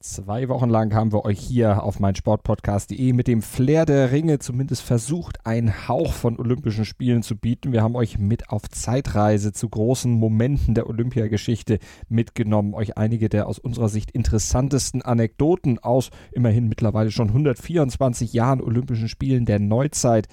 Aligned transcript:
Zwei 0.00 0.48
Wochen 0.48 0.68
lang 0.70 0.94
haben 0.94 1.12
wir 1.12 1.24
euch 1.24 1.40
hier 1.40 1.82
auf 1.82 1.98
meinsportpodcast.de 1.98 3.12
mit 3.12 3.26
dem 3.26 3.42
Flair 3.42 3.84
der 3.84 4.12
Ringe 4.12 4.38
zumindest 4.38 4.82
versucht, 4.82 5.44
einen 5.44 5.88
Hauch 5.88 6.12
von 6.12 6.38
Olympischen 6.38 6.84
Spielen 6.84 7.24
zu 7.24 7.34
bieten. 7.34 7.72
Wir 7.72 7.82
haben 7.82 7.96
euch 7.96 8.16
mit 8.16 8.50
auf 8.50 8.68
Zeitreise 8.68 9.52
zu 9.52 9.68
großen 9.68 10.12
Momenten 10.12 10.74
der 10.74 10.86
Olympiageschichte 10.88 11.80
mitgenommen, 12.08 12.74
euch 12.74 12.96
einige 12.96 13.28
der 13.28 13.48
aus 13.48 13.58
unserer 13.58 13.88
Sicht 13.88 14.12
interessantesten 14.12 15.02
Anekdoten 15.02 15.80
aus 15.80 16.10
immerhin 16.30 16.68
mittlerweile 16.68 17.10
schon 17.10 17.30
124 17.30 18.32
Jahren 18.32 18.60
Olympischen 18.60 19.08
Spielen 19.08 19.46
der 19.46 19.58
Neuzeit 19.58 20.28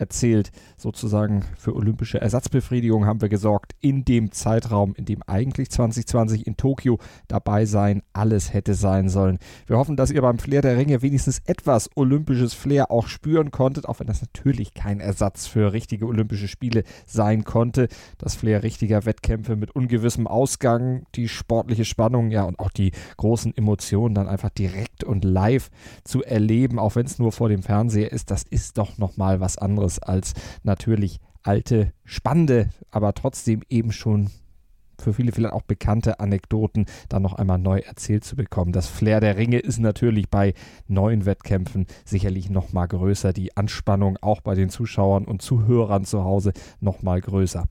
erzählt. 0.00 0.50
Sozusagen 0.76 1.44
für 1.58 1.76
olympische 1.76 2.20
Ersatzbefriedigung 2.20 3.06
haben 3.06 3.20
wir 3.20 3.28
gesorgt 3.28 3.72
in 3.80 4.04
dem 4.04 4.32
Zeitraum, 4.32 4.94
in 4.96 5.04
dem 5.04 5.22
eigentlich 5.26 5.70
2020 5.70 6.46
in 6.46 6.56
Tokio 6.56 6.98
dabei 7.28 7.66
sein 7.66 8.02
alles 8.12 8.52
hätte 8.52 8.74
sein 8.74 9.08
sollen. 9.08 9.38
Wir 9.66 9.76
hoffen, 9.76 9.96
dass 9.96 10.10
ihr 10.10 10.22
beim 10.22 10.38
Flair 10.38 10.62
der 10.62 10.76
Ringe 10.76 11.02
wenigstens 11.02 11.40
etwas 11.44 11.90
olympisches 11.94 12.54
Flair 12.54 12.90
auch 12.90 13.06
spüren 13.06 13.50
konntet, 13.50 13.86
auch 13.86 14.00
wenn 14.00 14.06
das 14.06 14.22
natürlich 14.22 14.74
kein 14.74 15.00
Ersatz 15.00 15.46
für 15.46 15.72
richtige 15.72 16.06
Olympische 16.06 16.48
Spiele 16.48 16.84
sein 17.06 17.44
konnte. 17.44 17.88
Das 18.18 18.34
Flair 18.34 18.62
richtiger 18.62 19.04
Wettkämpfe 19.04 19.56
mit 19.56 19.70
ungewissem 19.72 20.26
Ausgang, 20.26 21.04
die 21.14 21.28
sportliche 21.28 21.84
Spannung, 21.84 22.30
ja 22.30 22.44
und 22.44 22.58
auch 22.58 22.70
die 22.70 22.92
großen 23.18 23.56
Emotionen 23.56 24.14
dann 24.14 24.28
einfach 24.28 24.50
direkt 24.50 25.04
und 25.04 25.24
live 25.24 25.70
zu 26.04 26.22
erleben, 26.22 26.78
auch 26.78 26.96
wenn 26.96 27.06
es 27.06 27.18
nur 27.18 27.32
vor 27.32 27.48
dem 27.48 27.62
Fernseher 27.62 28.12
ist, 28.12 28.30
das 28.30 28.42
ist 28.42 28.78
doch 28.78 28.98
nochmal 28.98 29.40
was 29.40 29.58
anderes 29.58 29.89
anderes 29.98 30.02
als 30.02 30.32
natürlich 30.62 31.18
alte, 31.42 31.92
spannende, 32.04 32.68
aber 32.90 33.14
trotzdem 33.14 33.62
eben 33.68 33.92
schon 33.92 34.30
für 35.00 35.12
viele 35.12 35.32
vielleicht 35.32 35.54
auch 35.54 35.62
bekannte 35.62 36.20
Anekdoten 36.20 36.86
dann 37.08 37.22
noch 37.22 37.34
einmal 37.34 37.58
neu 37.58 37.78
erzählt 37.78 38.24
zu 38.24 38.36
bekommen. 38.36 38.72
Das 38.72 38.86
Flair 38.86 39.20
der 39.20 39.36
Ringe 39.36 39.58
ist 39.58 39.78
natürlich 39.78 40.28
bei 40.28 40.54
neuen 40.88 41.26
Wettkämpfen 41.26 41.86
sicherlich 42.04 42.50
noch 42.50 42.72
mal 42.72 42.86
größer. 42.86 43.32
Die 43.32 43.56
Anspannung 43.56 44.18
auch 44.20 44.40
bei 44.40 44.54
den 44.54 44.68
Zuschauern 44.68 45.24
und 45.24 45.42
Zuhörern 45.42 46.04
zu 46.04 46.24
Hause 46.24 46.52
noch 46.80 47.02
mal 47.02 47.20
größer. 47.20 47.64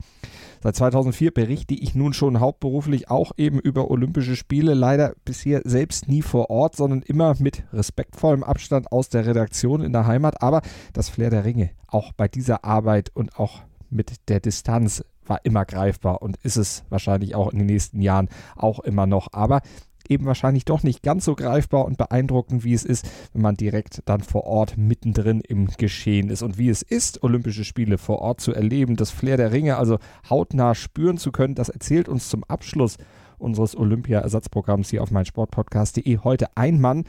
Seit 0.62 0.76
2004 0.76 1.30
berichte 1.30 1.74
ich 1.74 1.94
nun 1.94 2.12
schon 2.12 2.38
hauptberuflich 2.38 3.08
auch 3.08 3.32
eben 3.38 3.58
über 3.58 3.90
Olympische 3.90 4.36
Spiele, 4.36 4.74
leider 4.74 5.14
bisher 5.24 5.62
selbst 5.64 6.06
nie 6.06 6.20
vor 6.20 6.50
Ort, 6.50 6.76
sondern 6.76 7.00
immer 7.00 7.34
mit 7.38 7.64
respektvollem 7.72 8.44
Abstand 8.44 8.92
aus 8.92 9.08
der 9.08 9.24
Redaktion 9.24 9.80
in 9.80 9.92
der 9.92 10.06
Heimat. 10.06 10.42
Aber 10.42 10.60
das 10.92 11.08
Flair 11.08 11.30
der 11.30 11.46
Ringe, 11.46 11.70
auch 11.86 12.12
bei 12.12 12.28
dieser 12.28 12.64
Arbeit 12.64 13.10
und 13.14 13.38
auch 13.38 13.60
mit 13.88 14.28
der 14.28 14.40
Distanz 14.40 15.02
war 15.26 15.40
immer 15.44 15.64
greifbar 15.64 16.22
und 16.22 16.36
ist 16.42 16.56
es 16.56 16.84
wahrscheinlich 16.88 17.34
auch 17.34 17.52
in 17.52 17.58
den 17.58 17.66
nächsten 17.66 18.00
Jahren 18.00 18.28
auch 18.56 18.80
immer 18.80 19.06
noch. 19.06 19.28
Aber 19.32 19.60
eben 20.08 20.26
wahrscheinlich 20.26 20.64
doch 20.64 20.82
nicht 20.82 21.02
ganz 21.02 21.24
so 21.24 21.34
greifbar 21.34 21.84
und 21.84 21.96
beeindruckend, 21.96 22.64
wie 22.64 22.74
es 22.74 22.84
ist, 22.84 23.08
wenn 23.32 23.42
man 23.42 23.54
direkt 23.54 24.02
dann 24.06 24.20
vor 24.20 24.44
Ort 24.44 24.76
mittendrin 24.76 25.40
im 25.40 25.68
Geschehen 25.78 26.28
ist. 26.28 26.42
Und 26.42 26.58
wie 26.58 26.68
es 26.68 26.82
ist, 26.82 27.22
Olympische 27.22 27.64
Spiele 27.64 27.96
vor 27.96 28.18
Ort 28.18 28.40
zu 28.40 28.52
erleben, 28.52 28.96
das 28.96 29.10
Flair 29.10 29.36
der 29.36 29.52
Ringe 29.52 29.76
also 29.76 29.98
hautnah 30.28 30.74
spüren 30.74 31.16
zu 31.16 31.32
können, 31.32 31.54
das 31.54 31.68
erzählt 31.68 32.08
uns 32.08 32.28
zum 32.28 32.44
Abschluss 32.44 32.96
unseres 33.38 33.76
Olympia-Ersatzprogramms 33.76 34.90
hier 34.90 35.02
auf 35.02 35.10
meinsportpodcast.de 35.10 36.18
heute 36.18 36.48
ein 36.56 36.80
Mann, 36.80 37.04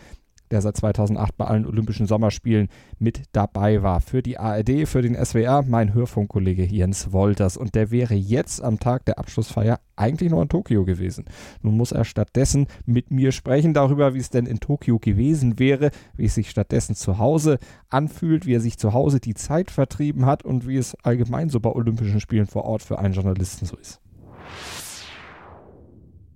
der 0.52 0.62
seit 0.62 0.78
2008 0.78 1.38
bei 1.38 1.46
allen 1.46 1.66
Olympischen 1.66 2.06
Sommerspielen 2.06 2.68
mit 3.00 3.24
dabei 3.32 3.82
war. 3.84 4.02
Für 4.02 4.22
die 4.22 4.38
ARD, 4.38 4.88
für 4.88 5.02
den 5.02 5.16
SWR, 5.16 5.64
mein 5.64 5.94
Hörfunkkollege 5.94 6.66
Jens 6.66 7.12
Wolters. 7.12 7.58
Und 7.58 7.76
der 7.76 7.92
wäre 7.92 8.14
jetzt 8.14 8.62
am 8.62 8.80
Tag 8.80 9.06
der 9.06 9.18
Abschlussfeier 9.18 9.80
eigentlich 9.96 10.32
noch 10.32 10.42
in 10.42 10.50
Tokio 10.50 10.84
gewesen. 10.86 11.26
Nun 11.62 11.78
muss 11.78 11.92
er 11.92 12.06
stattdessen 12.06 12.68
mit 12.86 13.12
mir 13.12 13.32
sprechen 13.32 13.74
darüber, 13.74 14.14
wie 14.14 14.20
es 14.20 14.30
denn 14.30 14.46
in 14.46 14.60
Tokio 14.60 15.00
gewesen 15.00 15.60
wäre, 15.60 15.92
wie 16.16 16.26
es 16.26 16.36
sich 16.36 16.50
stattdessen 16.50 16.96
zu 16.96 17.18
Hause 17.18 17.60
anfühlt, 17.90 18.46
wie 18.46 18.56
er 18.56 18.62
sich 18.62 18.78
zu 18.78 18.94
Hause 18.94 19.20
die 19.20 19.34
Zeit 19.34 19.72
vertrieben 19.72 20.26
hat 20.26 20.44
und 20.44 20.68
wie 20.68 20.78
es 20.78 20.96
allgemein 21.04 21.50
so 21.50 21.60
bei 21.60 21.70
Olympischen 21.70 22.20
Spielen 22.20 22.48
vor 22.48 22.66
Ort 22.66 22.84
für 22.84 23.00
einen 23.00 23.14
Journalisten 23.14 23.66
so 23.66 23.78
ist. 23.78 24.02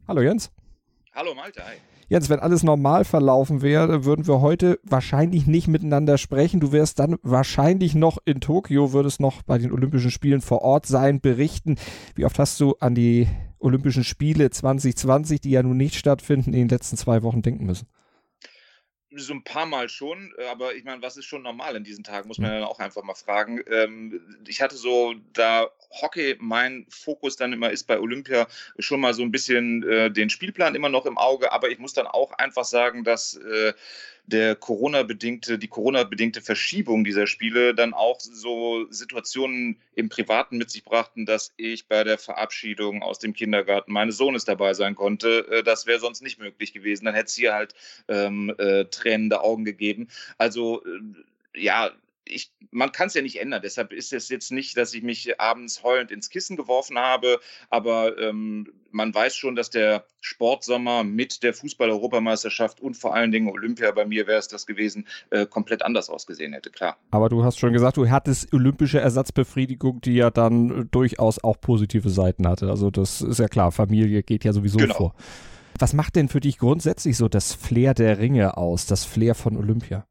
Hallo 0.08 0.22
Jens. 0.22 0.52
Hallo 1.14 1.34
Malte, 1.34 1.64
hi. 1.66 1.95
Jens, 2.08 2.30
wenn 2.30 2.40
alles 2.40 2.62
normal 2.62 3.04
verlaufen 3.04 3.64
wäre, 3.64 4.06
würden 4.06 4.28
wir 4.28 4.40
heute 4.40 4.80
wahrscheinlich 4.84 5.48
nicht 5.48 5.68
miteinander 5.68 6.20
sprechen. 6.20 6.60
Du 6.60 6.72
wärst 6.72 7.00
dann 7.00 7.16
wahrscheinlich 7.24 7.96
noch 7.96 8.20
in 8.26 8.42
Tokio, 8.42 8.94
würdest 8.94 9.20
noch 9.20 9.42
bei 9.42 9.58
den 9.58 9.72
Olympischen 9.72 10.12
Spielen 10.12 10.42
vor 10.42 10.62
Ort 10.62 10.86
sein, 10.86 11.20
berichten. 11.20 11.78
Wie 12.14 12.26
oft 12.26 12.38
hast 12.38 12.60
du 12.60 12.76
an 12.80 12.94
die 12.94 13.28
Olympischen 13.58 14.04
Spiele 14.04 14.52
2020, 14.52 15.42
die 15.42 15.50
ja 15.50 15.64
nun 15.64 15.78
nicht 15.78 15.96
stattfinden, 15.96 16.54
in 16.54 16.60
den 16.60 16.70
letzten 16.70 16.96
zwei 16.96 17.24
Wochen 17.24 17.42
denken 17.42 17.66
müssen? 17.66 17.88
So 19.24 19.34
ein 19.34 19.44
paar 19.44 19.66
Mal 19.66 19.90
schon, 19.90 20.34
äh, 20.38 20.46
aber 20.46 20.76
ich 20.76 20.84
meine, 20.84 21.02
was 21.02 21.18
ist 21.18 21.26
schon 21.26 21.44
normal 21.44 21.76
in 21.76 21.84
diesen 21.84 22.04
Tagen, 22.04 22.28
muss 22.28 22.40
man 22.40 22.52
ja 22.52 22.66
auch 22.66 22.80
einfach 22.80 23.04
mal 23.04 23.16
fragen. 23.16 23.62
Ähm, 23.70 24.22
ich 24.48 24.62
hatte 24.62 24.76
so, 24.76 25.16
da 25.34 25.70
Hockey 26.02 26.36
mein 26.40 26.86
Fokus 26.90 27.36
dann 27.36 27.54
immer 27.54 27.72
ist 27.72 27.86
bei 27.86 28.00
Olympia, 28.00 28.48
schon 28.80 29.00
mal 29.00 29.14
so 29.14 29.24
ein 29.24 29.32
bisschen 29.32 29.84
äh, 29.84 30.12
den 30.12 30.30
Spielplan 30.30 30.76
immer 30.76 30.90
noch 30.90 31.06
im 31.06 31.18
Auge, 31.18 31.52
aber 31.52 31.70
ich 31.70 31.80
muss 31.80 31.94
dann 31.94 32.08
auch 32.08 32.32
einfach 32.34 32.66
sagen, 32.66 33.04
dass 33.04 33.36
äh, 33.36 33.74
der 34.28 34.56
Corona-bedingte, 34.56 35.60
die 35.60 35.68
Corona-bedingte 35.68 36.42
Verschiebung 36.42 37.04
dieser 37.04 37.28
Spiele 37.28 37.76
dann 37.76 37.94
auch 37.94 38.20
so 38.20 38.86
Situationen 38.90 39.80
im 39.94 40.10
Privaten 40.10 40.58
mit 40.58 40.72
sich 40.72 40.84
brachten, 40.84 41.26
dass 41.26 41.54
ich 41.58 41.88
bei 41.88 42.04
der 42.04 42.18
Verabschiedung 42.18 43.04
aus 43.04 43.20
dem 43.20 43.34
Kindergarten 43.34 43.92
meines 43.92 44.18
Sohnes 44.18 44.46
dabei 44.46 44.74
sein 44.74 44.96
konnte. 44.96 45.48
Äh, 45.52 45.64
das 45.64 45.86
wäre 45.86 46.00
sonst 46.00 46.22
nicht 46.22 46.40
möglich 46.40 46.74
gewesen. 46.74 47.06
Dann 47.06 47.14
hätte 47.14 47.28
es 47.28 47.36
hier 47.36 47.54
halt 47.54 47.74
ähm, 48.08 48.54
äh, 48.58 48.86
tränende 48.86 49.42
Augen 49.42 49.66
gegeben. 49.66 50.08
Also 50.38 50.84
äh, 50.86 51.62
ja, 51.62 51.92
ich, 52.26 52.52
man 52.72 52.92
kann 52.92 53.08
es 53.08 53.14
ja 53.14 53.22
nicht 53.22 53.40
ändern. 53.40 53.62
Deshalb 53.64 53.94
ist 53.94 54.12
es 54.14 54.30
jetzt 54.30 54.52
nicht, 54.52 54.78
dass 54.78 54.94
ich 54.94 55.04
mich 55.04 55.40
abends 55.40 55.84
heulend 55.84 56.12
ins 56.12 56.30
Kissen 56.30 56.58
geworfen 56.58 56.98
habe, 56.98 57.40
aber 57.70 58.18
ähm, 58.18 58.74
man 58.92 59.14
weiß 59.14 59.36
schon, 59.36 59.56
dass 59.56 59.70
der 59.70 60.06
Sportsommer 60.22 61.04
mit 61.04 61.44
der 61.44 61.54
Fußball-Europameisterschaft 61.54 62.80
und 62.80 62.96
vor 62.96 63.14
allen 63.14 63.32
Dingen 63.32 63.50
Olympia, 63.50 63.92
bei 63.92 64.06
mir 64.06 64.26
wäre 64.26 64.40
es 64.40 64.48
das 64.48 64.66
gewesen, 64.66 65.08
äh, 65.30 65.46
komplett 65.46 65.84
anders 65.84 66.10
ausgesehen 66.10 66.54
hätte, 66.54 66.72
klar. 66.72 66.98
Aber 67.12 67.30
du 67.30 67.44
hast 67.44 67.60
schon 67.60 67.74
gesagt, 67.74 67.98
du 67.98 68.10
hattest 68.10 68.54
olympische 68.54 69.00
Ersatzbefriedigung, 69.00 70.02
die 70.02 70.16
ja 70.16 70.32
dann 70.32 70.90
durchaus 70.92 71.44
auch 71.44 71.60
positive 71.60 72.10
Seiten 72.10 72.48
hatte. 72.48 72.70
Also 72.70 72.90
das 72.90 73.22
ist 73.22 73.40
ja 73.40 73.48
klar, 73.48 73.72
Familie 73.72 74.24
geht 74.24 74.44
ja 74.44 74.54
sowieso 74.54 74.78
genau. 74.78 74.96
vor. 74.96 75.16
Was 75.78 75.94
macht 75.94 76.16
denn 76.16 76.30
für 76.30 76.40
dich 76.40 76.58
grundsätzlich 76.58 77.18
so 77.18 77.28
das 77.28 77.54
Flair 77.54 77.94
der 77.94 78.18
Ringe 78.18 78.56
aus, 78.56 78.86
das 78.86 79.04
Flair 79.04 79.36
von 79.36 79.58
Olympia? 79.58 80.08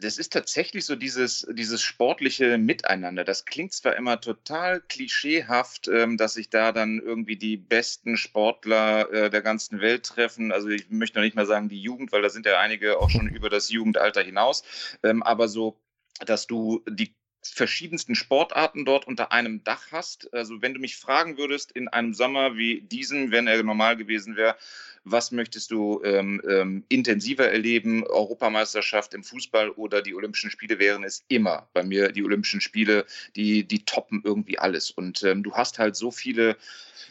Das 0.00 0.18
ist 0.18 0.32
tatsächlich 0.32 0.84
so 0.84 0.96
dieses, 0.96 1.46
dieses 1.52 1.82
sportliche 1.82 2.58
Miteinander. 2.58 3.24
Das 3.24 3.44
klingt 3.44 3.72
zwar 3.72 3.96
immer 3.96 4.20
total 4.20 4.80
klischeehaft, 4.80 5.88
ähm, 5.88 6.16
dass 6.16 6.34
sich 6.34 6.50
da 6.50 6.72
dann 6.72 6.98
irgendwie 7.00 7.36
die 7.36 7.56
besten 7.56 8.16
Sportler 8.16 9.10
äh, 9.12 9.30
der 9.30 9.42
ganzen 9.42 9.80
Welt 9.80 10.04
treffen. 10.06 10.52
Also 10.52 10.68
ich 10.68 10.90
möchte 10.90 11.18
noch 11.18 11.24
nicht 11.24 11.36
mal 11.36 11.46
sagen 11.46 11.68
die 11.68 11.80
Jugend, 11.80 12.12
weil 12.12 12.22
da 12.22 12.30
sind 12.30 12.46
ja 12.46 12.58
einige 12.58 12.98
auch 12.98 13.10
schon 13.10 13.28
über 13.34 13.50
das 13.50 13.70
Jugendalter 13.70 14.22
hinaus. 14.22 14.64
Ähm, 15.02 15.22
aber 15.22 15.48
so, 15.48 15.80
dass 16.26 16.46
du 16.46 16.82
die 16.88 17.14
verschiedensten 17.42 18.14
Sportarten 18.14 18.84
dort 18.84 19.06
unter 19.06 19.32
einem 19.32 19.64
Dach 19.64 19.92
hast. 19.92 20.32
Also 20.34 20.60
wenn 20.62 20.74
du 20.74 20.80
mich 20.80 20.96
fragen 20.96 21.38
würdest 21.38 21.72
in 21.72 21.88
einem 21.88 22.12
Sommer 22.12 22.56
wie 22.56 22.82
diesen, 22.82 23.30
wenn 23.30 23.46
er 23.46 23.62
normal 23.62 23.96
gewesen 23.96 24.36
wäre, 24.36 24.56
was 25.04 25.32
möchtest 25.32 25.70
du 25.70 26.02
ähm, 26.04 26.42
ähm, 26.48 26.84
intensiver 26.88 27.50
erleben? 27.50 28.06
Europameisterschaft 28.06 29.14
im 29.14 29.24
Fußball 29.24 29.70
oder 29.70 30.02
die 30.02 30.14
Olympischen 30.14 30.50
Spiele 30.50 30.78
wären 30.78 31.04
es 31.04 31.24
immer 31.28 31.68
bei 31.72 31.82
mir 31.82 32.12
die 32.12 32.24
Olympischen 32.24 32.60
Spiele, 32.60 33.06
die, 33.36 33.64
die 33.64 33.84
toppen 33.84 34.22
irgendwie 34.24 34.58
alles. 34.58 34.90
Und 34.90 35.22
ähm, 35.22 35.42
du 35.42 35.54
hast 35.54 35.78
halt 35.78 35.96
so 35.96 36.10
viele 36.10 36.56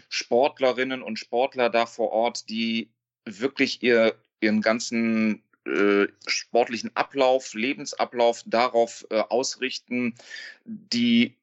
Sportlerinnen 0.10 1.02
und 1.02 1.20
Sportler 1.20 1.70
da 1.70 1.86
vor 1.86 2.12
Ort, 2.12 2.50
die 2.50 2.90
wirklich 3.26 3.82
ihr, 3.82 4.16
ihren 4.40 4.62
ganzen 4.62 5.44
äh, 5.66 6.08
sportlichen 6.28 6.92
Ablauf, 6.96 7.54
Lebensablauf 7.54 8.44
darauf 8.46 9.06
äh, 9.10 9.20
ausrichten, 9.20 10.16
die 10.66 11.36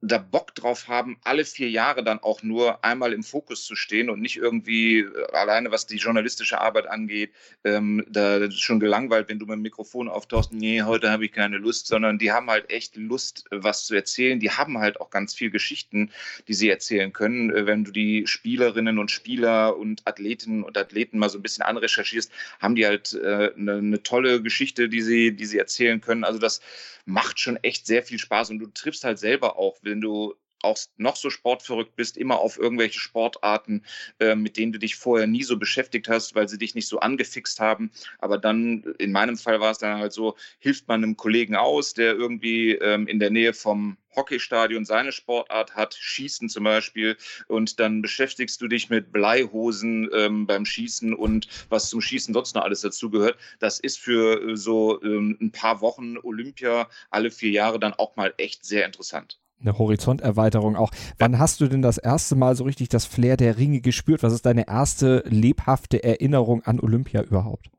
da 0.00 0.18
Bock 0.18 0.54
drauf 0.54 0.86
haben, 0.86 1.18
alle 1.24 1.44
vier 1.44 1.68
Jahre 1.70 2.04
dann 2.04 2.20
auch 2.20 2.42
nur 2.42 2.84
einmal 2.84 3.12
im 3.12 3.24
Fokus 3.24 3.64
zu 3.64 3.74
stehen 3.74 4.10
und 4.10 4.20
nicht 4.20 4.36
irgendwie 4.36 5.00
äh, 5.00 5.32
alleine, 5.32 5.72
was 5.72 5.86
die 5.86 5.96
journalistische 5.96 6.60
Arbeit 6.60 6.86
angeht, 6.86 7.32
ähm, 7.64 8.04
da 8.08 8.36
ist 8.36 8.60
schon 8.60 8.78
gelangweilt, 8.78 9.28
wenn 9.28 9.40
du 9.40 9.46
mit 9.46 9.56
dem 9.56 9.62
Mikrofon 9.62 10.08
auftauchst, 10.08 10.52
nee, 10.52 10.82
heute 10.82 11.10
habe 11.10 11.24
ich 11.24 11.32
keine 11.32 11.58
Lust, 11.58 11.88
sondern 11.88 12.18
die 12.18 12.30
haben 12.30 12.48
halt 12.48 12.70
echt 12.70 12.96
Lust, 12.96 13.46
was 13.50 13.86
zu 13.86 13.94
erzählen. 13.94 14.38
Die 14.38 14.52
haben 14.52 14.78
halt 14.78 15.00
auch 15.00 15.10
ganz 15.10 15.34
viel 15.34 15.50
Geschichten, 15.50 16.10
die 16.46 16.54
sie 16.54 16.70
erzählen 16.70 17.12
können. 17.12 17.50
Äh, 17.50 17.66
wenn 17.66 17.84
du 17.84 17.90
die 17.90 18.26
Spielerinnen 18.26 18.98
und 18.98 19.10
Spieler 19.10 19.76
und 19.76 20.06
Athletinnen 20.06 20.62
und 20.62 20.78
Athleten 20.78 21.18
mal 21.18 21.28
so 21.28 21.38
ein 21.38 21.42
bisschen 21.42 21.64
anrecherchierst, 21.64 22.30
haben 22.60 22.76
die 22.76 22.86
halt 22.86 23.14
äh, 23.14 23.52
eine, 23.56 23.74
eine 23.74 24.02
tolle 24.04 24.42
Geschichte, 24.42 24.88
die 24.88 25.02
sie, 25.02 25.32
die 25.32 25.46
sie 25.46 25.58
erzählen 25.58 26.00
können. 26.00 26.22
Also 26.22 26.38
das 26.38 26.60
macht 27.08 27.40
schon 27.40 27.56
echt 27.56 27.86
sehr 27.86 28.02
viel 28.02 28.18
Spaß 28.18 28.50
und 28.50 28.58
du 28.58 28.66
triffst 28.66 29.02
halt 29.02 29.18
selber 29.18 29.58
auch, 29.58 29.78
wenn 29.88 30.00
du 30.00 30.34
auch 30.62 30.78
noch 30.96 31.16
so 31.16 31.30
sportverrückt 31.30 31.96
bist, 31.96 32.16
immer 32.16 32.38
auf 32.38 32.58
irgendwelche 32.58 32.98
Sportarten, 32.98 33.84
äh, 34.18 34.34
mit 34.34 34.56
denen 34.56 34.72
du 34.72 34.78
dich 34.78 34.96
vorher 34.96 35.26
nie 35.26 35.42
so 35.42 35.56
beschäftigt 35.56 36.08
hast, 36.08 36.34
weil 36.34 36.48
sie 36.48 36.58
dich 36.58 36.74
nicht 36.74 36.88
so 36.88 37.00
angefixt 37.00 37.60
haben. 37.60 37.90
Aber 38.18 38.38
dann, 38.38 38.82
in 38.98 39.12
meinem 39.12 39.36
Fall 39.36 39.60
war 39.60 39.70
es 39.70 39.78
dann 39.78 39.98
halt 39.98 40.12
so, 40.12 40.36
hilft 40.58 40.88
man 40.88 41.02
einem 41.02 41.16
Kollegen 41.16 41.54
aus, 41.54 41.94
der 41.94 42.14
irgendwie 42.14 42.72
ähm, 42.72 43.06
in 43.06 43.18
der 43.20 43.30
Nähe 43.30 43.54
vom 43.54 43.96
Hockeystadion 44.16 44.84
seine 44.84 45.12
Sportart 45.12 45.76
hat, 45.76 45.94
Schießen 45.94 46.48
zum 46.48 46.64
Beispiel, 46.64 47.16
und 47.46 47.78
dann 47.78 48.02
beschäftigst 48.02 48.60
du 48.60 48.66
dich 48.66 48.90
mit 48.90 49.12
Bleihosen 49.12 50.08
ähm, 50.12 50.46
beim 50.46 50.64
Schießen 50.64 51.14
und 51.14 51.46
was 51.68 51.88
zum 51.88 52.00
Schießen 52.00 52.34
sonst 52.34 52.56
noch 52.56 52.64
alles 52.64 52.80
dazugehört. 52.80 53.38
Das 53.60 53.78
ist 53.78 53.98
für 53.98 54.42
äh, 54.42 54.56
so 54.56 55.00
ähm, 55.02 55.38
ein 55.40 55.52
paar 55.52 55.80
Wochen 55.82 56.16
Olympia 56.18 56.88
alle 57.10 57.30
vier 57.30 57.50
Jahre 57.50 57.78
dann 57.78 57.94
auch 57.94 58.16
mal 58.16 58.34
echt 58.38 58.64
sehr 58.64 58.84
interessant 58.86 59.38
eine 59.60 59.78
Horizonterweiterung 59.78 60.76
auch. 60.76 60.90
Wann 61.18 61.38
hast 61.38 61.60
du 61.60 61.66
denn 61.66 61.82
das 61.82 61.98
erste 61.98 62.36
Mal 62.36 62.54
so 62.54 62.64
richtig 62.64 62.88
das 62.88 63.06
Flair 63.06 63.36
der 63.36 63.58
Ringe 63.58 63.80
gespürt? 63.80 64.22
Was 64.22 64.32
ist 64.32 64.46
deine 64.46 64.68
erste 64.68 65.24
lebhafte 65.26 66.02
Erinnerung 66.02 66.62
an 66.62 66.80
Olympia 66.80 67.22
überhaupt? 67.22 67.70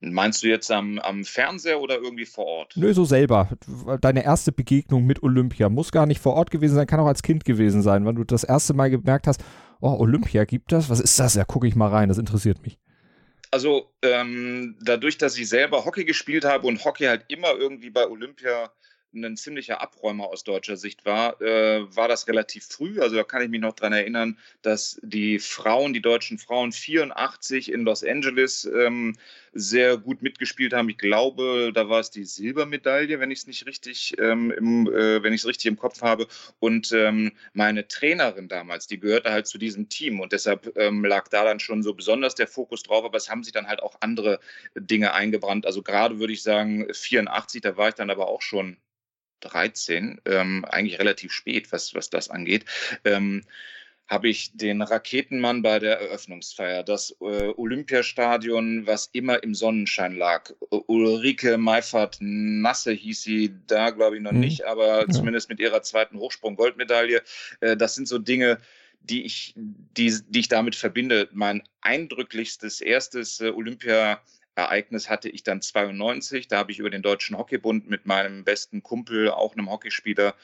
Meinst 0.00 0.42
du 0.42 0.48
jetzt 0.48 0.70
am, 0.70 0.98
am 0.98 1.24
Fernseher 1.24 1.80
oder 1.80 1.96
irgendwie 1.96 2.26
vor 2.26 2.44
Ort? 2.44 2.74
Nö, 2.76 2.92
so 2.92 3.04
selber. 3.04 3.48
Deine 4.02 4.24
erste 4.24 4.52
Begegnung 4.52 5.06
mit 5.06 5.22
Olympia 5.22 5.70
muss 5.70 5.90
gar 5.90 6.06
nicht 6.06 6.20
vor 6.20 6.34
Ort 6.34 6.50
gewesen 6.50 6.74
sein, 6.74 6.86
kann 6.86 7.00
auch 7.00 7.06
als 7.06 7.22
Kind 7.22 7.44
gewesen 7.44 7.82
sein, 7.82 8.04
wenn 8.04 8.14
du 8.14 8.24
das 8.24 8.44
erste 8.44 8.74
Mal 8.74 8.90
gemerkt 8.90 9.26
hast, 9.26 9.42
oh, 9.80 9.96
Olympia 9.98 10.44
gibt 10.44 10.72
das? 10.72 10.90
Was 10.90 11.00
ist 11.00 11.18
das? 11.18 11.34
Ja, 11.34 11.44
gucke 11.44 11.66
ich 11.66 11.76
mal 11.76 11.88
rein, 11.88 12.08
das 12.08 12.18
interessiert 12.18 12.62
mich. 12.62 12.78
Also 13.50 13.90
ähm, 14.02 14.76
dadurch, 14.82 15.16
dass 15.16 15.38
ich 15.38 15.48
selber 15.48 15.84
Hockey 15.84 16.04
gespielt 16.04 16.44
habe 16.44 16.66
und 16.66 16.84
Hockey 16.84 17.04
halt 17.04 17.24
immer 17.28 17.52
irgendwie 17.58 17.90
bei 17.90 18.06
Olympia 18.06 18.70
ein 19.24 19.36
ziemlicher 19.36 19.80
Abräumer 19.80 20.26
aus 20.26 20.44
deutscher 20.44 20.76
Sicht 20.76 21.04
war, 21.04 21.40
äh, 21.40 21.84
war 21.94 22.08
das 22.08 22.28
relativ 22.28 22.66
früh. 22.66 23.00
Also 23.00 23.16
da 23.16 23.24
kann 23.24 23.42
ich 23.42 23.48
mich 23.48 23.60
noch 23.60 23.74
daran 23.74 23.92
erinnern, 23.92 24.38
dass 24.62 25.00
die 25.02 25.38
Frauen, 25.38 25.92
die 25.92 26.02
deutschen 26.02 26.38
Frauen 26.38 26.72
84 26.72 27.72
in 27.72 27.82
Los 27.82 28.04
Angeles 28.04 28.64
ähm, 28.64 29.16
sehr 29.56 29.96
gut 29.96 30.22
mitgespielt 30.22 30.72
haben. 30.72 30.88
Ich 30.88 30.98
glaube, 30.98 31.70
da 31.74 31.88
war 31.88 32.00
es 32.00 32.10
die 32.10 32.24
Silbermedaille, 32.24 33.18
wenn 33.20 33.30
ich 33.30 33.40
es 33.40 33.46
nicht 33.46 33.66
richtig, 33.66 34.14
ähm, 34.18 34.50
im, 34.50 34.86
äh, 34.86 35.22
wenn 35.22 35.32
ich 35.32 35.40
es 35.40 35.46
richtig 35.46 35.66
im 35.66 35.76
Kopf 35.76 36.02
habe. 36.02 36.26
Und 36.58 36.92
ähm, 36.92 37.32
meine 37.54 37.88
Trainerin 37.88 38.48
damals, 38.48 38.86
die 38.86 39.00
gehörte 39.00 39.30
halt 39.30 39.46
zu 39.46 39.58
diesem 39.58 39.88
Team 39.88 40.20
und 40.20 40.32
deshalb 40.32 40.76
ähm, 40.76 41.04
lag 41.04 41.28
da 41.28 41.44
dann 41.44 41.60
schon 41.60 41.82
so 41.82 41.94
besonders 41.94 42.34
der 42.34 42.46
Fokus 42.46 42.82
drauf. 42.82 43.04
Aber 43.04 43.16
es 43.16 43.30
haben 43.30 43.44
sich 43.44 43.52
dann 43.52 43.66
halt 43.68 43.82
auch 43.82 43.96
andere 44.00 44.40
Dinge 44.74 45.14
eingebrannt. 45.14 45.66
Also 45.66 45.82
gerade 45.82 46.18
würde 46.18 46.32
ich 46.32 46.42
sagen 46.42 46.86
84, 46.92 47.62
da 47.62 47.76
war 47.76 47.88
ich 47.88 47.94
dann 47.94 48.10
aber 48.10 48.28
auch 48.28 48.42
schon 48.42 48.76
13, 49.40 50.20
ähm, 50.24 50.64
eigentlich 50.64 50.98
relativ 50.98 51.32
spät, 51.32 51.72
was, 51.72 51.94
was 51.94 52.10
das 52.10 52.30
angeht, 52.30 52.64
ähm, 53.04 53.42
habe 54.08 54.28
ich 54.28 54.56
den 54.56 54.82
Raketenmann 54.82 55.62
bei 55.62 55.80
der 55.80 56.00
Eröffnungsfeier, 56.00 56.84
das 56.84 57.16
äh, 57.20 57.52
Olympiastadion, 57.56 58.86
was 58.86 59.10
immer 59.12 59.42
im 59.42 59.54
Sonnenschein 59.54 60.16
lag. 60.16 60.52
Ulrike 60.70 61.58
Meifert-Nasse 61.58 62.92
hieß 62.92 63.22
sie 63.22 63.54
da, 63.66 63.90
glaube 63.90 64.16
ich, 64.16 64.22
noch 64.22 64.32
mhm. 64.32 64.40
nicht, 64.40 64.64
aber 64.64 65.00
ja. 65.00 65.08
zumindest 65.08 65.48
mit 65.48 65.58
ihrer 65.58 65.82
zweiten 65.82 66.18
Hochsprung-Goldmedaille. 66.18 67.22
Äh, 67.60 67.76
das 67.76 67.96
sind 67.96 68.06
so 68.06 68.18
Dinge, 68.18 68.58
die 69.00 69.24
ich, 69.24 69.54
die, 69.56 70.16
die 70.28 70.40
ich 70.40 70.48
damit 70.48 70.76
verbinde. 70.76 71.28
Mein 71.32 71.62
eindrücklichstes 71.80 72.80
erstes 72.80 73.40
äh, 73.40 73.50
Olympia- 73.50 74.20
Ereignis 74.56 75.08
hatte 75.08 75.28
ich 75.28 75.42
dann 75.42 75.60
92. 75.60 76.48
Da 76.48 76.58
habe 76.58 76.72
ich 76.72 76.78
über 76.78 76.90
den 76.90 77.02
Deutschen 77.02 77.36
Hockeybund 77.36 77.88
mit 77.88 78.06
meinem 78.06 78.44
besten 78.44 78.82
Kumpel, 78.82 79.30
auch 79.30 79.52
einem 79.52 79.70
Hockeyspieler, 79.70 80.34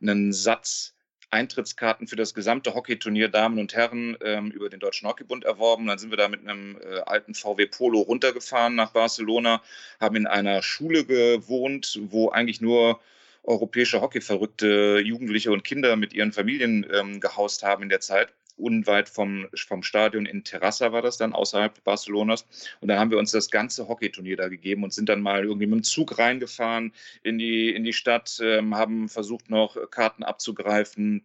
einen 0.00 0.32
Satz 0.32 0.94
Eintrittskarten 1.30 2.08
für 2.08 2.16
das 2.16 2.34
gesamte 2.34 2.74
Hockeyturnier 2.74 3.28
Damen 3.28 3.60
und 3.60 3.74
Herren 3.74 4.16
ähm, 4.20 4.50
über 4.50 4.68
den 4.68 4.80
Deutschen 4.80 5.08
Hockeybund 5.08 5.44
erworben. 5.44 5.86
Dann 5.86 5.98
sind 5.98 6.10
wir 6.10 6.16
da 6.16 6.28
mit 6.28 6.40
einem 6.40 6.76
äh, 6.82 7.00
alten 7.00 7.34
VW 7.34 7.66
Polo 7.66 8.00
runtergefahren 8.00 8.74
nach 8.74 8.90
Barcelona, 8.90 9.62
haben 10.00 10.16
in 10.16 10.26
einer 10.26 10.62
Schule 10.62 11.04
gewohnt, 11.04 12.00
wo 12.02 12.30
eigentlich 12.30 12.60
nur 12.60 13.00
europäische 13.44 14.00
Hockeyverrückte 14.00 15.00
Jugendliche 15.04 15.52
und 15.52 15.62
Kinder 15.62 15.94
mit 15.94 16.12
ihren 16.12 16.32
Familien 16.32 16.84
ähm, 16.92 17.20
gehaust 17.20 17.62
haben 17.62 17.84
in 17.84 17.88
der 17.88 18.00
Zeit 18.00 18.32
unweit 18.60 19.08
vom, 19.08 19.48
vom 19.54 19.82
Stadion 19.82 20.26
in 20.26 20.44
Terrassa 20.44 20.92
war 20.92 21.02
das 21.02 21.16
dann, 21.16 21.32
außerhalb 21.32 21.82
Barcelonas. 21.84 22.46
Und 22.80 22.88
dann 22.88 22.98
haben 22.98 23.10
wir 23.10 23.18
uns 23.18 23.32
das 23.32 23.50
ganze 23.50 23.88
Hockeyturnier 23.88 24.36
da 24.36 24.48
gegeben 24.48 24.84
und 24.84 24.92
sind 24.92 25.08
dann 25.08 25.20
mal 25.20 25.44
irgendwie 25.44 25.66
mit 25.66 25.80
dem 25.80 25.82
Zug 25.82 26.18
reingefahren 26.18 26.92
in 27.22 27.38
die, 27.38 27.70
in 27.70 27.84
die 27.84 27.92
Stadt, 27.92 28.40
ähm, 28.42 28.74
haben 28.74 29.08
versucht 29.08 29.50
noch 29.50 29.76
Karten 29.90 30.22
abzugreifen, 30.22 31.24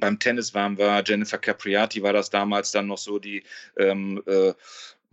beim 0.00 0.18
Tennis 0.18 0.54
waren 0.54 0.78
wir, 0.78 1.02
Jennifer 1.06 1.38
Capriati 1.38 2.02
war 2.02 2.12
das 2.12 2.30
damals 2.30 2.72
dann 2.72 2.88
noch 2.88 2.98
so, 2.98 3.18
die 3.18 3.44
ähm, 3.76 4.22
äh, 4.26 4.52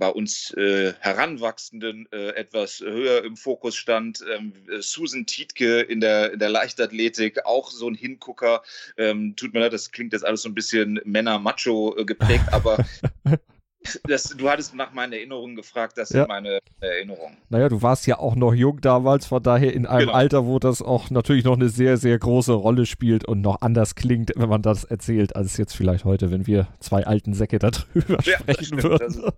bei 0.01 0.09
uns 0.09 0.49
äh, 0.57 0.93
Heranwachsenden 0.99 2.07
äh, 2.11 2.29
etwas 2.29 2.79
höher 2.79 3.23
im 3.23 3.37
Fokus 3.37 3.75
stand. 3.75 4.25
Ähm, 4.33 4.51
Susan 4.79 5.27
Tietke 5.27 5.81
in 5.81 6.01
der, 6.01 6.33
in 6.33 6.39
der 6.39 6.49
Leichtathletik, 6.49 7.45
auch 7.45 7.69
so 7.69 7.87
ein 7.87 7.93
Hingucker. 7.93 8.63
Ähm, 8.97 9.35
tut 9.35 9.53
mir 9.53 9.59
leid, 9.59 9.73
das 9.73 9.91
klingt 9.91 10.13
jetzt 10.13 10.25
alles 10.25 10.41
so 10.41 10.49
ein 10.49 10.55
bisschen 10.55 10.99
Männer-Macho 11.05 11.99
äh, 11.99 12.05
geprägt, 12.05 12.45
aber 12.51 12.83
Das, 14.03 14.23
du 14.23 14.49
hattest 14.49 14.75
nach 14.75 14.93
meinen 14.93 15.13
Erinnerungen 15.13 15.55
gefragt, 15.55 15.97
das 15.97 16.09
ja. 16.09 16.21
sind 16.21 16.27
meine 16.27 16.59
Erinnerungen. 16.79 17.37
Naja, 17.49 17.67
du 17.67 17.81
warst 17.81 18.05
ja 18.05 18.19
auch 18.19 18.35
noch 18.35 18.53
jung 18.53 18.79
damals, 18.81 19.25
von 19.25 19.41
daher 19.41 19.73
in 19.73 19.85
einem 19.85 20.07
genau. 20.07 20.13
Alter, 20.13 20.45
wo 20.45 20.59
das 20.59 20.81
auch 20.81 21.09
natürlich 21.09 21.45
noch 21.45 21.55
eine 21.55 21.69
sehr, 21.69 21.97
sehr 21.97 22.17
große 22.17 22.53
Rolle 22.53 22.85
spielt 22.85 23.25
und 23.25 23.41
noch 23.41 23.61
anders 23.61 23.95
klingt, 23.95 24.33
wenn 24.35 24.49
man 24.49 24.61
das 24.61 24.83
erzählt, 24.83 25.35
als 25.35 25.57
jetzt 25.57 25.75
vielleicht 25.75 26.05
heute, 26.05 26.31
wenn 26.31 26.45
wir 26.47 26.67
zwei 26.79 27.05
alten 27.05 27.33
Säcke 27.33 27.59
darüber 27.59 28.21
ja, 28.23 28.39
sprechen 28.39 28.83
würden. 28.83 29.31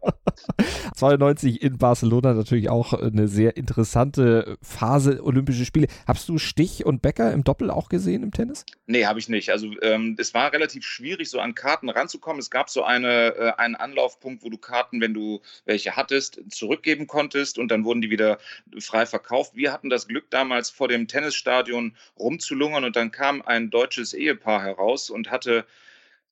92 0.96 1.62
in 1.62 1.78
Barcelona 1.78 2.34
natürlich 2.34 2.70
auch 2.70 2.94
eine 2.94 3.28
sehr 3.28 3.56
interessante 3.58 4.58
Phase 4.62 5.24
Olympische 5.24 5.66
Spiele. 5.66 5.88
Hast 6.06 6.28
du 6.30 6.38
Stich 6.38 6.86
und 6.86 7.02
Becker 7.02 7.32
im 7.32 7.44
Doppel 7.44 7.70
auch 7.70 7.90
gesehen 7.90 8.24
im 8.24 8.32
Tennis? 8.32 8.66
Nee, 8.88 9.06
habe 9.06 9.20
ich 9.20 9.30
nicht. 9.30 9.52
Also 9.52 9.68
ähm, 9.82 10.16
es 10.20 10.34
war 10.34 10.52
relativ 10.54 10.84
schwierig, 10.84 11.30
so 11.30 11.40
an 11.40 11.56
Karten 11.56 11.90
ranzukommen. 11.90 12.40
Es 12.40 12.50
gab 12.50 12.70
so 12.70 12.84
eine, 12.84 13.36
äh, 13.36 13.52
einen 13.58 13.76
Anlaufpunkt, 13.76 14.33
Punkt, 14.34 14.44
wo 14.44 14.50
du 14.50 14.58
Karten, 14.58 15.02
wenn 15.02 15.14
du 15.14 15.42
welche 15.66 15.96
hattest, 15.96 16.42
zurückgeben 16.50 17.08
konntest 17.08 17.60
und 17.60 17.70
dann 17.70 17.84
wurden 17.84 18.02
die 18.02 18.10
wieder 18.10 18.40
frei 18.80 19.06
verkauft. 19.06 19.56
Wir 19.56 19.72
hatten 19.72 19.90
das 19.90 20.08
Glück 20.08 20.30
damals 20.30 20.70
vor 20.70 20.88
dem 20.88 21.08
Tennisstadion 21.08 21.96
rumzulungern 22.18 22.84
und 22.84 22.96
dann 22.96 23.12
kam 23.12 23.42
ein 23.42 23.70
deutsches 23.70 24.14
Ehepaar 24.14 24.64
heraus 24.64 25.10
und 25.10 25.30
hatte 25.30 25.66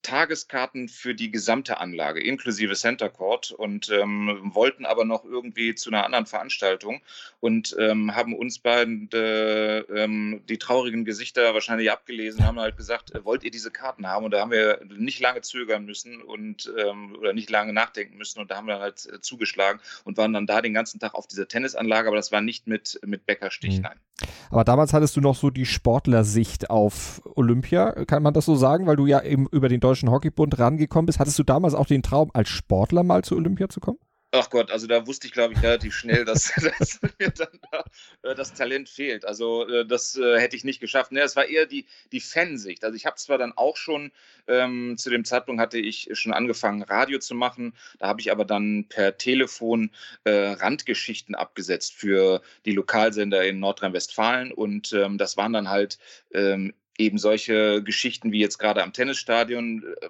Tageskarten 0.01 0.89
für 0.89 1.13
die 1.13 1.31
gesamte 1.31 1.79
Anlage, 1.79 2.21
inklusive 2.21 2.73
Center 2.75 3.09
Court, 3.09 3.51
und 3.51 3.89
ähm, 3.89 4.39
wollten 4.53 4.85
aber 4.85 5.05
noch 5.05 5.23
irgendwie 5.25 5.75
zu 5.75 5.89
einer 5.89 6.05
anderen 6.05 6.25
Veranstaltung 6.25 7.01
und 7.39 7.75
ähm, 7.79 8.15
haben 8.15 8.35
uns 8.35 8.59
beiden 8.59 9.09
äh, 9.13 9.79
ähm, 9.79 10.41
die 10.49 10.57
traurigen 10.57 11.05
Gesichter 11.05 11.53
wahrscheinlich 11.53 11.91
abgelesen, 11.91 12.45
haben 12.45 12.59
halt 12.59 12.77
gesagt, 12.77 13.13
äh, 13.13 13.23
wollt 13.25 13.43
ihr 13.43 13.51
diese 13.51 13.71
Karten 13.71 14.07
haben? 14.07 14.25
Und 14.25 14.31
da 14.31 14.41
haben 14.41 14.51
wir 14.51 14.81
nicht 14.97 15.19
lange 15.19 15.41
zögern 15.41 15.85
müssen 15.85 16.21
und 16.21 16.71
ähm, 16.77 17.15
oder 17.19 17.33
nicht 17.33 17.49
lange 17.49 17.73
nachdenken 17.73 18.17
müssen 18.17 18.39
und 18.39 18.51
da 18.51 18.57
haben 18.57 18.67
wir 18.67 18.79
halt 18.79 19.07
äh, 19.11 19.21
zugeschlagen 19.21 19.79
und 20.03 20.17
waren 20.17 20.33
dann 20.33 20.47
da 20.47 20.61
den 20.61 20.73
ganzen 20.73 20.99
Tag 20.99 21.13
auf 21.13 21.27
dieser 21.27 21.47
Tennisanlage, 21.47 22.07
aber 22.07 22.17
das 22.17 22.31
war 22.31 22.41
nicht 22.41 22.67
mit, 22.67 22.99
mit 23.05 23.25
Bäckerstich, 23.25 23.77
mhm. 23.77 23.83
nein. 23.83 23.99
Aber 24.49 24.63
damals 24.63 24.93
hattest 24.93 25.15
du 25.15 25.21
noch 25.21 25.35
so 25.35 25.49
die 25.49 25.65
Sportlersicht 25.65 26.69
auf 26.69 27.21
Olympia, 27.35 28.05
kann 28.05 28.21
man 28.21 28.33
das 28.33 28.45
so 28.45 28.55
sagen, 28.55 28.85
weil 28.85 28.95
du 28.95 29.07
ja 29.07 29.21
eben 29.21 29.47
über 29.51 29.69
den 29.69 29.79
Deutschen 29.79 29.90
Hockeybund 29.95 30.57
rangekommen 30.59 31.05
bist. 31.05 31.19
Hattest 31.19 31.39
du 31.39 31.43
damals 31.43 31.73
auch 31.73 31.85
den 31.85 32.03
Traum, 32.03 32.31
als 32.33 32.49
Sportler 32.49 33.03
mal 33.03 33.23
zu 33.23 33.35
Olympia 33.35 33.69
zu 33.69 33.79
kommen? 33.79 33.99
Ach 34.33 34.49
Gott, 34.49 34.71
also 34.71 34.87
da 34.87 35.05
wusste 35.07 35.27
ich, 35.27 35.33
glaube 35.33 35.53
ich, 35.53 35.61
relativ 35.61 35.93
schnell, 35.93 36.23
dass, 36.23 36.53
dass 36.79 37.01
mir 37.19 37.31
dann 37.31 37.59
da, 37.69 37.83
äh, 38.21 38.33
das 38.33 38.53
Talent 38.53 38.87
fehlt. 38.87 39.25
Also 39.25 39.67
äh, 39.67 39.85
das 39.85 40.15
äh, 40.15 40.39
hätte 40.39 40.55
ich 40.55 40.63
nicht 40.63 40.79
geschafft. 40.79 41.11
Ne, 41.11 41.19
es 41.19 41.35
war 41.35 41.45
eher 41.45 41.65
die, 41.65 41.85
die 42.13 42.21
Fansicht. 42.21 42.85
Also 42.85 42.95
ich 42.95 43.05
habe 43.05 43.17
zwar 43.17 43.37
dann 43.37 43.51
auch 43.57 43.75
schon, 43.75 44.13
ähm, 44.47 44.95
zu 44.97 45.09
dem 45.09 45.25
Zeitpunkt 45.25 45.61
hatte 45.61 45.79
ich 45.79 46.07
schon 46.13 46.31
angefangen, 46.31 46.81
Radio 46.81 47.19
zu 47.19 47.35
machen. 47.35 47.73
Da 47.99 48.07
habe 48.07 48.21
ich 48.21 48.31
aber 48.31 48.45
dann 48.45 48.85
per 48.87 49.17
Telefon 49.17 49.91
äh, 50.23 50.31
Randgeschichten 50.31 51.35
abgesetzt 51.35 51.93
für 51.93 52.41
die 52.63 52.71
Lokalsender 52.71 53.45
in 53.45 53.59
Nordrhein-Westfalen. 53.59 54.53
Und 54.53 54.93
ähm, 54.93 55.17
das 55.17 55.35
waren 55.35 55.51
dann 55.51 55.67
halt 55.67 55.99
ähm, 56.33 56.73
eben 57.01 57.17
solche 57.17 57.83
Geschichten 57.83 58.31
wie 58.31 58.39
jetzt 58.39 58.57
gerade 58.57 58.83
am 58.83 58.93
Tennisstadion, 58.93 59.83
äh, 60.01 60.09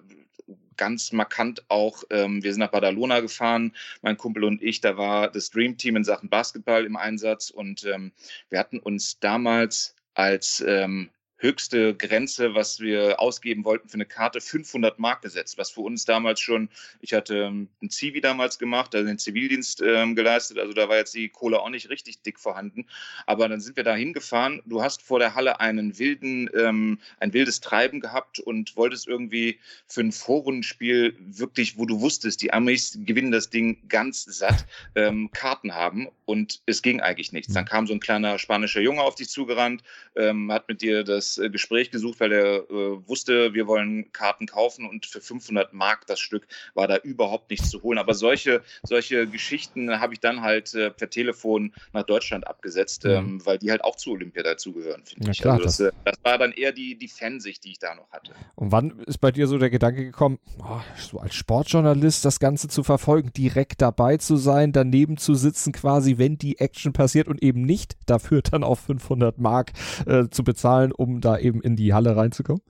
ganz 0.77 1.11
markant 1.11 1.63
auch, 1.69 2.03
ähm, 2.09 2.43
wir 2.43 2.51
sind 2.51 2.59
nach 2.59 2.71
Badalona 2.71 3.19
gefahren, 3.19 3.73
mein 4.01 4.17
Kumpel 4.17 4.43
und 4.43 4.63
ich, 4.63 4.81
da 4.81 4.97
war 4.97 5.29
das 5.29 5.51
Dream 5.51 5.77
Team 5.77 5.95
in 5.95 6.03
Sachen 6.03 6.29
Basketball 6.29 6.85
im 6.85 6.95
Einsatz 6.95 7.51
und 7.51 7.85
ähm, 7.85 8.11
wir 8.49 8.57
hatten 8.57 8.79
uns 8.79 9.19
damals 9.19 9.95
als 10.15 10.63
ähm, 10.67 11.09
höchste 11.41 11.95
Grenze, 11.95 12.53
was 12.53 12.79
wir 12.79 13.19
ausgeben 13.19 13.65
wollten 13.65 13.89
für 13.89 13.95
eine 13.95 14.05
Karte, 14.05 14.41
500 14.41 14.99
Mark 14.99 15.21
gesetzt, 15.21 15.57
was 15.57 15.71
für 15.71 15.81
uns 15.81 16.05
damals 16.05 16.39
schon, 16.39 16.69
ich 17.01 17.13
hatte 17.13 17.35
ähm, 17.35 17.69
einen 17.81 17.89
Zivi 17.89 18.21
damals 18.21 18.59
gemacht, 18.59 18.93
also 18.93 19.07
den 19.07 19.17
Zivildienst 19.17 19.81
ähm, 19.81 20.15
geleistet, 20.15 20.59
also 20.59 20.73
da 20.73 20.87
war 20.87 20.97
jetzt 20.97 21.15
die 21.15 21.29
Kohle 21.29 21.59
auch 21.59 21.69
nicht 21.69 21.89
richtig 21.89 22.21
dick 22.21 22.39
vorhanden, 22.39 22.85
aber 23.25 23.49
dann 23.49 23.59
sind 23.59 23.75
wir 23.75 23.83
da 23.83 23.95
hingefahren, 23.95 24.61
du 24.65 24.83
hast 24.83 25.01
vor 25.01 25.19
der 25.19 25.33
Halle 25.35 25.59
einen 25.59 25.97
wilden, 25.97 26.49
ähm, 26.55 26.99
ein 27.19 27.33
wildes 27.33 27.59
Treiben 27.59 27.99
gehabt 27.99 28.39
und 28.39 28.75
wolltest 28.75 29.07
irgendwie 29.07 29.59
für 29.87 30.01
ein 30.01 30.11
Vorrundenspiel 30.11 31.15
wirklich, 31.19 31.77
wo 31.77 31.85
du 31.85 32.01
wusstest, 32.01 32.41
die 32.41 32.53
Amis 32.53 32.99
gewinnen 33.03 33.31
das 33.31 33.49
Ding 33.49 33.77
ganz 33.89 34.23
satt, 34.23 34.65
ähm, 34.95 35.31
Karten 35.31 35.73
haben 35.73 36.07
und 36.25 36.61
es 36.65 36.81
ging 36.81 37.01
eigentlich 37.01 37.31
nichts. 37.31 37.53
Dann 37.53 37.65
kam 37.65 37.87
so 37.87 37.93
ein 37.93 37.99
kleiner 37.99 38.37
spanischer 38.37 38.81
Junge 38.81 39.01
auf 39.01 39.15
dich 39.15 39.29
zugerannt, 39.29 39.83
ähm, 40.15 40.51
hat 40.51 40.67
mit 40.67 40.81
dir 40.81 41.03
das 41.03 41.30
äh, 41.37 41.49
Gespräch 41.49 41.91
gesucht, 41.91 42.19
weil 42.19 42.31
er 42.31 42.69
äh, 42.69 43.07
wusste, 43.07 43.53
wir 43.53 43.67
wollen 43.67 44.11
Karten 44.11 44.45
kaufen 44.45 44.87
und 44.87 45.05
für 45.05 45.21
500 45.21 45.73
Mark 45.73 46.05
das 46.07 46.19
Stück 46.19 46.47
war 46.73 46.87
da 46.87 46.97
überhaupt 46.97 47.49
nichts 47.49 47.69
zu 47.69 47.81
holen. 47.83 47.97
Aber 47.97 48.13
solche, 48.13 48.61
solche 48.83 49.27
Geschichten 49.27 49.99
habe 49.99 50.13
ich 50.13 50.19
dann 50.19 50.41
halt 50.41 50.73
äh, 50.73 50.91
per 50.91 51.09
Telefon 51.09 51.73
nach 51.93 52.03
Deutschland 52.03 52.47
abgesetzt, 52.47 53.05
mhm. 53.05 53.45
weil 53.45 53.57
die 53.57 53.71
halt 53.71 53.83
auch 53.83 53.95
zu 53.95 54.11
Olympia 54.11 54.43
dazugehören, 54.43 55.03
finde 55.05 55.25
ja, 55.25 55.31
ich. 55.31 55.41
Klar, 55.41 55.55
also 55.55 55.65
das, 55.65 55.77
das, 55.77 55.93
das, 56.05 56.15
war 56.23 56.37
dann 56.37 56.51
eher 56.51 56.71
die, 56.71 56.97
die 56.97 57.07
Fansicht, 57.07 57.63
die 57.63 57.71
ich 57.71 57.79
da 57.79 57.95
noch 57.95 58.11
hatte. 58.11 58.33
Und 58.55 58.71
wann 58.71 58.99
ist 59.05 59.19
bei 59.19 59.31
dir 59.31 59.47
so 59.47 59.57
der 59.57 59.69
Gedanke 59.69 60.03
gekommen, 60.03 60.39
oh, 60.59 60.81
so 60.97 61.19
als 61.19 61.35
Sportjournalist 61.35 62.25
das 62.25 62.39
Ganze 62.39 62.67
zu 62.67 62.83
verfolgen, 62.83 63.31
direkt 63.33 63.81
dabei 63.81 64.17
zu 64.17 64.37
sein, 64.37 64.71
daneben 64.71 65.17
zu 65.17 65.35
sitzen, 65.35 65.71
quasi, 65.71 66.17
wenn 66.17 66.37
die 66.37 66.59
Action 66.59 66.93
passiert 66.93 67.27
und 67.27 67.41
eben 67.41 67.61
nicht 67.61 67.97
dafür 68.05 68.41
dann 68.41 68.63
auf 68.63 68.79
500 68.81 69.37
Mark 69.37 69.71
äh, 70.05 70.27
zu 70.29 70.43
bezahlen, 70.43 70.91
um 70.91 71.20
da 71.21 71.37
eben 71.37 71.61
in 71.61 71.75
die 71.75 71.93
Halle 71.93 72.15
reinzukommen? 72.15 72.61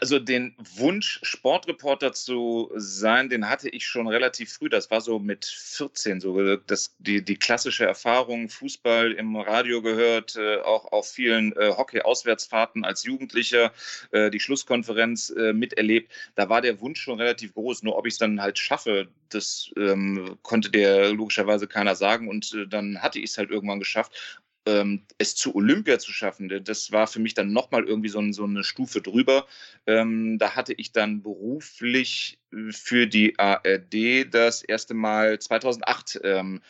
Also 0.00 0.18
den 0.18 0.54
Wunsch, 0.76 1.18
Sportreporter 1.22 2.12
zu 2.12 2.70
sein, 2.74 3.30
den 3.30 3.48
hatte 3.48 3.70
ich 3.70 3.86
schon 3.86 4.06
relativ 4.06 4.52
früh. 4.52 4.68
Das 4.68 4.90
war 4.90 5.00
so 5.00 5.18
mit 5.18 5.46
14 5.46 6.20
so. 6.20 6.56
Das, 6.56 6.94
die, 6.98 7.24
die 7.24 7.36
klassische 7.36 7.86
Erfahrung, 7.86 8.50
Fußball 8.50 9.12
im 9.12 9.36
Radio 9.36 9.80
gehört, 9.80 10.36
äh, 10.36 10.58
auch 10.58 10.92
auf 10.92 11.08
vielen 11.08 11.56
äh, 11.56 11.72
Hockey-Auswärtsfahrten 11.74 12.84
als 12.84 13.04
Jugendlicher, 13.04 13.72
äh, 14.10 14.30
die 14.30 14.40
Schlusskonferenz 14.40 15.30
äh, 15.30 15.54
miterlebt. 15.54 16.12
Da 16.34 16.50
war 16.50 16.60
der 16.60 16.80
Wunsch 16.80 17.00
schon 17.00 17.18
relativ 17.18 17.54
groß. 17.54 17.82
Nur 17.82 17.96
ob 17.96 18.06
ich 18.06 18.14
es 18.14 18.18
dann 18.18 18.42
halt 18.42 18.58
schaffe, 18.58 19.08
das 19.30 19.70
ähm, 19.76 20.36
konnte 20.42 20.70
der 20.70 21.12
logischerweise 21.12 21.66
keiner 21.66 21.94
sagen. 21.94 22.28
Und 22.28 22.52
äh, 22.52 22.66
dann 22.66 23.00
hatte 23.00 23.20
ich 23.20 23.30
es 23.30 23.38
halt 23.38 23.50
irgendwann 23.50 23.78
geschafft 23.78 24.42
ähm, 24.68 25.02
es 25.16 25.34
zu 25.34 25.54
Olympia 25.54 25.98
zu 25.98 26.12
schaffen, 26.12 26.62
das 26.62 26.92
war 26.92 27.06
für 27.06 27.20
mich 27.20 27.32
dann 27.32 27.52
nochmal 27.52 27.84
irgendwie 27.84 28.10
so, 28.10 28.20
so, 28.32 28.44
eine 28.44 28.62
Stufe 28.62 29.00
drüber. 29.00 29.46
Ähm, 29.86 30.38
da 30.38 30.54
hatte 30.54 30.74
ich 30.74 30.92
dann 30.92 31.22
beruflich 31.22 32.38
äh, 32.52 32.70
für 32.70 33.06
die 33.06 33.38
ARD 33.38 34.26
das 34.30 34.62
erste 34.62 34.92
Mal 34.94 35.38
2008 35.38 36.20
ähm, 36.22 36.56
äh, 36.56 36.60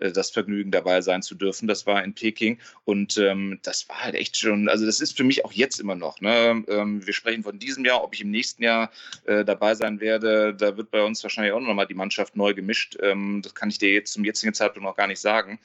das 0.00 0.30
Vergnügen 0.30 0.70
dabei 0.70 1.00
sein 1.00 1.22
zu 1.22 1.34
dürfen. 1.34 1.68
Das 1.68 1.86
war 1.86 2.02
in 2.04 2.14
Peking 2.14 2.58
und 2.84 3.18
ähm, 3.18 3.58
das 3.62 3.88
war 3.88 4.04
halt 4.04 4.14
echt 4.14 4.36
schon, 4.36 4.68
also 4.68 4.86
das 4.86 5.00
ist 5.00 5.16
für 5.16 5.24
mich 5.24 5.44
auch 5.44 5.52
jetzt 5.52 5.80
immer 5.80 5.94
noch. 5.94 6.20
Ne? 6.20 6.64
Ähm, 6.68 7.06
wir 7.06 7.12
sprechen 7.12 7.42
von 7.42 7.58
diesem 7.58 7.84
Jahr, 7.84 8.02
ob 8.02 8.14
ich 8.14 8.20
im 8.20 8.30
nächsten 8.30 8.62
Jahr 8.62 8.90
äh, 9.24 9.44
dabei 9.44 9.74
sein 9.74 10.00
werde, 10.00 10.54
da 10.54 10.76
wird 10.76 10.90
bei 10.90 11.02
uns 11.02 11.22
wahrscheinlich 11.22 11.52
auch 11.52 11.60
nochmal 11.60 11.86
die 11.86 11.94
Mannschaft 11.94 12.36
neu 12.36 12.54
gemischt. 12.54 12.96
Ähm, 13.02 13.42
das 13.42 13.54
kann 13.54 13.70
ich 13.70 13.78
dir 13.78 13.92
jetzt 13.92 14.12
zum 14.12 14.24
jetzigen 14.24 14.54
Zeitpunkt 14.54 14.86
noch 14.86 14.96
gar 14.96 15.08
nicht 15.08 15.20
sagen. 15.20 15.58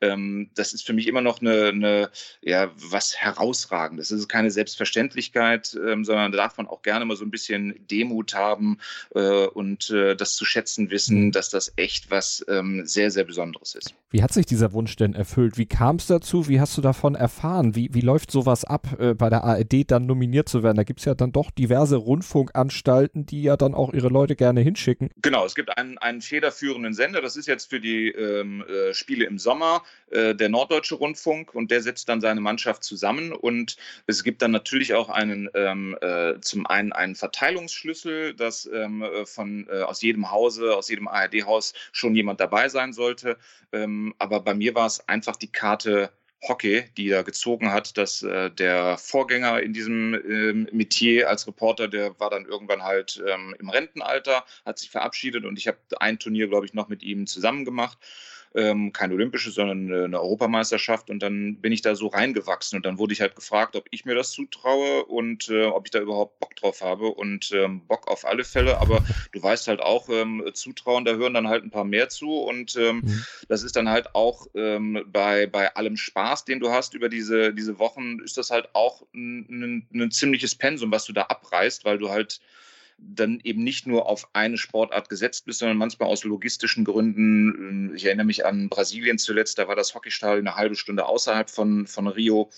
Ähm, 0.00 0.50
das 0.54 0.72
ist 0.72 0.86
für 0.86 0.92
mich 0.92 1.06
immer 1.06 1.20
noch 1.20 1.40
eine, 1.40 1.68
eine 1.68 2.10
ja, 2.40 2.70
was 2.76 3.16
herausragendes. 3.16 4.08
Das 4.08 4.20
ist 4.20 4.28
keine 4.28 4.50
Selbstverständlichkeit, 4.50 5.76
ähm, 5.84 6.04
sondern 6.04 6.32
da 6.32 6.38
darf 6.38 6.56
man 6.56 6.66
auch 6.66 6.82
gerne 6.82 7.04
mal 7.04 7.16
so 7.16 7.24
ein 7.24 7.30
bisschen 7.30 7.74
Demut 7.90 8.34
haben 8.34 8.78
äh, 9.14 9.46
und 9.46 9.90
äh, 9.90 10.14
das 10.14 10.36
zu 10.36 10.44
schätzen 10.44 10.90
wissen, 10.90 11.26
mhm. 11.26 11.32
dass 11.32 11.50
das 11.50 11.72
echt 11.76 12.10
was 12.10 12.44
ähm, 12.48 12.86
sehr, 12.86 13.10
sehr 13.10 13.24
Besonderes 13.24 13.74
ist 13.74 13.79
ist. 13.80 13.94
Wie 14.12 14.24
hat 14.24 14.32
sich 14.32 14.44
dieser 14.44 14.72
Wunsch 14.72 14.96
denn 14.96 15.14
erfüllt? 15.14 15.56
Wie 15.56 15.66
kam 15.66 15.96
es 15.96 16.08
dazu? 16.08 16.48
Wie 16.48 16.60
hast 16.60 16.76
du 16.76 16.82
davon 16.82 17.14
erfahren? 17.14 17.76
Wie, 17.76 17.94
wie 17.94 18.00
läuft 18.00 18.32
sowas 18.32 18.64
ab, 18.64 18.98
äh, 18.98 19.14
bei 19.14 19.30
der 19.30 19.44
ARD 19.44 19.88
dann 19.88 20.06
nominiert 20.06 20.48
zu 20.48 20.64
werden? 20.64 20.76
Da 20.76 20.82
gibt 20.82 20.98
es 20.98 21.04
ja 21.04 21.14
dann 21.14 21.30
doch 21.30 21.52
diverse 21.52 21.94
Rundfunkanstalten, 21.94 23.24
die 23.26 23.44
ja 23.44 23.56
dann 23.56 23.72
auch 23.72 23.92
ihre 23.92 24.08
Leute 24.08 24.34
gerne 24.34 24.62
hinschicken. 24.62 25.10
Genau, 25.22 25.46
es 25.46 25.54
gibt 25.54 25.78
einen, 25.78 25.96
einen 25.98 26.22
federführenden 26.22 26.92
Sender, 26.92 27.20
das 27.20 27.36
ist 27.36 27.46
jetzt 27.46 27.70
für 27.70 27.78
die 27.78 28.08
ähm, 28.08 28.64
äh, 28.64 28.92
Spiele 28.94 29.26
im 29.26 29.38
Sommer 29.38 29.82
äh, 30.10 30.34
der 30.34 30.48
Norddeutsche 30.48 30.96
Rundfunk 30.96 31.54
und 31.54 31.70
der 31.70 31.80
setzt 31.80 32.08
dann 32.08 32.20
seine 32.20 32.40
Mannschaft 32.40 32.82
zusammen 32.82 33.30
und 33.30 33.76
es 34.08 34.24
gibt 34.24 34.42
dann 34.42 34.50
natürlich 34.50 34.92
auch 34.94 35.08
einen, 35.08 35.48
ähm, 35.54 35.96
äh, 36.00 36.40
zum 36.40 36.66
einen 36.66 36.92
einen 36.92 37.14
Verteilungsschlüssel, 37.14 38.34
dass 38.34 38.68
ähm, 38.72 39.02
äh, 39.02 39.24
von, 39.24 39.68
äh, 39.70 39.82
aus 39.82 40.02
jedem 40.02 40.32
Hause, 40.32 40.74
aus 40.74 40.88
jedem 40.88 41.06
ARD-Haus 41.06 41.74
schon 41.92 42.16
jemand 42.16 42.40
dabei 42.40 42.68
sein 42.68 42.92
sollte. 42.92 43.36
Ähm, 43.72 44.14
aber 44.18 44.40
bei 44.40 44.54
mir 44.54 44.74
war 44.74 44.86
es 44.86 45.06
einfach 45.08 45.36
die 45.36 45.50
Karte 45.50 46.12
Hockey, 46.42 46.84
die 46.96 47.10
er 47.10 47.22
gezogen 47.22 47.70
hat, 47.70 47.98
dass 47.98 48.22
äh, 48.22 48.50
der 48.50 48.96
Vorgänger 48.96 49.60
in 49.60 49.74
diesem 49.74 50.14
ähm, 50.14 50.68
Metier 50.72 51.28
als 51.28 51.46
Reporter, 51.46 51.86
der 51.86 52.18
war 52.18 52.30
dann 52.30 52.46
irgendwann 52.46 52.82
halt 52.82 53.22
ähm, 53.26 53.54
im 53.58 53.68
Rentenalter, 53.68 54.44
hat 54.64 54.78
sich 54.78 54.90
verabschiedet 54.90 55.44
und 55.44 55.58
ich 55.58 55.68
habe 55.68 55.78
ein 55.98 56.18
Turnier, 56.18 56.48
glaube 56.48 56.64
ich, 56.64 56.72
noch 56.72 56.88
mit 56.88 57.02
ihm 57.02 57.26
zusammen 57.26 57.64
gemacht 57.64 57.98
ähm, 58.54 58.92
kein 58.92 59.12
olympisches, 59.12 59.54
sondern 59.54 60.04
eine 60.04 60.20
Europameisterschaft. 60.20 61.10
Und 61.10 61.20
dann 61.20 61.56
bin 61.56 61.72
ich 61.72 61.82
da 61.82 61.94
so 61.94 62.08
reingewachsen. 62.08 62.76
Und 62.76 62.86
dann 62.86 62.98
wurde 62.98 63.12
ich 63.12 63.20
halt 63.20 63.36
gefragt, 63.36 63.76
ob 63.76 63.86
ich 63.90 64.04
mir 64.04 64.14
das 64.14 64.32
zutraue 64.32 65.04
und 65.04 65.48
äh, 65.48 65.66
ob 65.66 65.86
ich 65.86 65.90
da 65.90 66.00
überhaupt 66.00 66.40
Bock 66.40 66.56
drauf 66.56 66.80
habe. 66.80 67.08
Und 67.08 67.52
ähm, 67.52 67.86
Bock 67.86 68.08
auf 68.08 68.24
alle 68.24 68.44
Fälle. 68.44 68.78
Aber 68.78 69.04
du 69.32 69.42
weißt 69.42 69.68
halt 69.68 69.80
auch, 69.80 70.08
ähm, 70.08 70.42
Zutrauen, 70.52 71.04
da 71.04 71.12
hören 71.12 71.34
dann 71.34 71.48
halt 71.48 71.64
ein 71.64 71.70
paar 71.70 71.84
mehr 71.84 72.08
zu. 72.08 72.38
Und 72.38 72.76
ähm, 72.76 73.02
mhm. 73.04 73.24
das 73.48 73.62
ist 73.62 73.76
dann 73.76 73.88
halt 73.88 74.14
auch 74.14 74.46
ähm, 74.54 75.04
bei, 75.06 75.46
bei 75.46 75.74
allem 75.76 75.96
Spaß, 75.96 76.44
den 76.44 76.60
du 76.60 76.70
hast 76.70 76.94
über 76.94 77.08
diese, 77.08 77.54
diese 77.54 77.78
Wochen, 77.78 78.18
ist 78.20 78.36
das 78.36 78.50
halt 78.50 78.68
auch 78.74 79.02
ein, 79.14 79.46
ein, 79.48 79.86
ein 79.94 80.10
ziemliches 80.10 80.54
Pensum, 80.54 80.90
was 80.90 81.04
du 81.04 81.12
da 81.12 81.22
abreißt, 81.22 81.84
weil 81.84 81.98
du 81.98 82.10
halt 82.10 82.40
dann 83.02 83.40
eben 83.42 83.64
nicht 83.64 83.86
nur 83.86 84.06
auf 84.06 84.28
eine 84.34 84.58
Sportart 84.58 85.08
gesetzt 85.08 85.46
bist, 85.46 85.60
sondern 85.60 85.78
manchmal 85.78 86.08
aus 86.08 86.24
logistischen 86.24 86.84
Gründen. 86.84 87.94
Ich 87.94 88.04
erinnere 88.04 88.26
mich 88.26 88.44
an 88.44 88.68
Brasilien 88.68 89.18
zuletzt, 89.18 89.58
da 89.58 89.68
war 89.68 89.76
das 89.76 89.94
Hockeystadion 89.94 90.46
eine 90.46 90.56
halbe 90.56 90.76
Stunde 90.76 91.06
außerhalb 91.06 91.50
von, 91.50 91.86
von 91.86 92.06
Rio. 92.06 92.50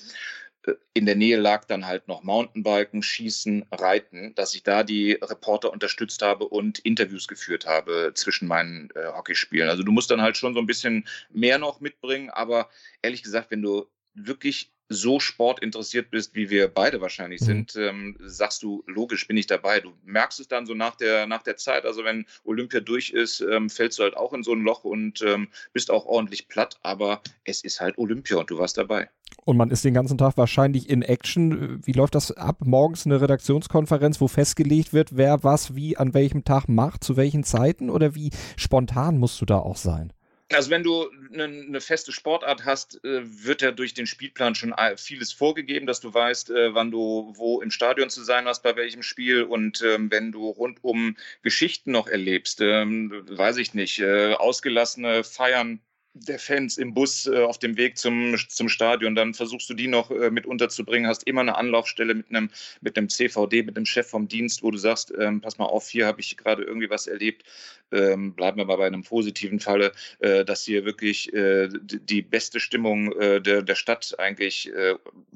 In 0.95 1.07
der 1.07 1.17
Nähe 1.17 1.39
lag 1.39 1.65
dann 1.65 1.87
halt 1.87 2.07
noch 2.07 2.23
Mountainbiken, 2.23 3.03
Schießen, 3.03 3.67
Reiten, 3.73 4.35
dass 4.37 4.55
ich 4.55 4.63
da 4.63 4.85
die 4.85 5.13
Reporter 5.13 5.73
unterstützt 5.73 6.23
habe 6.23 6.45
und 6.45 6.79
Interviews 6.81 7.27
geführt 7.27 7.67
habe 7.67 8.13
zwischen 8.15 8.47
meinen 8.47 8.91
äh, 8.95 9.07
Hockeyspielen. 9.07 9.69
Also 9.69 9.83
du 9.83 9.91
musst 9.91 10.11
dann 10.11 10.23
halt 10.23 10.37
schon 10.37 10.55
so 10.55 10.61
ein 10.61 10.67
bisschen 10.67 11.09
mehr 11.31 11.59
noch 11.59 11.81
mitbringen, 11.81 12.31
aber 12.31 12.69
ehrlich 13.03 13.25
gesagt, 13.25 13.51
wenn 13.51 13.63
du 13.63 13.87
wirklich 14.15 14.73
so 14.93 15.21
sportinteressiert 15.21 16.11
bist, 16.11 16.35
wie 16.35 16.51
wir 16.51 16.69
beide 16.69 17.01
wahrscheinlich 17.01 17.41
mhm. 17.43 17.47
sind, 17.47 17.77
ähm, 17.77 18.17
sagst 18.21 18.63
du, 18.63 18.83
logisch 18.87 19.27
bin 19.27 19.37
ich 19.37 19.47
dabei. 19.47 19.81
Du 19.81 19.93
merkst 20.05 20.41
es 20.41 20.49
dann 20.49 20.67
so 20.67 20.75
nach 20.75 20.97
der, 20.97 21.27
nach 21.27 21.43
der 21.43 21.57
Zeit, 21.57 21.85
also 21.85 22.05
wenn 22.05 22.27
Olympia 22.45 22.81
durch 22.81 23.11
ist, 23.11 23.41
ähm, 23.41 23.71
fällst 23.71 23.99
du 23.99 24.03
halt 24.05 24.17
auch 24.17 24.33
in 24.33 24.43
so 24.43 24.53
ein 24.53 24.63
Loch 24.63 24.85
und 24.85 25.23
ähm, 25.23 25.49
bist 25.73 25.91
auch 25.91 26.07
ordentlich 26.07 26.49
platt, 26.49 26.79
aber 26.83 27.23
es 27.45 27.65
ist 27.65 27.81
halt 27.81 27.99
Olympia 27.99 28.39
und 28.39 28.51
du 28.51 28.59
warst 28.59 28.79
dabei. 28.79 29.09
Und 29.45 29.57
man 29.57 29.71
ist 29.71 29.85
den 29.85 29.95
ganzen 29.95 30.19
Tag 30.19 30.37
wahrscheinlich 30.37 30.89
in 30.89 31.03
Action. 31.03 31.81
Wie 31.85 31.93
läuft 31.93 32.15
das 32.15 32.33
ab? 32.33 32.59
Morgens 32.65 33.07
eine 33.07 33.21
Redaktionskonferenz, 33.21 34.21
wo 34.21 34.29
festgelegt 34.29 34.93
wird, 34.93 35.17
wer 35.17 35.43
was 35.43 35.75
wie 35.75 35.97
an 35.97 36.15
welchem 36.15 36.45
Tag 36.45 36.69
macht, 36.69 37.03
zu 37.03 37.17
welchen 37.17 37.43
Zeiten 37.43 37.91
oder 37.91 38.15
wie 38.15 38.31
spontan 38.57 39.19
musst 39.19 39.41
du 39.41 39.47
da 39.47 39.59
auch 39.59 39.77
sein? 39.77 40.13
Also 40.55 40.71
wenn 40.71 40.83
du 40.83 41.11
eine, 41.33 41.45
eine, 41.45 41.81
feste 41.81 42.13
Sportart 42.13 42.65
hast, 42.65 43.03
äh, 43.05 43.23
wird 43.45 43.63
ja 43.63 43.71
durch 43.73 43.95
den 43.95 44.07
Spielplan 44.07 44.55
schon 44.55 44.75
vieles 44.97 45.33
vorgegeben, 45.33 45.87
dass 45.87 46.01
du 46.01 46.13
weißt, 46.13 46.51
äh, 46.51 46.75
wann 46.75 46.91
du 46.91 47.33
wo 47.37 47.61
im 47.61 47.71
Stadion 47.71 48.11
zu 48.11 48.23
sein 48.23 48.47
hast, 48.47 48.63
bei 48.63 48.77
welchem 48.77 49.03
Spiel. 49.03 49.43
Und 49.43 49.83
ähm, 49.83 50.11
wenn 50.11 50.33
du 50.33 50.49
rundum 50.49 51.17
Geschichten 51.43 51.93
noch 51.93 52.07
erlebst, 52.07 52.61
ähm, 52.61 53.25
weiß 53.29 53.57
ich 53.59 53.75
nicht, 53.75 53.99
äh, 54.01 54.35
ausgelassene 54.35 55.25
Feiern 55.25 55.81
der 56.15 56.39
Fans 56.39 56.77
im 56.79 56.95
Bus 56.95 57.27
äh, 57.27 57.43
auf 57.43 57.59
dem 57.59 57.77
Weg 57.77 57.97
zum, 57.97 58.37
zum 58.49 58.69
Stadion. 58.69 59.15
Dann 59.15 59.35
versuchst 59.35 59.69
du 59.71 59.75
die 59.75 59.89
noch 59.89 60.11
äh, 60.11 60.31
mit 60.31 60.47
unterzubringen, 60.47 61.09
hast 61.09 61.27
immer 61.27 61.41
eine 61.41 61.57
Anlaufstelle 61.57 62.15
mit 62.15 62.29
einem, 62.31 62.51
mit 62.81 62.99
CVD, 63.11 63.63
mit 63.63 63.77
einem 63.77 63.87
Chef 63.87 64.09
vom 64.09 64.29
Dienst, 64.29 64.63
wo 64.63 64.71
du 64.71 64.79
sagst, 64.79 65.13
ähm, 65.19 65.41
pass 65.41 65.59
mal 65.59 65.67
auf, 65.67 65.89
hier 65.89 66.07
habe 66.07 66.21
ich 66.21 66.37
gerade 66.37 66.63
irgendwie 66.65 66.91
was 66.91 67.07
erlebt. 67.07 67.45
Ähm, 67.93 68.35
bleiben 68.35 68.57
wir 68.57 68.65
mal 68.65 68.77
bei 68.77 68.87
einem 68.87 69.03
positiven 69.03 69.61
Falle, 69.61 69.93
äh, 70.21 70.45
dass 70.45 70.65
hier 70.65 70.85
wirklich 70.85 71.33
äh, 71.33 71.69
die 71.73 72.23
beste 72.23 72.61
Stimmung 72.61 73.13
äh, 73.13 73.41
der, 73.41 73.63
der 73.63 73.75
Stadt 73.75 74.19
eigentlich 74.19 74.73
äh, 74.73 74.95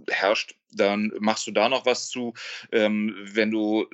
herrscht. 0.08 0.56
Dann 0.72 1.12
machst 1.18 1.46
du 1.46 1.52
da 1.52 1.68
noch 1.68 1.86
was 1.86 2.08
zu. 2.08 2.34
Ähm, 2.72 3.14
wenn 3.32 3.50
du 3.50 3.86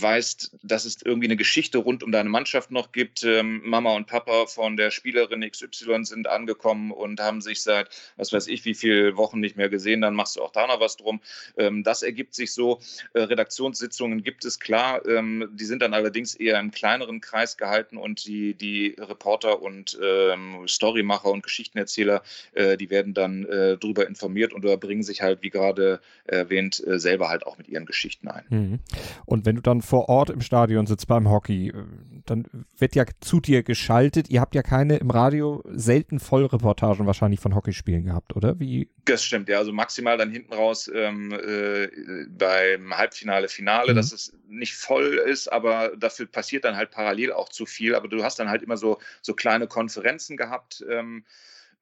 weißt, 0.00 0.56
dass 0.62 0.84
es 0.84 1.02
irgendwie 1.02 1.26
eine 1.26 1.36
Geschichte 1.36 1.78
rund 1.78 2.02
um 2.02 2.12
deine 2.12 2.28
Mannschaft 2.28 2.70
noch 2.70 2.92
gibt. 2.92 3.22
Ähm, 3.24 3.60
Mama 3.64 3.94
und 3.94 4.06
Papa 4.06 4.46
von 4.46 4.76
der 4.76 4.90
Spielerin 4.90 5.48
XY 5.48 6.04
sind 6.04 6.28
angekommen 6.28 6.90
und 6.90 7.20
haben 7.20 7.40
sich 7.40 7.62
seit, 7.62 7.88
was 8.16 8.32
weiß 8.32 8.46
ich, 8.48 8.64
wie 8.64 8.74
viele 8.74 9.16
Wochen 9.16 9.40
nicht 9.40 9.56
mehr 9.56 9.68
gesehen. 9.68 10.00
Dann 10.00 10.14
machst 10.14 10.36
du 10.36 10.42
auch 10.42 10.52
da 10.52 10.66
noch 10.66 10.80
was 10.80 10.96
drum. 10.96 11.20
Ähm, 11.56 11.82
das 11.82 12.02
ergibt 12.02 12.34
sich 12.34 12.52
so. 12.52 12.80
Äh, 13.12 13.22
Redaktionssitzungen 13.22 14.22
gibt 14.22 14.44
es 14.44 14.58
klar. 14.60 15.04
Ähm, 15.06 15.48
die 15.52 15.64
sind 15.64 15.82
dann 15.82 15.94
allerdings 15.94 16.34
eher 16.34 16.58
im 16.60 16.70
kleineren 16.70 17.20
Kreis 17.20 17.56
gehalten 17.56 17.96
und 17.96 18.24
die, 18.24 18.54
die 18.54 18.96
Reporter 18.98 19.62
und 19.62 19.98
ähm, 20.02 20.66
Storymacher 20.66 21.30
und 21.30 21.42
Geschichtenerzähler, 21.42 22.22
äh, 22.52 22.76
die 22.76 22.90
werden 22.90 23.14
dann 23.14 23.44
äh, 23.44 23.76
darüber 23.78 24.06
informiert 24.06 24.52
und 24.52 24.62
bringen 24.80 25.02
sich 25.02 25.22
halt, 25.22 25.42
wie 25.42 25.50
gerade 25.50 26.00
erwähnt, 26.24 26.82
äh, 26.86 26.98
selber 26.98 27.28
halt 27.28 27.46
auch 27.46 27.58
mit 27.58 27.68
ihren 27.68 27.86
Geschichten 27.86 28.28
ein. 28.28 28.44
Mhm. 28.48 28.78
Und 29.26 29.44
wenn 29.44 29.56
du 29.56 29.62
dann 29.62 29.81
vor 29.82 30.08
Ort 30.08 30.30
im 30.30 30.40
Stadion 30.40 30.86
sitzt 30.86 31.06
beim 31.06 31.28
Hockey, 31.28 31.68
äh, 31.68 31.84
dann 32.24 32.46
wird 32.78 32.94
ja 32.94 33.04
zu 33.20 33.40
dir 33.40 33.62
geschaltet. 33.62 34.30
Ihr 34.30 34.40
habt 34.40 34.54
ja 34.54 34.62
keine 34.62 34.96
im 34.96 35.10
Radio 35.10 35.62
selten 35.66 36.20
Vollreportagen 36.20 37.06
wahrscheinlich 37.06 37.40
von 37.40 37.54
Hockeyspielen 37.54 38.04
gehabt, 38.04 38.34
oder? 38.36 38.58
Wie? 38.58 38.88
Das 39.04 39.24
stimmt, 39.24 39.48
ja. 39.48 39.58
Also 39.58 39.72
maximal 39.72 40.16
dann 40.16 40.30
hinten 40.30 40.52
raus 40.52 40.90
ähm, 40.94 41.32
äh, 41.32 41.88
beim 42.28 42.96
Halbfinale, 42.96 43.48
Finale, 43.48 43.92
mhm. 43.92 43.96
dass 43.96 44.12
es 44.12 44.32
nicht 44.48 44.74
voll 44.74 45.20
ist, 45.26 45.52
aber 45.52 45.92
dafür 45.96 46.26
passiert 46.26 46.64
dann 46.64 46.76
halt 46.76 46.90
parallel 46.90 47.32
auch 47.32 47.48
zu 47.48 47.66
viel. 47.66 47.94
Aber 47.94 48.08
du 48.08 48.22
hast 48.22 48.38
dann 48.38 48.48
halt 48.48 48.62
immer 48.62 48.76
so, 48.76 48.98
so 49.20 49.34
kleine 49.34 49.66
Konferenzen 49.66 50.36
gehabt. 50.36 50.84
Ähm, 50.88 51.24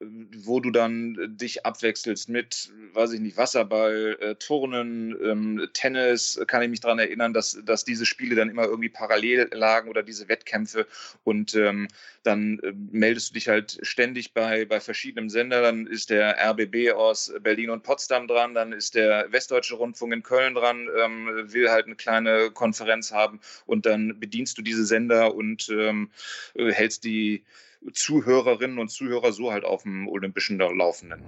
wo 0.00 0.60
du 0.60 0.70
dann 0.70 1.16
äh, 1.18 1.28
dich 1.28 1.66
abwechselst 1.66 2.28
mit, 2.28 2.72
weiß 2.94 3.12
ich 3.12 3.20
nicht, 3.20 3.36
Wasserball, 3.36 4.16
äh, 4.20 4.34
Turnen, 4.36 5.16
ähm, 5.22 5.68
Tennis, 5.74 6.40
kann 6.46 6.62
ich 6.62 6.70
mich 6.70 6.80
daran 6.80 6.98
erinnern, 6.98 7.34
dass, 7.34 7.58
dass 7.64 7.84
diese 7.84 8.06
Spiele 8.06 8.34
dann 8.34 8.48
immer 8.48 8.64
irgendwie 8.64 8.88
parallel 8.88 9.50
lagen 9.52 9.90
oder 9.90 10.02
diese 10.02 10.28
Wettkämpfe. 10.28 10.86
Und 11.24 11.54
ähm, 11.54 11.88
dann 12.22 12.58
äh, 12.60 12.72
meldest 12.72 13.30
du 13.30 13.34
dich 13.34 13.48
halt 13.48 13.78
ständig 13.82 14.32
bei, 14.32 14.64
bei 14.64 14.80
verschiedenen 14.80 15.28
Sendern, 15.28 15.62
dann 15.62 15.86
ist 15.86 16.10
der 16.10 16.36
RBB 16.38 16.92
aus 16.94 17.32
Berlin 17.42 17.70
und 17.70 17.82
Potsdam 17.82 18.26
dran, 18.26 18.54
dann 18.54 18.72
ist 18.72 18.94
der 18.94 19.30
Westdeutsche 19.30 19.74
Rundfunk 19.74 20.14
in 20.14 20.22
Köln 20.22 20.54
dran, 20.54 20.88
ähm, 20.98 21.28
will 21.52 21.70
halt 21.70 21.86
eine 21.86 21.96
kleine 21.96 22.50
Konferenz 22.50 23.12
haben. 23.12 23.40
Und 23.66 23.84
dann 23.84 24.18
bedienst 24.18 24.56
du 24.56 24.62
diese 24.62 24.86
Sender 24.86 25.34
und 25.34 25.68
ähm, 25.68 26.10
äh, 26.54 26.72
hältst 26.72 27.04
die 27.04 27.44
Zuhörerinnen 27.92 28.78
und 28.78 28.90
Zuhörer 28.90 29.32
so 29.32 29.52
halt 29.52 29.64
auf 29.64 29.82
dem 29.82 30.08
Olympischen 30.08 30.58
Laufenden. 30.58 31.22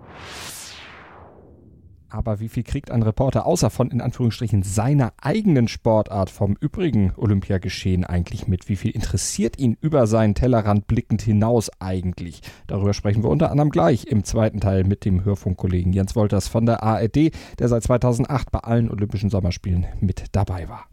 Aber 2.13 2.41
wie 2.41 2.51
viel 2.51 2.63
kriegt 2.63 2.91
ein 2.91 3.03
Reporter 3.03 3.47
außer 3.47 3.71
von 3.71 3.91
in 3.91 4.03
Anführungsstrichen 4.03 4.63
seiner 4.63 5.15
eigenen 5.21 5.67
Sportart 5.67 6.29
vom 6.29 6.57
übrigen 6.61 7.15
Olympiageschehen 7.17 8.05
eigentlich 8.05 8.47
mit? 8.47 8.69
Wie 8.69 8.77
viel 8.77 8.91
interessiert 8.91 9.59
ihn 9.59 9.79
über 9.81 10.07
seinen 10.07 10.35
Tellerrand 10.35 10.87
blickend 10.87 11.23
hinaus 11.23 11.71
eigentlich? 11.81 12.43
Darüber 12.67 12.93
sprechen 12.93 13.23
wir 13.23 13.31
unter 13.31 13.51
anderem 13.51 13.71
gleich 13.71 14.05
im 14.05 14.25
zweiten 14.25 14.61
Teil 14.61 14.85
mit 14.85 15.07
dem 15.07 15.25
Hörfunkkollegen 15.25 15.95
Jens 15.95 16.15
Wolters 16.15 16.49
von 16.49 16.67
der 16.67 16.83
ARD, 16.83 17.33
der 17.59 17.69
seit 17.69 17.83
2008 17.83 18.53
bei 18.53 18.59
allen 18.59 18.91
Olympischen 18.91 19.31
Sommerspielen 19.31 19.87
mit 20.01 20.25
dabei 20.33 20.69
war. 20.69 20.89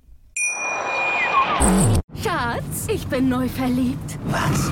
Schatz, 2.15 2.87
ich 2.87 3.05
bin 3.07 3.27
neu 3.27 3.49
verliebt. 3.49 4.17
Was? 4.27 4.71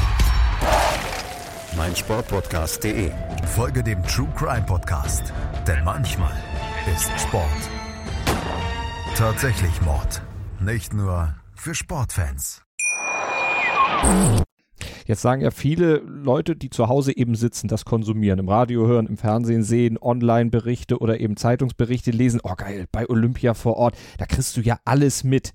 meinsportpodcast.de. 1.75 3.11
Folge 3.55 3.83
dem 3.83 4.03
True 4.03 4.29
Crime 4.35 4.65
Podcast, 4.65 5.33
denn 5.67 5.83
manchmal 5.83 6.33
ist 6.93 7.09
Sport 7.19 7.47
tatsächlich 9.21 9.81
Mord. 9.83 10.21
Nicht 10.59 10.95
nur 10.95 11.35
für 11.53 11.75
Sportfans. 11.75 12.63
Jetzt 15.05 15.21
sagen 15.21 15.41
ja 15.43 15.51
viele 15.51 15.97
Leute, 15.97 16.55
die 16.55 16.71
zu 16.71 16.87
Hause 16.87 17.15
eben 17.15 17.35
sitzen, 17.35 17.67
das 17.67 17.85
konsumieren, 17.85 18.39
im 18.39 18.49
Radio 18.49 18.87
hören, 18.87 19.05
im 19.05 19.17
Fernsehen 19.17 19.61
sehen, 19.61 19.99
Online-Berichte 20.01 20.97
oder 20.97 21.19
eben 21.19 21.37
Zeitungsberichte 21.37 22.09
lesen. 22.09 22.39
Oh 22.43 22.55
geil, 22.55 22.85
bei 22.91 23.07
Olympia 23.07 23.53
vor 23.53 23.77
Ort, 23.77 23.95
da 24.17 24.25
kriegst 24.25 24.57
du 24.57 24.61
ja 24.61 24.79
alles 24.85 25.23
mit. 25.23 25.53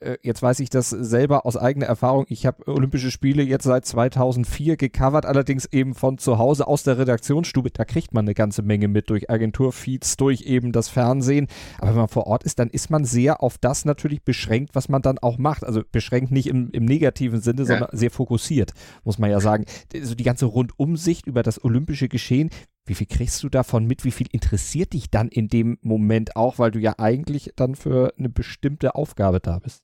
Äh, 0.00 0.18
jetzt 0.22 0.42
weiß 0.42 0.60
ich 0.60 0.70
das 0.70 0.90
selber 0.90 1.46
aus 1.46 1.56
eigener 1.56 1.86
Erfahrung. 1.86 2.26
Ich 2.28 2.46
habe 2.46 2.66
Olympische 2.66 3.10
Spiele 3.10 3.42
jetzt 3.42 3.64
seit 3.64 3.86
2004 3.86 4.76
gecovert, 4.76 5.26
allerdings 5.26 5.66
eben 5.66 5.94
von 5.94 6.18
zu 6.18 6.38
Hause 6.38 6.66
aus 6.66 6.82
der 6.82 6.98
Redaktionsstube. 6.98 7.70
Da 7.70 7.84
kriegt 7.84 8.14
man 8.14 8.24
eine 8.24 8.34
ganze 8.34 8.62
Menge 8.62 8.88
mit 8.88 9.10
durch 9.10 9.30
Agenturfeeds, 9.30 10.16
durch 10.16 10.42
eben 10.42 10.72
das 10.72 10.88
Fernsehen. 10.88 11.48
Aber 11.78 11.90
wenn 11.90 11.98
man 11.98 12.08
vor 12.08 12.26
Ort 12.26 12.44
ist, 12.44 12.58
dann 12.58 12.70
ist 12.70 12.90
man 12.90 13.04
sehr 13.04 13.42
auf 13.42 13.58
das 13.58 13.84
natürlich 13.84 14.22
beschränkt, 14.22 14.74
was 14.74 14.88
man 14.88 15.02
dann 15.02 15.18
auch 15.18 15.38
macht. 15.38 15.64
Also 15.64 15.82
beschränkt 15.90 16.30
nicht 16.30 16.46
im, 16.46 16.70
im 16.70 16.84
negativen 16.84 17.40
Sinne, 17.40 17.62
ja. 17.62 17.66
sondern 17.66 17.88
sehr 17.92 18.10
fokussiert, 18.10 18.72
muss 19.04 19.18
man 19.18 19.30
ja 19.30 19.40
sagen. 19.40 19.64
Also 19.94 20.14
die 20.14 20.24
ganze 20.24 20.46
Rundumsicht 20.46 21.26
über 21.26 21.42
das 21.42 21.62
olympische 21.62 22.08
Geschehen, 22.08 22.50
wie 22.86 22.94
viel 22.94 23.06
kriegst 23.06 23.42
du 23.42 23.50
davon 23.50 23.86
mit? 23.86 24.04
Wie 24.04 24.10
viel 24.10 24.28
interessiert 24.32 24.94
dich 24.94 25.10
dann 25.10 25.28
in 25.28 25.48
dem 25.48 25.76
Moment 25.82 26.36
auch, 26.36 26.58
weil 26.58 26.70
du 26.70 26.78
ja 26.78 26.94
eigentlich 26.98 27.52
dann 27.54 27.74
für 27.74 28.14
eine 28.18 28.30
bestimmte 28.30 28.94
Aufgabe 28.94 29.40
da 29.40 29.58
bist? 29.58 29.82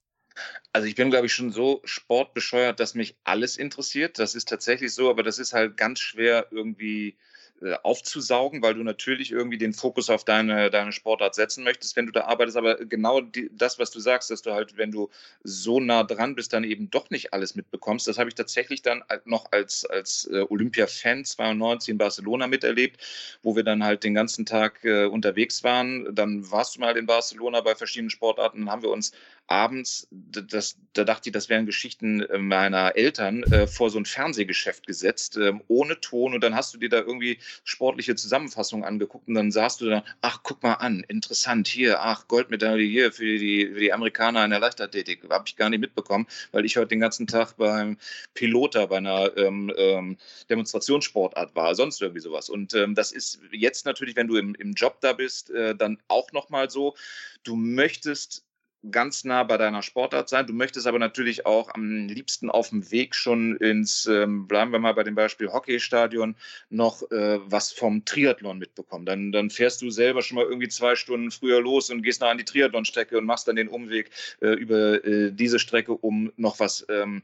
Also 0.73 0.88
ich 0.88 0.94
bin, 0.94 1.11
glaube 1.11 1.27
ich, 1.27 1.33
schon 1.33 1.53
so 1.53 1.81
sportbescheuert, 1.85 2.81
dass 2.81 2.94
mich 2.94 3.16
alles 3.25 3.57
interessiert. 3.57 4.18
Das 4.18 4.35
ist 4.35 4.49
tatsächlich 4.49 4.92
so, 4.92 5.11
aber 5.11 5.23
das 5.23 5.38
ist 5.38 5.53
halt 5.53 5.77
ganz 5.77 6.01
schwer 6.01 6.49
irgendwie 6.51 7.16
äh, 7.62 7.77
aufzusaugen, 7.85 8.62
weil 8.62 8.75
du 8.75 8.83
natürlich 8.83 9.31
irgendwie 9.31 9.59
den 9.59 9.73
Fokus 9.73 10.11
auf 10.11 10.25
deine, 10.25 10.70
deine 10.70 10.90
Sportart 10.90 11.37
setzen 11.37 11.62
möchtest, 11.62 11.94
wenn 11.94 12.07
du 12.07 12.12
da 12.12 12.25
arbeitest. 12.25 12.57
Aber 12.57 12.77
genau 12.77 13.20
die, 13.20 13.49
das, 13.53 13.79
was 13.79 13.92
du 13.92 14.01
sagst, 14.01 14.31
dass 14.31 14.42
du 14.42 14.53
halt, 14.53 14.77
wenn 14.77 14.90
du 14.90 15.09
so 15.44 15.79
nah 15.79 16.03
dran 16.03 16.35
bist, 16.35 16.53
dann 16.53 16.64
eben 16.64 16.90
doch 16.90 17.11
nicht 17.11 17.33
alles 17.33 17.55
mitbekommst. 17.55 18.09
Das 18.09 18.18
habe 18.18 18.29
ich 18.29 18.35
tatsächlich 18.35 18.83
dann 18.83 19.05
noch 19.25 19.53
als, 19.53 19.87
als 19.87 20.29
äh, 20.33 20.44
Olympia-Fan 20.49 21.25
92 21.25 21.90
in 21.90 21.99
Barcelona 21.99 22.49
miterlebt, 22.49 23.01
wo 23.42 23.55
wir 23.55 23.62
dann 23.62 23.85
halt 23.85 24.03
den 24.03 24.14
ganzen 24.14 24.44
Tag 24.44 24.85
äh, 24.85 25.07
unterwegs 25.07 25.62
waren. 25.62 26.12
Dann 26.14 26.51
warst 26.51 26.75
du 26.75 26.81
mal 26.81 26.97
in 26.97 27.07
Barcelona 27.07 27.61
bei 27.61 27.77
verschiedenen 27.77 28.11
Sportarten, 28.11 28.61
dann 28.61 28.70
haben 28.70 28.83
wir 28.83 28.90
uns 28.90 29.12
abends, 29.46 30.09
das, 30.11 30.76
da 30.94 31.04
dachte 31.04 31.28
ich, 31.28 31.33
das 31.33 31.48
wären 31.48 31.66
Geschichten 31.66 32.22
äh, 32.22 32.38
meiner 32.38 32.96
Eltern, 32.96 33.42
äh, 33.44 33.66
vor 33.66 33.90
so 33.90 33.98
ein 33.98 34.07
Fernsehgeschäft 34.07 34.87
gesetzt, 34.87 35.37
äh, 35.37 35.52
ohne 35.68 36.00
Ton. 36.00 36.35
Und 36.35 36.42
dann 36.42 36.54
hast 36.54 36.72
du 36.74 36.78
dir 36.78 36.88
da 36.88 36.98
irgendwie 36.98 37.38
sportliche 37.62 38.14
Zusammenfassungen 38.14 38.85
angeguckt 38.85 39.28
und 39.28 39.35
dann 39.35 39.52
sahst 39.52 39.80
du 39.80 39.90
da, 39.90 40.04
ach, 40.22 40.40
guck 40.42 40.62
mal 40.62 40.74
an, 40.74 41.04
interessant, 41.09 41.68
hier, 41.68 42.00
ach, 42.00 42.26
Goldmedaille 42.28 42.87
hier 42.87 43.12
für 43.12 43.38
die, 43.38 43.66
für 43.66 43.80
die 43.80 43.92
Amerikaner 43.92 44.44
in 44.44 44.50
der 44.50 44.61
Leichtathletik. 44.61 45.28
Habe 45.28 45.44
ich 45.46 45.57
gar 45.57 45.68
nicht 45.68 45.80
mitbekommen, 45.80 46.26
weil 46.52 46.64
ich 46.64 46.76
heute 46.76 46.88
den 46.88 47.00
ganzen 47.00 47.26
Tag 47.26 47.57
beim 47.57 47.98
Piloter 48.33 48.87
bei 48.87 48.96
einer 48.96 49.37
ähm, 49.37 49.72
ähm, 49.76 50.16
Demonstrationssportart 50.48 51.54
war, 51.54 51.74
sonst 51.74 52.00
irgendwie 52.00 52.20
sowas. 52.20 52.48
Und 52.48 52.74
ähm, 52.74 52.94
das 52.94 53.12
ist 53.12 53.40
jetzt 53.52 53.85
natürlich, 53.85 54.16
wenn 54.16 54.28
du 54.28 54.37
im, 54.37 54.54
im 54.54 54.72
Job 54.72 55.00
da 55.00 55.12
bist, 55.12 55.50
äh, 55.50 55.74
dann 55.74 55.98
auch 56.09 56.33
nochmal 56.33 56.70
so. 56.70 56.94
Du 57.42 57.57
möchtest 57.57 58.42
ganz 58.90 59.25
nah 59.25 59.42
bei 59.44 59.57
deiner 59.57 59.83
Sportart 59.83 60.29
sein. 60.29 60.47
Du 60.47 60.53
möchtest 60.53 60.87
aber 60.87 60.99
natürlich 60.99 61.47
auch 61.47 61.73
am 61.75 62.09
liebsten 62.09 62.51
auf 62.51 62.70
dem 62.70 62.90
Weg 62.90 63.14
schon 63.14 63.57
ins, 63.57 64.07
ähm, 64.07 64.47
bleiben 64.47 64.73
wir 64.73 64.79
mal 64.79 64.94
bei 64.94 65.05
dem 65.05 65.14
Beispiel 65.14 65.53
Hockeystadion, 65.53 66.37
noch 66.70 67.03
äh, 67.11 67.38
was 67.44 67.73
vom 67.73 68.05
Triathlon 68.05 68.59
mitbekommen. 68.59 69.07
Dann, 69.07 69.33
dann 69.33 69.51
fährst 69.51 69.83
du 69.83 69.90
selber 69.90 70.23
schon 70.23 70.37
mal 70.37 70.44
irgendwie 70.44 70.68
zwei 70.68 70.97
Stunden 70.97 71.31
früher 71.31 71.61
los 71.61 71.90
und 71.90 72.03
gehst 72.03 72.20
nach 72.20 72.31
an 72.31 72.38
die 72.38 72.44
Triathlonstrecke 72.44 73.16
und 73.16 73.25
machst 73.25 73.49
dann 73.49 73.57
den 73.57 73.68
Umweg 73.68 74.11
äh, 74.40 74.49
über 74.49 75.05
äh, 75.05 75.31
diese 75.33 75.59
Strecke, 75.59 75.92
um 75.92 76.33
noch 76.37 76.61
was 76.61 76.87
ähm, 76.88 77.23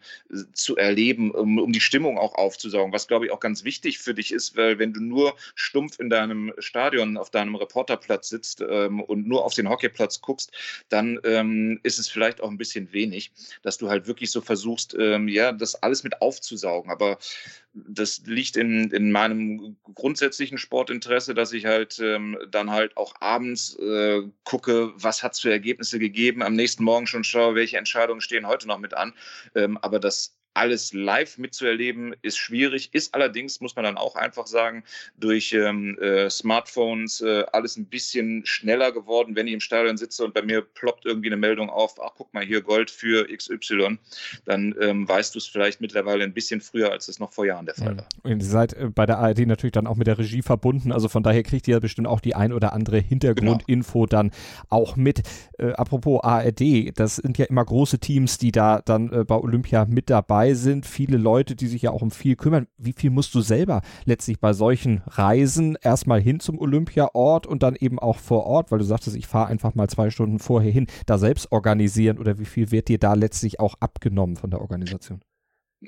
zu 0.52 0.76
erleben, 0.76 1.30
um, 1.30 1.58
um 1.58 1.72
die 1.72 1.80
Stimmung 1.80 2.18
auch 2.18 2.34
aufzusaugen. 2.34 2.92
Was, 2.92 3.08
glaube 3.08 3.26
ich, 3.26 3.32
auch 3.32 3.40
ganz 3.40 3.64
wichtig 3.64 3.98
für 3.98 4.14
dich 4.14 4.32
ist, 4.32 4.56
weil 4.56 4.78
wenn 4.78 4.92
du 4.92 5.00
nur 5.00 5.34
stumpf 5.54 5.98
in 5.98 6.10
deinem 6.10 6.52
Stadion 6.58 7.16
auf 7.16 7.30
deinem 7.30 7.54
Reporterplatz 7.54 8.28
sitzt 8.28 8.64
ähm, 8.66 9.00
und 9.00 9.26
nur 9.28 9.44
auf 9.44 9.54
den 9.54 9.68
Hockeyplatz 9.68 10.20
guckst, 10.20 10.52
dann 10.88 11.18
ähm, 11.24 11.49
ist 11.82 11.98
es 11.98 12.08
vielleicht 12.08 12.40
auch 12.40 12.50
ein 12.50 12.58
bisschen 12.58 12.92
wenig, 12.92 13.32
dass 13.62 13.78
du 13.78 13.88
halt 13.88 14.06
wirklich 14.06 14.30
so 14.30 14.40
versuchst, 14.40 14.96
ähm, 14.98 15.28
ja, 15.28 15.52
das 15.52 15.74
alles 15.82 16.02
mit 16.02 16.20
aufzusaugen. 16.20 16.90
Aber 16.90 17.18
das 17.72 18.22
liegt 18.26 18.56
in, 18.56 18.90
in 18.90 19.12
meinem 19.12 19.76
grundsätzlichen 19.94 20.58
Sportinteresse, 20.58 21.34
dass 21.34 21.52
ich 21.52 21.66
halt 21.66 21.98
ähm, 22.00 22.36
dann 22.50 22.70
halt 22.70 22.96
auch 22.96 23.14
abends 23.20 23.76
äh, 23.76 24.22
gucke, 24.44 24.92
was 24.96 25.22
hat 25.22 25.34
es 25.34 25.40
für 25.40 25.50
Ergebnisse 25.50 25.98
gegeben, 25.98 26.42
am 26.42 26.54
nächsten 26.54 26.84
Morgen 26.84 27.06
schon 27.06 27.24
schaue, 27.24 27.54
welche 27.54 27.78
Entscheidungen 27.78 28.20
stehen 28.20 28.46
heute 28.46 28.66
noch 28.66 28.78
mit 28.78 28.94
an. 28.94 29.12
Ähm, 29.54 29.78
aber 29.78 30.00
das 30.00 30.39
alles 30.54 30.92
live 30.92 31.38
mitzuerleben, 31.38 32.14
ist 32.22 32.38
schwierig, 32.38 32.90
ist 32.92 33.14
allerdings, 33.14 33.60
muss 33.60 33.76
man 33.76 33.84
dann 33.84 33.96
auch 33.96 34.16
einfach 34.16 34.46
sagen, 34.46 34.84
durch 35.16 35.52
ähm, 35.52 35.96
äh, 35.98 36.28
Smartphones 36.28 37.20
äh, 37.20 37.44
alles 37.52 37.76
ein 37.76 37.86
bisschen 37.86 38.44
schneller 38.44 38.92
geworden, 38.92 39.36
wenn 39.36 39.46
ich 39.46 39.54
im 39.54 39.60
Stadion 39.60 39.96
sitze 39.96 40.24
und 40.24 40.34
bei 40.34 40.42
mir 40.42 40.62
ploppt 40.62 41.06
irgendwie 41.06 41.28
eine 41.28 41.36
Meldung 41.36 41.70
auf, 41.70 41.94
ach 42.02 42.12
guck 42.16 42.34
mal 42.34 42.44
hier 42.44 42.62
Gold 42.62 42.90
für 42.90 43.26
XY, 43.34 43.98
dann 44.44 44.74
ähm, 44.80 45.08
weißt 45.08 45.34
du 45.34 45.38
es 45.38 45.46
vielleicht 45.46 45.80
mittlerweile 45.80 46.24
ein 46.24 46.34
bisschen 46.34 46.60
früher, 46.60 46.90
als 46.90 47.08
es 47.08 47.20
noch 47.20 47.32
vor 47.32 47.46
Jahren 47.46 47.66
der 47.66 47.76
Fall 47.76 47.96
war. 47.96 48.08
Und 48.22 48.40
ihr 48.40 48.44
seid 48.44 48.72
äh, 48.72 48.88
bei 48.92 49.06
der 49.06 49.18
ARD 49.18 49.46
natürlich 49.46 49.72
dann 49.72 49.86
auch 49.86 49.96
mit 49.96 50.08
der 50.08 50.18
Regie 50.18 50.42
verbunden, 50.42 50.90
also 50.90 51.08
von 51.08 51.22
daher 51.22 51.42
kriegt 51.44 51.68
ihr 51.68 51.74
ja 51.74 51.80
bestimmt 51.80 52.08
auch 52.08 52.20
die 52.20 52.34
ein 52.34 52.52
oder 52.52 52.72
andere 52.72 52.98
Hintergrundinfo 52.98 54.00
genau. 54.00 54.06
dann 54.06 54.30
auch 54.68 54.96
mit. 54.96 55.22
Äh, 55.58 55.72
apropos 55.72 56.22
ARD, 56.24 56.98
das 56.98 57.16
sind 57.16 57.38
ja 57.38 57.44
immer 57.46 57.64
große 57.64 58.00
Teams, 58.00 58.38
die 58.38 58.50
da 58.50 58.82
dann 58.84 59.12
äh, 59.12 59.24
bei 59.24 59.36
Olympia 59.36 59.84
mit 59.84 60.10
dabei 60.10 60.39
dabei 60.40 60.54
sind, 60.54 60.86
viele 60.86 61.18
Leute, 61.18 61.54
die 61.54 61.66
sich 61.66 61.82
ja 61.82 61.90
auch 61.90 62.00
um 62.00 62.10
viel 62.10 62.34
kümmern. 62.34 62.66
Wie 62.78 62.94
viel 62.94 63.10
musst 63.10 63.34
du 63.34 63.42
selber 63.42 63.82
letztlich 64.06 64.40
bei 64.40 64.54
solchen 64.54 65.02
Reisen 65.06 65.76
erstmal 65.82 66.20
hin 66.20 66.40
zum 66.40 66.58
Olympiaort 66.58 67.46
und 67.46 67.62
dann 67.62 67.76
eben 67.76 67.98
auch 67.98 68.16
vor 68.16 68.44
Ort, 68.46 68.70
weil 68.70 68.78
du 68.78 68.84
sagtest, 68.84 69.16
ich 69.16 69.26
fahre 69.26 69.48
einfach 69.48 69.74
mal 69.74 69.88
zwei 69.88 70.08
Stunden 70.08 70.38
vorher 70.38 70.72
hin, 70.72 70.86
da 71.04 71.18
selbst 71.18 71.52
organisieren 71.52 72.18
oder 72.18 72.38
wie 72.38 72.46
viel 72.46 72.70
wird 72.70 72.88
dir 72.88 72.98
da 72.98 73.12
letztlich 73.12 73.60
auch 73.60 73.74
abgenommen 73.80 74.36
von 74.36 74.50
der 74.50 74.62
Organisation? 74.62 75.20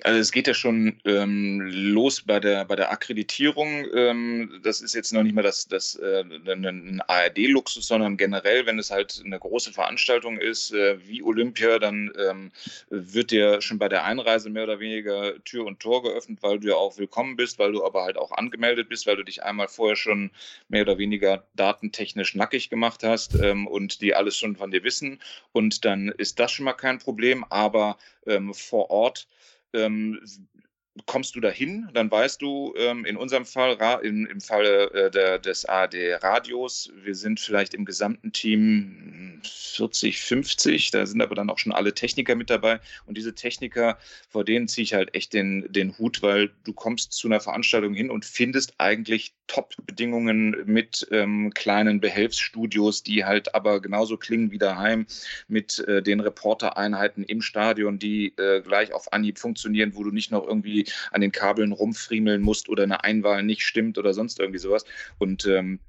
Also 0.01 0.19
es 0.19 0.33
geht 0.33 0.47
ja 0.47 0.55
schon 0.55 0.99
ähm, 1.05 1.61
los 1.61 2.23
bei 2.23 2.41
der 2.41 2.65
bei 2.65 2.77
der 2.77 2.91
Akkreditierung. 2.91 3.85
Ähm, 3.95 4.61
das 4.63 4.81
ist 4.81 4.95
jetzt 4.95 5.13
noch 5.13 5.23
nicht 5.23 5.35
mal 5.35 5.43
das, 5.43 5.69
das 5.69 5.97
äh, 5.97 6.25
ein 6.47 7.03
ARD-Luxus, 7.07 7.89
sondern 7.89 8.17
generell, 8.17 8.65
wenn 8.65 8.79
es 8.79 8.91
halt 8.91 9.21
eine 9.23 9.39
große 9.39 9.71
Veranstaltung 9.71 10.39
ist 10.39 10.73
äh, 10.73 10.97
wie 11.07 11.23
Olympia, 11.23 11.79
dann 11.79 12.11
ähm, 12.19 12.53
wird 12.89 13.33
dir 13.33 13.61
schon 13.61 13.79
bei 13.79 13.91
der 13.91 14.05
Einreise 14.05 14.49
mehr 14.49 14.65
oder 14.65 14.81
weniger 14.81 15.35
Tür 15.45 15.67
und 15.67 15.81
Tor 15.81 16.03
geöffnet, 16.03 16.39
weil 16.41 16.59
du 16.59 16.69
ja 16.69 16.77
auch 16.77 16.97
willkommen 16.97 17.37
bist, 17.37 17.59
weil 17.59 17.73
du 17.73 17.85
aber 17.85 18.05
halt 18.05 18.17
auch 18.17 18.33
angemeldet 18.33 18.89
bist, 18.89 19.07
weil 19.07 19.17
du 19.17 19.25
dich 19.25 19.43
einmal 19.43 19.69
vorher 19.69 19.97
schon 19.97 20.31
mehr 20.69 20.83
oder 20.83 20.97
weniger 20.97 21.45
datentechnisch 21.55 22.35
nackig 22.35 22.71
gemacht 22.71 23.03
hast 23.03 23.35
ähm, 23.35 23.67
und 23.67 24.01
die 24.01 24.15
alles 24.15 24.39
schon 24.39 24.57
von 24.57 24.71
dir 24.71 24.85
wissen. 24.85 25.21
Und 25.53 25.85
dann 25.85 26.09
ist 26.09 26.41
das 26.41 26.51
schon 26.51 26.65
mal 26.65 26.73
kein 26.73 26.99
Problem. 26.99 27.45
Aber 27.51 27.99
ähm, 28.27 28.55
vor 28.55 28.91
Ort 28.91 29.27
ähm, 29.75 30.21
kommst 31.07 31.35
du 31.35 31.41
dahin, 31.41 31.89
dann 31.95 32.11
weißt 32.11 32.43
du, 32.43 32.75
ähm, 32.77 33.05
in 33.07 33.17
unserem 33.17 33.47
Fall, 33.47 33.79
in, 34.03 34.27
im 34.27 34.41
Falle 34.41 34.91
äh, 34.93 35.11
der, 35.11 35.39
des 35.39 35.65
ARD-Radios, 35.65 36.91
wir 37.03 37.15
sind 37.15 37.41
vielleicht 37.41 37.73
im 37.73 37.85
gesamten 37.85 38.33
Team 38.33 39.41
40, 39.43 40.21
50, 40.21 40.91
da 40.91 41.07
sind 41.07 41.23
aber 41.23 41.35
dann 41.35 41.49
auch 41.49 41.59
schon 41.59 41.73
alle 41.73 41.95
Techniker 41.95 42.35
mit 42.35 42.51
dabei. 42.51 42.81
Und 43.07 43.17
diese 43.17 43.35
Techniker, 43.35 43.99
vor 44.29 44.45
denen 44.45 44.69
ziehe 44.69 44.85
ich 44.85 44.93
halt 44.93 45.15
echt 45.15 45.33
den, 45.33 45.67
den 45.73 45.97
Hut, 45.99 46.23
weil 46.23 46.51
du 46.65 46.75
kommst 46.75 47.13
zu 47.13 47.27
einer 47.27 47.41
Veranstaltung 47.41 47.95
hin 47.95 48.11
und 48.11 48.25
findest 48.27 48.75
eigentlich 48.79 49.35
Top-Bedingungen 49.47 50.57
mit 50.67 51.07
ähm, 51.11 51.53
kleinen 51.55 52.01
Behelfsstudios, 52.01 53.03
die 53.03 53.25
halt 53.25 53.55
aber 53.55 53.81
genauso 53.81 54.17
klingen 54.17 54.51
wie 54.51 54.59
daheim, 54.59 55.07
mit 55.49 55.79
äh, 55.81 56.03
den 56.03 56.21
Reportereinheiten 56.21 57.25
im 57.25 57.43
Stadion, 57.43 57.99
die 57.99 58.35
äh, 58.37 58.61
gleich 58.63 58.93
auf 58.93 59.13
Anhieb 59.13 59.39
funktionieren, 59.39 59.95
wo 59.95 60.05
du 60.05 60.11
nicht 60.11 60.31
noch 60.31 60.47
irgendwie 60.47 60.82
an 61.11 61.21
den 61.21 61.33
Kabeln 61.33 61.73
rumfriemeln 61.73 62.43
musst 62.43 62.69
oder 62.69 62.83
eine 62.83 63.05
Einwahl 63.05 63.43
nicht 63.43 63.63
stimmt 63.63 63.99
oder 63.99 64.15
sonst 64.15 64.39
irgendwie 64.41 64.59
sowas. 64.59 64.85
Und 65.19 65.47
ähm, 65.47 65.81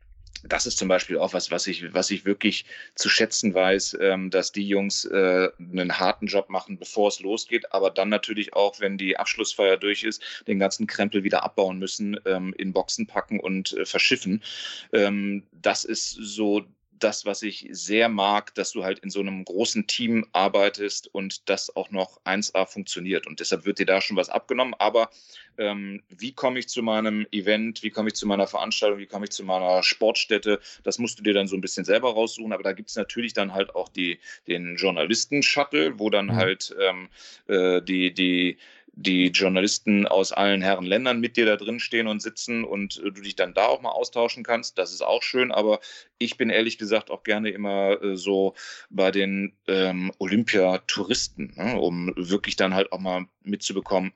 das 0.43 0.65
ist 0.65 0.77
zum 0.77 0.87
Beispiel 0.87 1.17
auch 1.17 1.33
was, 1.33 1.51
was 1.51 1.67
ich, 1.67 1.93
was 1.93 2.11
ich 2.11 2.25
wirklich 2.25 2.65
zu 2.95 3.09
schätzen 3.09 3.53
weiß, 3.53 3.97
ähm, 4.01 4.29
dass 4.29 4.51
die 4.51 4.67
Jungs 4.67 5.05
äh, 5.05 5.49
einen 5.57 5.99
harten 5.99 6.27
Job 6.27 6.49
machen, 6.49 6.77
bevor 6.77 7.07
es 7.07 7.21
losgeht, 7.21 7.71
aber 7.71 7.89
dann 7.89 8.09
natürlich 8.09 8.53
auch, 8.53 8.79
wenn 8.79 8.97
die 8.97 9.17
Abschlussfeier 9.17 9.77
durch 9.77 10.03
ist, 10.03 10.21
den 10.47 10.59
ganzen 10.59 10.87
Krempel 10.87 11.23
wieder 11.23 11.43
abbauen 11.43 11.79
müssen, 11.79 12.19
ähm, 12.25 12.53
in 12.57 12.73
Boxen 12.73 13.07
packen 13.07 13.39
und 13.39 13.73
äh, 13.73 13.85
verschiffen. 13.85 14.43
Ähm, 14.91 15.43
das 15.51 15.85
ist 15.85 16.11
so 16.11 16.63
das, 17.03 17.25
was 17.25 17.41
ich 17.41 17.67
sehr 17.71 18.09
mag, 18.09 18.55
dass 18.55 18.71
du 18.71 18.83
halt 18.83 18.99
in 18.99 19.09
so 19.09 19.19
einem 19.19 19.43
großen 19.43 19.87
Team 19.87 20.25
arbeitest 20.31 21.13
und 21.13 21.49
das 21.49 21.75
auch 21.75 21.91
noch 21.91 22.21
1A 22.23 22.65
funktioniert. 22.65 23.27
Und 23.27 23.39
deshalb 23.39 23.65
wird 23.65 23.79
dir 23.79 23.85
da 23.85 24.01
schon 24.01 24.17
was 24.17 24.29
abgenommen. 24.29 24.73
Aber 24.79 25.09
ähm, 25.57 26.01
wie 26.09 26.33
komme 26.33 26.59
ich 26.59 26.69
zu 26.69 26.81
meinem 26.81 27.27
Event, 27.31 27.83
wie 27.83 27.89
komme 27.89 28.09
ich 28.09 28.15
zu 28.15 28.25
meiner 28.25 28.47
Veranstaltung, 28.47 28.99
wie 28.99 29.05
komme 29.05 29.25
ich 29.25 29.31
zu 29.31 29.43
meiner 29.43 29.83
Sportstätte, 29.83 30.59
das 30.83 30.99
musst 30.99 31.19
du 31.19 31.23
dir 31.23 31.33
dann 31.33 31.47
so 31.47 31.55
ein 31.55 31.61
bisschen 31.61 31.85
selber 31.85 32.13
raussuchen. 32.13 32.53
Aber 32.53 32.63
da 32.63 32.73
gibt 32.73 32.89
es 32.89 32.95
natürlich 32.95 33.33
dann 33.33 33.53
halt 33.53 33.75
auch 33.75 33.89
die, 33.89 34.19
den 34.47 34.77
Journalisten-Shuttle, 34.77 35.99
wo 35.99 36.09
dann 36.09 36.27
mhm. 36.27 36.35
halt 36.35 36.75
ähm, 36.79 37.09
äh, 37.47 37.81
die, 37.81 38.13
die 38.13 38.57
die 38.95 39.27
Journalisten 39.27 40.07
aus 40.07 40.31
allen 40.31 40.61
Herren 40.61 40.85
Ländern 40.85 41.19
mit 41.19 41.35
dir 41.35 41.45
da 41.45 41.55
drin 41.55 41.79
stehen 41.79 42.07
und 42.07 42.21
sitzen 42.21 42.63
und 42.63 42.99
äh, 42.99 43.11
du 43.11 43.21
dich 43.21 43.35
dann 43.35 43.53
da 43.53 43.65
auch 43.65 43.81
mal 43.81 43.89
austauschen 43.89 44.43
kannst. 44.43 44.77
Das 44.77 44.93
ist 44.93 45.01
auch 45.01 45.23
schön, 45.23 45.51
aber 45.51 45.79
ich 46.19 46.37
bin 46.37 46.49
ehrlich 46.49 46.77
gesagt 46.77 47.09
auch 47.09 47.23
gerne 47.23 47.49
immer 47.49 48.01
äh, 48.01 48.15
so 48.15 48.53
bei 48.89 49.11
den 49.11 49.53
ähm, 49.67 50.11
Olympiatouristen, 50.19 51.53
ne, 51.55 51.79
um 51.79 52.13
wirklich 52.15 52.55
dann 52.55 52.75
halt 52.75 52.91
auch 52.91 52.99
mal 52.99 53.25
mitzubekommen, 53.41 54.13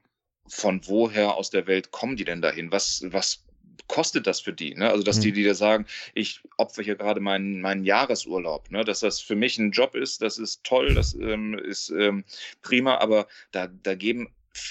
von 0.47 0.81
woher 0.85 1.35
aus 1.35 1.49
der 1.49 1.67
Welt 1.67 1.91
kommen 1.91 2.15
die 2.15 2.25
denn 2.25 2.41
dahin? 2.41 2.71
Was, 2.71 3.03
was 3.07 3.43
kostet 3.87 4.27
das 4.27 4.39
für 4.39 4.53
die? 4.53 4.75
Ne? 4.75 4.89
Also, 4.89 5.03
dass 5.03 5.17
mhm. 5.17 5.21
die, 5.21 5.31
die 5.33 5.43
da 5.43 5.53
sagen, 5.55 5.85
ich 6.13 6.41
opfer 6.57 6.83
hier 6.83 6.95
gerade 6.95 7.19
meinen, 7.19 7.61
meinen 7.61 7.83
Jahresurlaub, 7.83 8.69
ne? 8.71 8.83
dass 8.85 8.99
das 8.99 9.19
für 9.19 9.35
mich 9.35 9.57
ein 9.57 9.71
Job 9.71 9.95
ist, 9.95 10.21
das 10.21 10.37
ist 10.37 10.63
toll, 10.63 10.93
das 10.93 11.15
ähm, 11.15 11.57
ist 11.57 11.89
ähm, 11.89 12.23
prima, 12.61 12.97
aber 12.97 13.27
da, 13.51 13.67
da 13.67 13.95
geben 13.95 14.29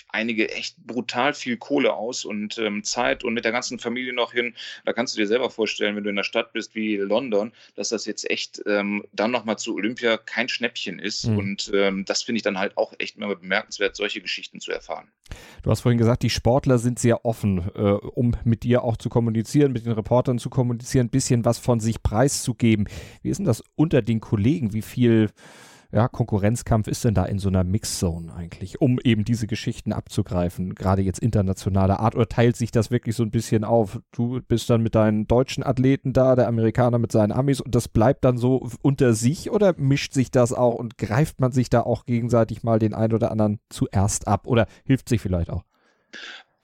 einige 0.09 0.51
echt 0.51 0.77
brutal 0.79 1.35
viel 1.35 1.57
Kohle 1.57 1.95
aus 1.95 2.25
und 2.25 2.59
ähm, 2.59 2.85
Zeit 2.85 3.25
und 3.25 3.35
mit 3.35 3.45
der 3.45 3.53
ganzen 3.53 3.79
Familie 3.79 4.13
noch 4.13 4.33
hin. 4.33 4.55
Da 4.85 4.93
kannst 4.93 5.15
du 5.15 5.19
dir 5.19 5.27
selber 5.27 5.51
vorstellen, 5.51 5.97
wenn 5.97 6.05
du 6.05 6.11
in 6.11 6.17
einer 6.17 6.25
Stadt 6.25 6.53
bist 6.53 6.75
wie 6.75 6.97
London, 6.97 7.53
dass 7.75 7.91
das 7.91 8.07
jetzt 8.07 8.29
echt 8.31 8.63
ähm, 8.67 9.05
dann 9.13 9.31
nochmal 9.31 9.59
zu 9.59 9.75
Olympia 9.75 10.17
kein 10.17 10.49
Schnäppchen 10.49 10.99
ist. 10.99 11.27
Mhm. 11.27 11.39
Und 11.39 11.71
ähm, 11.75 12.05
das 12.05 12.23
finde 12.23 12.39
ich 12.39 12.43
dann 12.43 12.59
halt 12.59 12.77
auch 12.77 12.93
echt 12.99 13.17
immer 13.17 13.35
bemerkenswert, 13.35 13.97
solche 13.97 14.21
Geschichten 14.21 14.61
zu 14.61 14.73
erfahren. 14.73 15.09
Du 15.63 15.71
hast 15.71 15.81
vorhin 15.81 15.99
gesagt, 15.99 16.23
die 16.23 16.31
Sportler 16.31 16.79
sind 16.79 16.99
sehr 16.99 17.25
offen, 17.25 17.71
äh, 17.75 17.81
um 17.81 18.37
mit 18.45 18.63
dir 18.63 18.85
auch 18.85 18.97
zu 18.97 19.09
kommunizieren, 19.09 19.73
mit 19.73 19.85
den 19.85 19.93
Reportern 19.93 20.39
zu 20.39 20.51
kommunizieren, 20.51 21.07
ein 21.07 21.11
bisschen 21.11 21.45
was 21.45 21.59
von 21.59 21.81
sich 21.81 22.03
preiszugeben. 22.03 22.89
Wie 23.23 23.31
ist 23.31 23.39
denn 23.39 23.47
das 23.47 23.63
unter 23.75 24.03
den 24.03 24.21
Kollegen? 24.21 24.73
Wie 24.73 24.83
viel 24.83 25.31
ja, 25.93 26.09
Konkurrenzkampf 26.09 26.89
ist 26.89 27.05
denn 27.05 27.15
da 27.15 27.25
in 27.25 27.39
so 27.39 27.49
einer 27.49 27.65
Mixzone 27.65 28.33
eigentlich, 28.35 28.81
um 28.81 28.99
eben 29.03 29.25
diese 29.25 29.47
Geschichten 29.47 29.93
abzugreifen, 29.93 30.75
gerade 30.75 31.03
jetzt 31.03 31.21
internationaler 31.21 32.01
Art, 32.01 32.15
oder 32.15 32.29
teilt 32.29 32.57
sich 32.57 32.71
das 32.71 32.91
wirklich 32.91 33.17
so 33.17 33.23
ein 33.23 33.31
bisschen 33.31 33.65
auf? 33.65 34.01
Du 34.13 34.41
bist 34.47 34.69
dann 34.71 34.83
mit 34.83 34.95
deinen 34.95 35.27
deutschen 35.27 35.65
Athleten 35.65 36.13
da, 36.13 36.37
der 36.37 36.49
Amerikaner 36.49 36.99
mit 36.99 37.13
seinen 37.13 37.33
Amis 37.33 37.61
und 37.61 37.75
das 37.75 37.89
bleibt 37.89 38.25
dann 38.25 38.39
so 38.39 38.69
unter 38.83 39.15
sich 39.15 39.51
oder 39.51 39.75
mischt 39.79 40.13
sich 40.13 40.31
das 40.31 40.53
auch 40.53 40.75
und 40.75 40.99
greift 40.99 41.41
man 41.41 41.53
sich 41.53 41.71
da 41.71 41.81
auch 41.81 42.05
gegenseitig 42.07 42.63
mal 42.63 42.79
den 42.79 42.95
einen 42.95 43.15
oder 43.15 43.31
anderen 43.31 43.61
zuerst 43.69 44.29
ab 44.29 44.47
oder 44.47 44.67
hilft 44.85 45.09
sich 45.09 45.21
vielleicht 45.21 45.51
auch? 45.51 45.65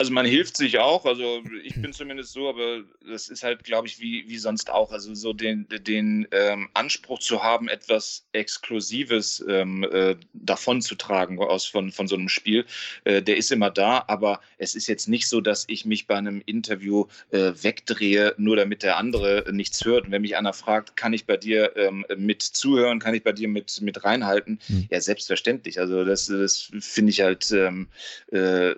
Also 0.03 0.15
man 0.15 0.27
hilft 0.27 0.57
sich 0.57 0.81
auch, 0.81 1.07
also 1.07 1.45
ich 1.63 1.81
bin 1.81 1.93
zumindest 1.93 2.33
so, 2.33 2.49
aber 2.49 2.83
das 3.09 3.29
ist 3.29 3.45
halt, 3.45 3.63
glaube 3.63 3.87
ich, 3.87 4.01
wie, 4.01 4.25
wie 4.27 4.37
sonst 4.37 4.69
auch. 4.69 4.91
Also 4.91 5.15
so 5.15 5.33
den, 5.33 5.69
den 5.71 6.27
ähm, 6.33 6.69
Anspruch 6.75 7.21
zu 7.21 7.41
haben, 7.41 7.69
etwas 7.69 8.27
Exklusives 8.33 9.45
ähm, 9.49 9.85
äh, 9.85 10.17
davon 10.33 10.83
zu 10.83 10.97
tragen 10.97 11.39
aus 11.39 11.67
von, 11.67 11.93
von 11.93 12.09
so 12.09 12.17
einem 12.17 12.29
Spiel, 12.29 12.67
äh, 13.05 13.23
der 13.23 13.37
ist 13.37 13.53
immer 13.53 13.71
da, 13.71 14.03
aber 14.09 14.41
es 14.59 14.75
ist 14.75 14.89
jetzt 14.89 15.07
nicht 15.07 15.29
so, 15.29 15.41
dass 15.41 15.67
ich 15.69 15.85
mich 15.85 16.09
bei 16.09 16.17
einem 16.17 16.43
Interview 16.47 17.07
äh, 17.31 17.53
wegdrehe, 17.63 18.35
nur 18.39 18.57
damit 18.57 18.83
der 18.83 18.97
andere 18.97 19.45
nichts 19.53 19.85
hört. 19.85 20.07
Und 20.07 20.11
wenn 20.11 20.23
mich 20.23 20.37
einer 20.37 20.53
fragt, 20.53 20.97
kann 20.97 21.13
ich 21.13 21.27
bei 21.27 21.37
dir 21.37 21.77
ähm, 21.77 22.05
mit 22.17 22.43
zuhören, 22.43 22.99
kann 22.99 23.15
ich 23.15 23.23
bei 23.23 23.31
dir 23.31 23.47
mit, 23.47 23.81
mit 23.81 24.03
reinhalten? 24.03 24.59
Mhm. 24.67 24.89
Ja, 24.91 25.01
selbstverständlich. 25.01 25.79
Also 25.79 26.05
das, 26.05 26.27
das 26.27 26.73
finde 26.81 27.11
ich 27.11 27.21
halt 27.21 27.53
ähm, 27.53 27.87
äh, 28.33 28.75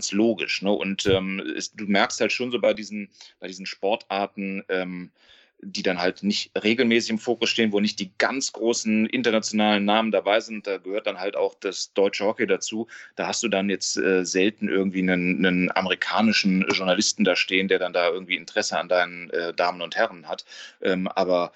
ganz 0.00 0.12
logisch. 0.12 0.62
Ne? 0.62 0.72
Und 0.72 1.04
ähm, 1.04 1.40
es, 1.54 1.72
du 1.72 1.84
merkst 1.84 2.22
halt 2.22 2.32
schon 2.32 2.50
so 2.50 2.58
bei 2.58 2.72
diesen, 2.72 3.10
bei 3.38 3.48
diesen 3.48 3.66
Sportarten, 3.66 4.64
ähm, 4.70 5.10
die 5.62 5.82
dann 5.82 5.98
halt 5.98 6.22
nicht 6.22 6.52
regelmäßig 6.56 7.10
im 7.10 7.18
Fokus 7.18 7.50
stehen, 7.50 7.70
wo 7.70 7.80
nicht 7.80 8.00
die 8.00 8.10
ganz 8.16 8.50
großen 8.52 9.04
internationalen 9.04 9.84
Namen 9.84 10.10
dabei 10.10 10.40
sind. 10.40 10.66
Da 10.66 10.78
gehört 10.78 11.06
dann 11.06 11.20
halt 11.20 11.36
auch 11.36 11.54
das 11.54 11.92
deutsche 11.92 12.24
Hockey 12.24 12.46
dazu. 12.46 12.86
Da 13.16 13.26
hast 13.26 13.42
du 13.42 13.48
dann 13.48 13.68
jetzt 13.68 13.98
äh, 13.98 14.24
selten 14.24 14.70
irgendwie 14.70 15.00
einen, 15.00 15.44
einen, 15.44 15.70
amerikanischen 15.70 16.66
Journalisten 16.72 17.24
da 17.24 17.36
stehen, 17.36 17.68
der 17.68 17.78
dann 17.78 17.92
da 17.92 18.08
irgendwie 18.08 18.36
Interesse 18.36 18.78
an 18.78 18.88
deinen 18.88 19.28
äh, 19.28 19.52
Damen 19.52 19.82
und 19.82 19.96
Herren 19.96 20.26
hat. 20.28 20.46
Ähm, 20.80 21.08
aber 21.08 21.52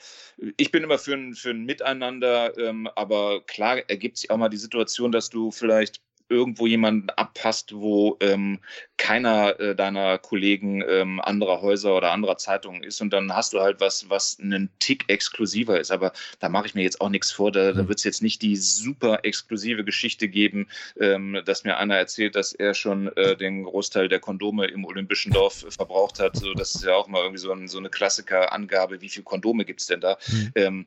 ich 0.58 0.70
bin 0.70 0.84
immer 0.84 0.98
für 0.98 1.14
ein, 1.14 1.32
für 1.32 1.52
ein 1.52 1.64
Miteinander. 1.64 2.58
Ähm, 2.58 2.90
aber 2.96 3.40
klar 3.46 3.78
ergibt 3.88 4.18
sich 4.18 4.30
auch 4.30 4.36
mal 4.36 4.50
die 4.50 4.58
Situation, 4.58 5.12
dass 5.12 5.30
du 5.30 5.50
vielleicht 5.50 6.02
irgendwo 6.28 6.66
jemanden 6.66 7.10
abpasst, 7.10 7.74
wo 7.74 8.16
ähm, 8.20 8.60
keiner 8.96 9.58
äh, 9.60 9.76
deiner 9.76 10.18
Kollegen 10.18 10.82
ähm, 10.88 11.20
anderer 11.20 11.60
Häuser 11.60 11.96
oder 11.96 12.12
anderer 12.12 12.38
Zeitungen 12.38 12.82
ist 12.82 13.00
und 13.00 13.12
dann 13.12 13.34
hast 13.34 13.52
du 13.52 13.60
halt 13.60 13.80
was, 13.80 14.08
was 14.08 14.38
einen 14.40 14.70
Tick 14.78 15.04
exklusiver 15.08 15.78
ist. 15.78 15.90
Aber 15.90 16.12
da 16.40 16.48
mache 16.48 16.66
ich 16.66 16.74
mir 16.74 16.82
jetzt 16.82 17.00
auch 17.00 17.10
nichts 17.10 17.30
vor. 17.30 17.52
Da, 17.52 17.72
da 17.72 17.82
mhm. 17.82 17.88
wird 17.88 17.98
es 17.98 18.04
jetzt 18.04 18.22
nicht 18.22 18.40
die 18.42 18.56
super 18.56 19.20
exklusive 19.24 19.84
Geschichte 19.84 20.28
geben, 20.28 20.68
ähm, 20.98 21.40
dass 21.44 21.64
mir 21.64 21.76
einer 21.76 21.96
erzählt, 21.96 22.36
dass 22.36 22.52
er 22.52 22.74
schon 22.74 23.08
äh, 23.16 23.36
den 23.36 23.64
Großteil 23.64 24.08
der 24.08 24.20
Kondome 24.20 24.66
im 24.66 24.84
Olympischen 24.84 25.32
Dorf 25.32 25.66
verbraucht 25.68 26.20
hat. 26.20 26.36
So, 26.36 26.54
das 26.54 26.74
ist 26.74 26.84
ja 26.84 26.94
auch 26.94 27.08
mal 27.08 27.22
irgendwie 27.22 27.40
so, 27.40 27.52
ein, 27.52 27.68
so 27.68 27.78
eine 27.78 27.90
Klassiker-Angabe, 27.90 29.00
wie 29.00 29.08
viele 29.08 29.24
Kondome 29.24 29.64
gibt 29.64 29.80
es 29.80 29.86
denn 29.86 30.00
da? 30.00 30.16
Mhm. 30.28 30.52
Ähm, 30.54 30.86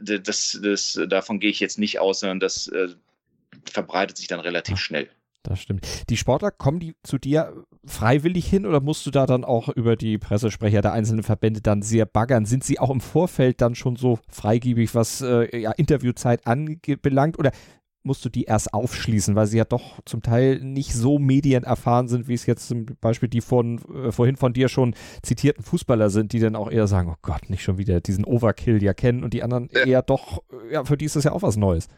das, 0.00 0.58
das, 0.62 1.00
davon 1.08 1.40
gehe 1.40 1.50
ich 1.50 1.60
jetzt 1.60 1.78
nicht 1.78 1.98
aus, 1.98 2.20
sondern 2.20 2.40
das 2.40 2.68
äh, 2.68 2.88
verbreitet 3.70 4.16
sich 4.16 4.28
dann 4.28 4.40
relativ 4.40 4.78
schnell. 4.78 5.08
Das 5.42 5.60
stimmt. 5.60 6.08
Die 6.08 6.16
Sportler, 6.16 6.52
kommen 6.52 6.78
die 6.78 6.94
zu 7.02 7.18
dir 7.18 7.52
freiwillig 7.84 8.46
hin 8.46 8.64
oder 8.64 8.80
musst 8.80 9.04
du 9.06 9.10
da 9.10 9.26
dann 9.26 9.44
auch 9.44 9.68
über 9.68 9.96
die 9.96 10.18
Pressesprecher 10.18 10.82
der 10.82 10.92
einzelnen 10.92 11.24
Verbände 11.24 11.60
dann 11.60 11.82
sehr 11.82 12.06
baggern? 12.06 12.46
Sind 12.46 12.62
sie 12.62 12.78
auch 12.78 12.90
im 12.90 13.00
Vorfeld 13.00 13.60
dann 13.60 13.74
schon 13.74 13.96
so 13.96 14.20
freigebig, 14.28 14.94
was 14.94 15.20
äh, 15.20 15.58
ja, 15.58 15.72
Interviewzeit 15.72 16.46
anbelangt? 16.46 17.38
Oder 17.40 17.50
musst 18.04 18.24
du 18.24 18.28
die 18.28 18.44
erst 18.44 18.72
aufschließen, 18.72 19.34
weil 19.34 19.46
sie 19.46 19.58
ja 19.58 19.64
doch 19.64 20.00
zum 20.04 20.22
Teil 20.22 20.60
nicht 20.60 20.92
so 20.92 21.18
medienerfahren 21.18 22.08
sind, 22.08 22.28
wie 22.28 22.34
es 22.34 22.46
jetzt 22.46 22.68
zum 22.68 22.86
Beispiel 23.00 23.28
die 23.28 23.40
von, 23.40 23.80
äh, 23.94 24.12
vorhin 24.12 24.36
von 24.36 24.52
dir 24.52 24.68
schon 24.68 24.94
zitierten 25.22 25.64
Fußballer 25.64 26.10
sind, 26.10 26.32
die 26.32 26.40
dann 26.40 26.56
auch 26.56 26.70
eher 26.70 26.86
sagen, 26.86 27.10
oh 27.10 27.18
Gott, 27.22 27.50
nicht 27.50 27.62
schon 27.62 27.78
wieder 27.78 28.00
diesen 28.00 28.24
Overkill 28.24 28.82
ja 28.82 28.94
kennen 28.94 29.24
und 29.24 29.34
die 29.34 29.42
anderen 29.42 29.68
eher 29.70 30.02
doch, 30.02 30.42
ja, 30.70 30.84
für 30.84 30.96
die 30.96 31.06
ist 31.06 31.16
das 31.16 31.24
ja 31.24 31.32
auch 31.32 31.42
was 31.42 31.56
Neues. 31.56 31.88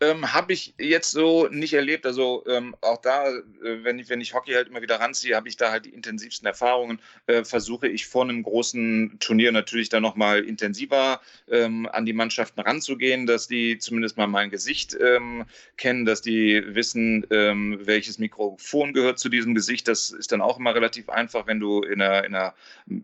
Ähm, 0.00 0.32
Habe 0.32 0.52
ich 0.52 0.74
jetzt 0.78 1.10
so 1.10 1.48
nicht 1.48 1.74
erlebt. 1.74 2.06
Also 2.06 2.44
ähm, 2.46 2.76
auch 2.82 2.98
da, 2.98 3.26
äh, 3.28 3.42
wenn, 3.82 3.98
ich, 3.98 4.08
wenn 4.08 4.20
ich 4.20 4.32
Hockey 4.32 4.52
halt 4.52 4.68
immer 4.68 4.80
wieder 4.80 5.00
ranziehe, 5.00 5.34
habe 5.34 5.48
ich 5.48 5.56
da 5.56 5.72
halt 5.72 5.86
die 5.86 5.90
intensivsten 5.90 6.46
Erfahrungen. 6.46 7.00
Äh, 7.26 7.42
versuche 7.42 7.88
ich 7.88 8.06
vor 8.06 8.22
einem 8.22 8.44
großen 8.44 9.16
Turnier 9.18 9.50
natürlich 9.50 9.88
dann 9.88 10.02
nochmal 10.02 10.44
intensiver 10.44 11.20
ähm, 11.50 11.88
an 11.90 12.06
die 12.06 12.12
Mannschaften 12.12 12.60
ranzugehen, 12.60 13.26
dass 13.26 13.48
die 13.48 13.78
zumindest 13.78 14.16
mal 14.16 14.28
mein 14.28 14.50
Gesicht 14.50 14.96
ähm, 15.00 15.46
kennen, 15.76 16.04
dass 16.04 16.22
die 16.22 16.62
wissen, 16.66 17.26
ähm, 17.30 17.80
welches 17.82 18.18
Mikrofon 18.18 18.92
gehört 18.92 19.18
zu 19.18 19.28
diesem 19.28 19.56
Gesicht. 19.56 19.88
Das 19.88 20.10
ist 20.10 20.30
dann 20.30 20.42
auch 20.42 20.60
immer 20.60 20.76
relativ 20.76 21.08
einfach, 21.08 21.48
wenn 21.48 21.58
du 21.58 21.82
in 21.82 22.00
einer, 22.00 22.24
in 22.24 22.34
einer 22.36 22.54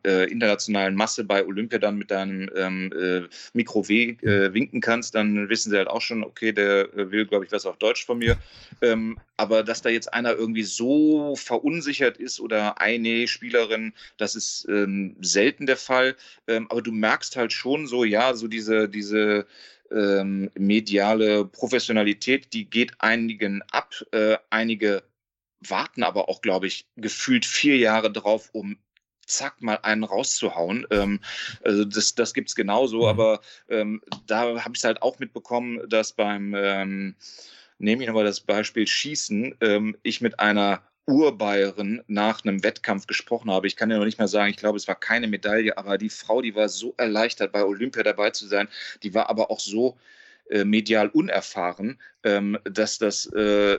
äh, 0.07 0.31
internationalen 0.31 0.95
Masse 0.95 1.25
bei 1.25 1.45
Olympia 1.45 1.81
dann 1.81 1.97
mit 1.97 2.13
deinem 2.13 2.49
ähm, 2.55 2.93
äh, 2.93 3.29
Mikro 3.53 3.81
äh, 3.89 4.55
winken 4.55 4.81
kannst, 4.81 5.17
dann 5.17 5.49
wissen 5.49 5.71
sie 5.71 5.77
halt 5.77 5.89
auch 5.89 6.01
schon, 6.01 6.23
okay, 6.23 6.53
der 6.53 6.84
äh, 6.97 7.11
will, 7.11 7.27
glaube 7.27 7.45
ich, 7.45 7.53
was 7.53 7.67
auf 7.67 7.77
Deutsch 7.77 8.05
von 8.05 8.19
mir. 8.19 8.37
Ähm, 8.83 9.19
aber 9.37 9.63
dass 9.63 9.83
da 9.83 9.89
jetzt 9.89 10.13
einer 10.13 10.33
irgendwie 10.35 10.63
so 10.63 11.35
verunsichert 11.37 12.19
ist 12.19 12.41
oder 12.41 12.81
eine 12.81 13.27
Spielerin, 13.27 13.93
das 14.17 14.35
ist 14.35 14.67
ähm, 14.69 15.17
selten 15.21 15.67
der 15.67 15.77
Fall. 15.77 16.17
Ähm, 16.47 16.67
aber 16.71 16.83
du 16.83 16.93
merkst 16.93 17.37
halt 17.37 17.53
schon 17.53 17.87
so, 17.87 18.05
ja, 18.05 18.35
so 18.35 18.49
diese, 18.49 18.89
diese 18.89 19.47
ähm, 19.91 20.51
mediale 20.59 21.45
Professionalität, 21.45 22.53
die 22.53 22.69
geht 22.69 22.93
einigen 22.99 23.63
ab. 23.71 23.95
Äh, 24.13 24.39
einige 24.51 25.03
warten 25.61 26.03
aber 26.03 26.29
auch, 26.29 26.43
glaube 26.43 26.67
ich, 26.67 26.87
gefühlt 26.97 27.47
vier 27.47 27.77
Jahre 27.77 28.13
drauf, 28.13 28.51
um 28.53 28.77
zack, 29.27 29.63
mal 29.63 29.79
einen 29.83 30.05
rauszuhauen. 30.05 30.87
Ähm, 30.91 31.21
also 31.63 31.85
das, 31.85 32.15
das 32.15 32.35
gibt 32.35 32.49
es 32.51 32.55
genauso, 32.55 33.03
mhm. 33.03 33.05
aber 33.05 33.41
ähm, 33.69 34.03
da 34.27 34.41
habe 34.41 34.71
ich 34.73 34.79
es 34.79 34.85
halt 34.85 35.03
auch 35.03 35.19
mitbekommen, 35.19 35.81
dass 35.89 36.13
beim, 36.13 36.55
ähm, 36.57 37.15
nehme 37.79 38.03
ich 38.03 38.09
nochmal 38.09 38.25
das 38.25 38.41
Beispiel 38.41 38.87
Schießen, 38.87 39.57
ähm, 39.61 39.97
ich 40.03 40.21
mit 40.21 40.41
einer 40.41 40.83
Urbayerin 41.07 42.03
nach 42.07 42.45
einem 42.45 42.63
Wettkampf 42.65 43.07
gesprochen 43.07 43.51
habe. 43.51 43.67
Ich 43.67 43.77
kann 43.77 43.91
ja 43.91 43.99
noch 43.99 44.07
nicht 44.07 44.19
mehr 44.19 44.29
sagen, 44.29 44.51
ich 44.51 44.57
glaube, 44.57 44.79
es 44.79 44.89
war 44.89 44.95
keine 44.95 45.29
Medaille, 45.29 45.77
aber 45.77 45.99
die 45.99 46.09
Frau, 46.09 46.41
die 46.41 46.55
war 46.55 46.69
so 46.69 46.95
erleichtert, 46.97 47.53
bei 47.53 47.63
Olympia 47.63 48.03
dabei 48.03 48.31
zu 48.31 48.47
sein, 48.47 48.69
die 49.03 49.13
war 49.13 49.29
aber 49.29 49.51
auch 49.51 49.61
so 49.61 49.99
äh, 50.51 50.65
medial 50.65 51.09
unerfahren, 51.09 51.99
ähm, 52.23 52.59
dass 52.65 52.99
das 52.99 53.27
äh, 53.27 53.79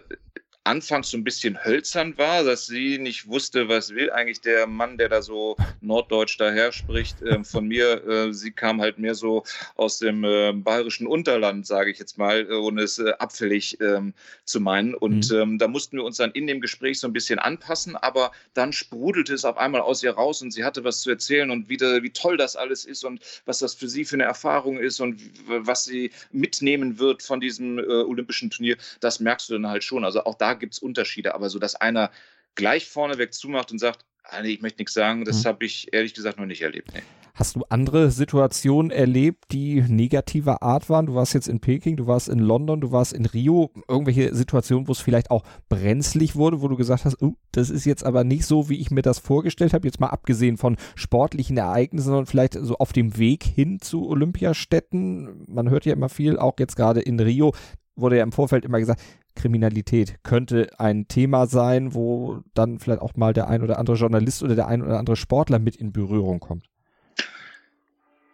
anfangs 0.66 1.12
so 1.12 1.18
ein 1.18 1.24
bisschen 1.24 1.64
hölzern 1.64 2.18
war, 2.18 2.44
dass 2.44 2.66
sie 2.66 2.98
nicht 2.98 3.28
wusste, 3.28 3.70
was 3.70 3.94
will 3.94 4.12
eigentlich 4.12 4.42
der 4.42 4.68
Mann, 4.68 4.98
der 4.98 5.10
da 5.10 5.22
so 5.22 5.56
norddeutsch 5.82 6.38
daher 6.40 6.72
spricht, 6.72 7.22
äh, 7.22 7.44
von 7.44 7.68
mir. 7.68 8.06
Äh, 8.08 8.34
sie 8.34 8.52
kam 8.52 8.82
halt 8.82 8.98
mehr 8.98 9.16
so 9.16 9.44
aus 9.76 10.00
dem 10.00 10.24
äh, 10.24 10.52
bayerischen 10.54 11.08
Unterland, 11.08 11.68
sage 11.68 11.92
ich 11.92 12.00
jetzt 12.00 12.18
mal, 12.18 12.52
ohne 12.52 12.82
es 12.82 12.98
äh, 12.98 13.12
abfällig 13.20 13.80
ähm, 13.80 14.14
zu 14.44 14.60
meinen. 14.60 14.96
Und 14.96 15.32
mhm. 15.32 15.38
ähm, 15.38 15.58
da 15.60 15.68
mussten 15.68 15.98
wir 15.98 16.04
uns 16.04 16.18
dann 16.18 16.32
in 16.32 16.48
dem 16.48 16.62
Gespräch 16.62 17.00
so 17.00 17.08
ein 17.08 17.14
bisschen 17.14 17.38
anpassen, 17.38 17.96
aber 17.96 18.32
dann 18.56 18.74
sprudelte 18.74 19.34
es 19.34 19.46
auf 19.46 19.58
einmal 19.58 19.82
aus 19.82 20.02
ihr 20.02 20.12
raus 20.12 20.42
und 20.42 20.52
sie 20.52 20.64
hatte 20.64 20.84
was 20.84 21.02
zu 21.02 21.12
erzählen 21.12 21.52
und 21.52 21.70
wieder, 21.70 22.02
wie 22.02 22.10
toll 22.10 22.38
das 22.38 22.56
alles 22.56 22.86
ist 22.86 23.06
und 23.06 23.22
was 23.46 23.60
das 23.60 23.76
für 23.76 23.88
sie 23.88 24.04
für 24.04 24.16
eine 24.16 24.24
Erfahrung 24.24 24.80
ist 24.80 25.00
und 25.00 25.22
was 25.48 25.86
sie 25.86 26.12
mitnehmen 26.32 26.98
wird 26.98 27.22
von 27.22 27.40
diesem 27.40 27.78
äh, 27.78 27.84
olympischen 27.84 28.50
Turnier. 28.50 28.78
Das 29.00 29.20
merkst 29.20 29.50
du 29.50 29.54
dann 29.54 29.68
halt 29.68 29.84
schon. 29.84 30.04
Also 30.04 30.24
auch 30.24 30.36
da 30.36 30.55
gibt 30.56 30.74
es 30.74 30.80
Unterschiede, 30.80 31.36
aber 31.36 31.50
so, 31.50 31.60
dass 31.60 31.76
einer 31.76 32.12
gleich 32.56 32.88
vorneweg 32.88 33.34
zumacht 33.34 33.72
und 33.72 33.80
sagt, 33.80 34.06
ah, 34.24 34.42
nee, 34.42 34.50
ich 34.50 34.62
möchte 34.62 34.82
nichts 34.82 34.94
sagen, 34.94 35.26
das 35.26 35.44
mhm. 35.44 35.48
habe 35.48 35.66
ich 35.66 35.94
ehrlich 35.94 36.14
gesagt 36.14 36.40
noch 36.40 36.46
nicht 36.46 36.62
erlebt. 36.62 36.92
Nee. 36.94 37.02
Hast 37.36 37.58
du 37.58 37.66
andere 37.68 38.12
Situationen 38.12 38.92
erlebt, 38.92 39.44
die 39.52 39.82
negativer 39.82 40.64
Art 40.64 40.90
waren? 40.90 41.08
Du 41.08 41.16
warst 41.16 41.34
jetzt 41.34 41.50
in 41.50 41.60
Peking, 41.60 41.98
du 41.98 42.08
warst 42.08 42.30
in 42.30 42.40
London, 42.40 42.80
du 42.80 42.94
warst 42.94 43.12
in 43.12 43.26
Rio. 43.26 43.72
Irgendwelche 43.90 44.34
Situationen, 44.34 44.88
wo 44.88 44.94
es 44.94 45.02
vielleicht 45.02 45.32
auch 45.32 45.44
brenzlig 45.68 46.38
wurde, 46.38 46.62
wo 46.62 46.70
du 46.70 46.78
gesagt 46.78 47.04
hast, 47.04 47.22
uh, 47.22 47.36
das 47.52 47.70
ist 47.70 47.84
jetzt 47.84 48.06
aber 48.06 48.24
nicht 48.24 48.46
so, 48.46 48.70
wie 48.70 48.80
ich 48.80 48.90
mir 48.90 49.02
das 49.02 49.20
vorgestellt 49.20 49.74
habe. 49.74 49.86
Jetzt 49.86 50.00
mal 50.00 50.08
abgesehen 50.08 50.56
von 50.56 50.78
sportlichen 50.96 51.58
Ereignissen, 51.58 52.06
sondern 52.06 52.26
vielleicht 52.26 52.54
so 52.54 52.78
auf 52.78 52.94
dem 52.94 53.18
Weg 53.18 53.44
hin 53.44 53.82
zu 53.82 54.08
Olympiastätten. 54.08 55.44
Man 55.48 55.70
hört 55.70 55.86
ja 55.86 55.92
immer 55.92 56.08
viel, 56.08 56.40
auch 56.40 56.54
jetzt 56.58 56.78
gerade 56.78 57.02
in 57.02 57.20
Rio 57.20 57.52
wurde 57.98 58.18
ja 58.18 58.24
im 58.24 58.32
Vorfeld 58.32 58.66
immer 58.66 58.80
gesagt, 58.80 59.02
Kriminalität 59.36 60.24
könnte 60.24 60.70
ein 60.80 61.08
Thema 61.08 61.48
sein, 61.48 61.94
wo 61.94 62.42
dann 62.54 62.80
vielleicht 62.80 63.02
auch 63.02 63.16
mal 63.16 63.34
der 63.34 63.48
ein 63.48 63.62
oder 63.62 63.80
andere 63.80 63.96
Journalist 63.96 64.44
oder 64.44 64.56
der 64.56 64.68
ein 64.68 64.82
oder 64.82 64.98
andere 64.98 65.16
Sportler 65.16 65.60
mit 65.60 65.76
in 65.76 65.92
Berührung 65.92 66.40
kommt. 66.40 66.66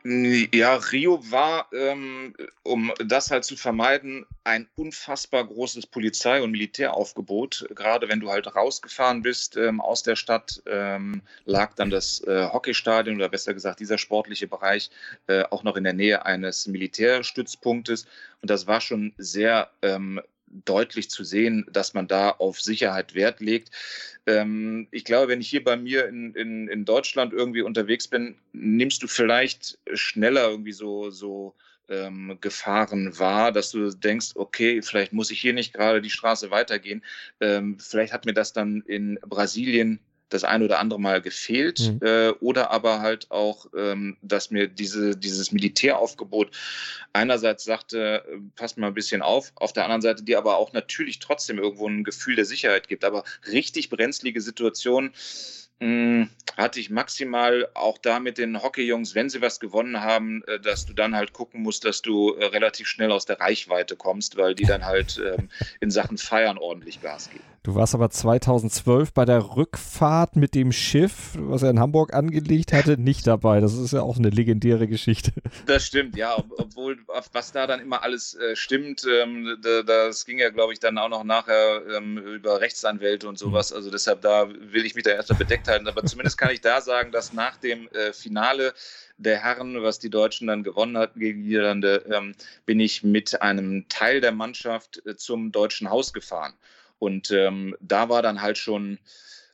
Ja, 0.03 0.77
Rio 0.77 1.19
war, 1.29 1.67
ähm, 1.73 2.33
um 2.63 2.91
das 3.05 3.29
halt 3.29 3.45
zu 3.45 3.55
vermeiden, 3.55 4.25
ein 4.43 4.67
unfassbar 4.75 5.45
großes 5.45 5.85
Polizei- 5.85 6.41
und 6.41 6.49
Militäraufgebot. 6.49 7.67
Gerade 7.75 8.09
wenn 8.09 8.19
du 8.19 8.31
halt 8.31 8.55
rausgefahren 8.55 9.21
bist 9.21 9.57
ähm, 9.57 9.79
aus 9.79 10.01
der 10.01 10.15
Stadt, 10.15 10.63
ähm, 10.65 11.21
lag 11.45 11.75
dann 11.75 11.91
das 11.91 12.19
äh, 12.23 12.47
Hockeystadion 12.51 13.15
oder 13.15 13.29
besser 13.29 13.53
gesagt 13.53 13.79
dieser 13.79 13.99
sportliche 13.99 14.47
Bereich 14.47 14.89
äh, 15.27 15.43
auch 15.51 15.61
noch 15.61 15.77
in 15.77 15.83
der 15.83 15.93
Nähe 15.93 16.25
eines 16.25 16.65
Militärstützpunktes. 16.65 18.07
Und 18.41 18.49
das 18.49 18.65
war 18.65 18.81
schon 18.81 19.13
sehr 19.19 19.69
ähm, 19.83 20.19
deutlich 20.65 21.09
zu 21.09 21.23
sehen, 21.23 21.65
dass 21.71 21.93
man 21.93 22.07
da 22.07 22.29
auf 22.29 22.59
Sicherheit 22.61 23.15
Wert 23.15 23.39
legt. 23.39 23.71
Ähm, 24.25 24.87
ich 24.91 25.05
glaube, 25.05 25.29
wenn 25.29 25.41
ich 25.41 25.49
hier 25.49 25.63
bei 25.63 25.77
mir 25.77 26.07
in, 26.07 26.33
in, 26.35 26.67
in 26.67 26.85
Deutschland 26.85 27.33
irgendwie 27.33 27.61
unterwegs 27.61 28.07
bin, 28.07 28.37
nimmst 28.53 29.03
du 29.03 29.07
vielleicht 29.07 29.79
schneller 29.93 30.49
irgendwie 30.49 30.73
so, 30.73 31.09
so 31.09 31.55
ähm, 31.89 32.37
gefahren 32.41 33.17
war, 33.19 33.51
dass 33.51 33.71
du 33.71 33.89
denkst, 33.91 34.31
okay, 34.35 34.81
vielleicht 34.81 35.13
muss 35.13 35.31
ich 35.31 35.39
hier 35.39 35.53
nicht 35.53 35.73
gerade 35.73 36.01
die 36.01 36.09
Straße 36.09 36.51
weitergehen. 36.51 37.03
Ähm, 37.39 37.77
vielleicht 37.79 38.13
hat 38.13 38.25
mir 38.25 38.33
das 38.33 38.53
dann 38.53 38.81
in 38.87 39.19
Brasilien 39.21 39.99
das 40.33 40.43
ein 40.43 40.63
oder 40.63 40.79
andere 40.79 40.99
Mal 40.99 41.21
gefehlt 41.21 41.79
mhm. 41.79 41.99
äh, 42.01 42.29
oder 42.39 42.71
aber 42.71 43.01
halt 43.01 43.29
auch, 43.31 43.67
ähm, 43.77 44.17
dass 44.21 44.51
mir 44.51 44.67
diese, 44.67 45.15
dieses 45.15 45.51
Militäraufgebot 45.51 46.51
einerseits 47.13 47.63
sagte, 47.63 48.23
äh, 48.27 48.37
passt 48.55 48.77
mal 48.77 48.87
ein 48.87 48.93
bisschen 48.93 49.21
auf, 49.21 49.51
auf 49.55 49.73
der 49.73 49.83
anderen 49.83 50.01
Seite 50.01 50.23
dir 50.23 50.37
aber 50.37 50.57
auch 50.57 50.73
natürlich 50.73 51.19
trotzdem 51.19 51.59
irgendwo 51.59 51.87
ein 51.87 52.03
Gefühl 52.03 52.35
der 52.35 52.45
Sicherheit 52.45 52.87
gibt. 52.87 53.03
Aber 53.03 53.23
richtig 53.51 53.89
brenzlige 53.89 54.41
Situationen, 54.41 55.13
hm, 55.81 56.29
hatte 56.57 56.79
ich 56.79 56.91
maximal 56.91 57.67
auch 57.73 57.97
da 57.97 58.19
mit 58.19 58.37
den 58.37 58.61
Hockeyjungs, 58.61 59.15
wenn 59.15 59.29
sie 59.29 59.41
was 59.41 59.59
gewonnen 59.59 60.01
haben, 60.01 60.43
äh, 60.43 60.59
dass 60.59 60.85
du 60.85 60.93
dann 60.93 61.15
halt 61.15 61.33
gucken 61.33 61.63
musst, 61.63 61.85
dass 61.85 62.03
du 62.03 62.35
äh, 62.35 62.45
relativ 62.45 62.87
schnell 62.87 63.11
aus 63.11 63.25
der 63.25 63.39
Reichweite 63.39 63.95
kommst, 63.95 64.37
weil 64.37 64.53
die 64.53 64.65
dann 64.65 64.85
halt 64.85 65.19
ähm, 65.19 65.49
in 65.79 65.89
Sachen 65.89 66.19
Feiern 66.19 66.59
ordentlich 66.59 67.01
Gas 67.01 67.31
geben. 67.31 67.43
Du 67.63 67.75
warst 67.75 67.93
aber 67.93 68.09
2012 68.09 69.13
bei 69.13 69.23
der 69.23 69.55
Rückfahrt 69.55 70.35
mit 70.35 70.55
dem 70.55 70.71
Schiff, 70.71 71.33
was 71.37 71.61
er 71.61 71.69
in 71.69 71.79
Hamburg 71.79 72.11
angelegt 72.11 72.73
hatte, 72.73 72.99
nicht 72.99 73.27
dabei. 73.27 73.59
Das 73.59 73.77
ist 73.77 73.93
ja 73.93 74.01
auch 74.01 74.17
eine 74.17 74.31
legendäre 74.31 74.87
Geschichte. 74.87 75.31
Das 75.67 75.85
stimmt, 75.85 76.17
ja. 76.17 76.35
obwohl, 76.57 76.97
was 77.31 77.51
da 77.51 77.67
dann 77.67 77.79
immer 77.79 78.01
alles 78.01 78.33
äh, 78.33 78.55
stimmt, 78.55 79.05
ähm, 79.05 79.57
das 79.61 80.25
ging 80.25 80.39
ja, 80.39 80.49
glaube 80.49 80.73
ich, 80.73 80.79
dann 80.79 80.97
auch 80.97 81.09
noch 81.09 81.23
nachher 81.23 81.83
ähm, 81.95 82.17
über 82.17 82.61
Rechtsanwälte 82.61 83.27
und 83.27 83.37
sowas. 83.37 83.71
Also 83.71 83.91
deshalb, 83.91 84.21
da 84.21 84.49
will 84.49 84.85
ich 84.85 84.95
mich 84.95 85.03
da 85.03 85.11
erstmal 85.11 85.37
bedeckt 85.37 85.67
halten. 85.67 85.87
Aber 85.87 86.03
zumindest 86.03 86.39
kann 86.39 86.49
ich 86.51 86.61
da 86.61 86.81
sagen, 86.81 87.11
dass 87.11 87.31
nach 87.31 87.57
dem 87.57 87.87
äh, 87.89 88.11
Finale 88.11 88.73
der 89.17 89.43
Herren, 89.43 89.83
was 89.83 89.99
die 89.99 90.09
Deutschen 90.09 90.47
dann 90.47 90.63
gewonnen 90.63 90.97
hatten 90.97 91.19
gegen 91.19 91.43
die 91.43 91.49
Niederlande, 91.49 92.05
ähm, 92.11 92.33
bin 92.65 92.79
ich 92.79 93.03
mit 93.03 93.39
einem 93.43 93.87
Teil 93.87 94.19
der 94.19 94.31
Mannschaft 94.31 95.05
äh, 95.05 95.15
zum 95.15 95.51
Deutschen 95.51 95.91
Haus 95.91 96.11
gefahren. 96.11 96.53
Und 97.01 97.31
ähm, 97.31 97.75
da 97.79 98.09
war 98.09 98.21
dann 98.21 98.43
halt 98.43 98.59
schon, 98.59 98.99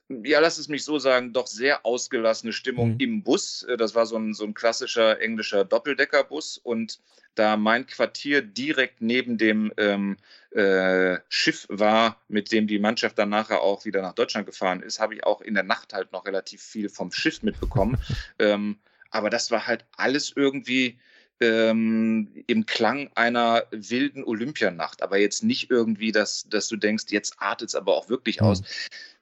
ja, 0.10 0.42
lass 0.42 0.58
es 0.58 0.68
mich 0.68 0.84
so 0.84 1.00
sagen, 1.00 1.32
doch 1.32 1.48
sehr 1.48 1.86
ausgelassene 1.86 2.52
Stimmung 2.52 2.96
mhm. 2.96 3.00
im 3.00 3.24
Bus. 3.24 3.64
Äh, 3.64 3.78
das 3.78 3.96
war 3.96 4.06
so 4.06 4.18
ein, 4.18 4.34
so 4.34 4.44
ein 4.44 4.54
klassischer 4.54 5.22
englischer 5.22 5.64
Doppeldeckerbus 5.64 6.58
und 6.58 7.00
da 7.36 7.56
mein 7.56 7.88
Quartier 7.88 8.42
direkt 8.42 9.00
neben 9.00 9.38
dem 9.38 9.72
ähm, 9.78 10.18
äh, 10.52 11.20
Schiff 11.30 11.68
war, 11.70 12.22
mit 12.28 12.52
dem 12.52 12.68
die 12.68 12.80
Mannschaft 12.80 13.18
dann 13.18 13.30
nachher 13.30 13.62
auch 13.62 13.86
wieder 13.86 14.02
nach 14.02 14.14
Deutschland 14.14 14.46
gefahren 14.46 14.82
ist, 14.82 15.00
habe 15.00 15.16
ich 15.16 15.24
auch 15.24 15.40
in 15.40 15.54
der 15.54 15.64
Nacht 15.64 15.94
halt 15.94 16.12
noch 16.12 16.26
relativ 16.26 16.62
viel 16.62 16.90
vom 16.90 17.14
Schiff 17.14 17.44
mitbekommen. 17.44 17.98
ähm, 18.40 18.78
aber 19.10 19.30
das 19.30 19.52
war 19.52 19.68
halt 19.68 19.86
alles 19.96 20.34
irgendwie 20.36 21.00
ähm, 21.40 22.44
im 22.48 22.66
Klang 22.66 23.10
einer 23.16 23.66
wilden 23.72 24.24
Olympianacht, 24.24 25.02
aber 25.04 25.18
jetzt 25.18 25.44
nicht 25.44 25.70
irgendwie, 25.70 26.12
dass, 26.12 26.48
dass 26.50 26.68
du 26.68 26.78
denkst, 26.78 27.06
jetzt 27.10 27.36
artet 27.40 27.70
es 27.70 27.76
aber 27.76 27.96
auch 27.96 28.10
wirklich 28.10 28.42
mhm. 28.42 28.48
aus. 28.48 28.62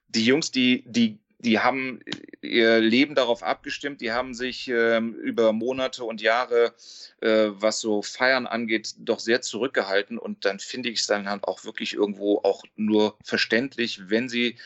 Die 0.07 0.25
Jungs, 0.25 0.51
die, 0.51 0.83
die, 0.87 1.17
die 1.39 1.59
haben 1.59 1.99
ihr 2.41 2.79
Leben 2.79 3.15
darauf 3.15 3.43
abgestimmt, 3.43 4.01
die 4.01 4.11
haben 4.11 4.33
sich 4.33 4.67
ähm, 4.69 5.13
über 5.13 5.51
Monate 5.51 6.05
und 6.05 6.21
Jahre, 6.21 6.73
äh, 7.21 7.47
was 7.49 7.79
so 7.79 8.01
Feiern 8.01 8.47
angeht, 8.47 8.95
doch 8.99 9.19
sehr 9.19 9.41
zurückgehalten 9.41 10.17
und 10.17 10.45
dann 10.45 10.59
finde 10.59 10.89
ich 10.89 10.99
es 10.99 11.07
dann 11.07 11.29
halt 11.29 11.43
auch 11.43 11.65
wirklich 11.65 11.93
irgendwo 11.93 12.39
auch 12.39 12.63
nur 12.75 13.17
verständlich, 13.23 14.09
wenn 14.09 14.29
sie 14.29 14.57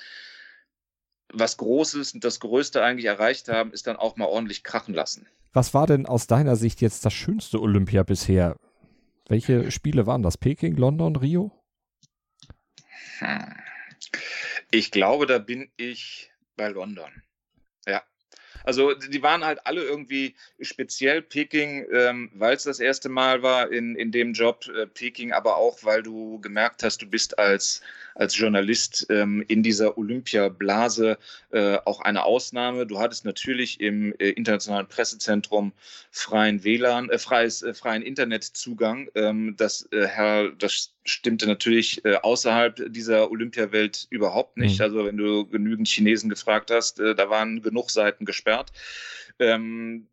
was 1.31 1.57
Großes 1.57 2.13
und 2.13 2.23
das 2.23 2.39
Größte 2.39 2.83
eigentlich 2.83 3.05
erreicht 3.05 3.49
haben, 3.49 3.71
ist 3.71 3.87
dann 3.87 3.97
auch 3.97 4.15
mal 4.15 4.25
ordentlich 4.25 4.63
krachen 4.63 4.93
lassen. 4.93 5.27
Was 5.51 5.73
war 5.73 5.87
denn 5.87 6.05
aus 6.05 6.27
deiner 6.27 6.55
Sicht 6.55 6.81
jetzt 6.81 7.05
das 7.05 7.13
schönste 7.13 7.59
Olympia 7.59 8.03
bisher? 8.03 8.55
Welche 9.27 9.71
Spiele 9.71 10.05
waren 10.05 10.21
das? 10.21 10.37
Peking, 10.37 10.75
London, 10.75 11.15
Rio? 11.15 11.51
Hm. 13.19 13.55
Ich 14.71 14.91
glaube, 14.91 15.25
da 15.25 15.39
bin 15.39 15.71
ich 15.77 16.31
bei 16.55 16.67
London. 16.69 17.23
Ja. 17.87 18.03
Also 18.63 18.93
die 18.93 19.23
waren 19.23 19.43
halt 19.43 19.65
alle 19.65 19.83
irgendwie 19.83 20.35
speziell 20.59 21.21
Peking, 21.21 21.87
ähm, 21.91 22.29
weil 22.35 22.55
es 22.55 22.63
das 22.63 22.79
erste 22.79 23.09
Mal 23.09 23.41
war 23.41 23.71
in, 23.71 23.95
in 23.95 24.11
dem 24.11 24.33
Job 24.33 24.67
äh, 24.67 24.85
Peking, 24.85 25.31
aber 25.31 25.57
auch 25.57 25.83
weil 25.83 26.03
du 26.03 26.39
gemerkt 26.41 26.83
hast, 26.83 27.01
du 27.01 27.07
bist 27.07 27.39
als 27.39 27.81
als 28.15 28.37
Journalist 28.37 29.07
ähm, 29.09 29.43
in 29.47 29.63
dieser 29.63 29.97
Olympiablase 29.97 31.17
äh, 31.51 31.77
auch 31.85 32.01
eine 32.01 32.23
Ausnahme. 32.23 32.85
Du 32.85 32.99
hattest 32.99 33.25
natürlich 33.25 33.79
im 33.79 34.13
äh, 34.19 34.29
internationalen 34.29 34.87
Pressezentrum 34.87 35.73
freien 36.11 36.63
WLAN, 36.63 37.09
äh, 37.09 37.17
freies, 37.17 37.61
äh, 37.61 37.73
freien 37.73 38.01
Internetzugang. 38.01 39.09
Ähm, 39.15 39.55
das, 39.57 39.87
äh, 39.91 40.07
Herr, 40.07 40.49
das 40.51 40.93
stimmte 41.05 41.47
natürlich 41.47 42.03
äh, 42.05 42.15
außerhalb 42.15 42.91
dieser 42.91 43.31
Olympiawelt 43.31 44.07
überhaupt 44.09 44.57
nicht. 44.57 44.79
Mhm. 44.79 44.83
Also 44.83 45.05
wenn 45.05 45.17
du 45.17 45.45
genügend 45.47 45.87
Chinesen 45.87 46.29
gefragt 46.29 46.71
hast, 46.71 46.99
da 46.99 47.29
waren 47.29 47.61
genug 47.61 47.89
Seiten 47.89 48.25
gesperrt. 48.25 48.71
Ähm, 49.39 50.07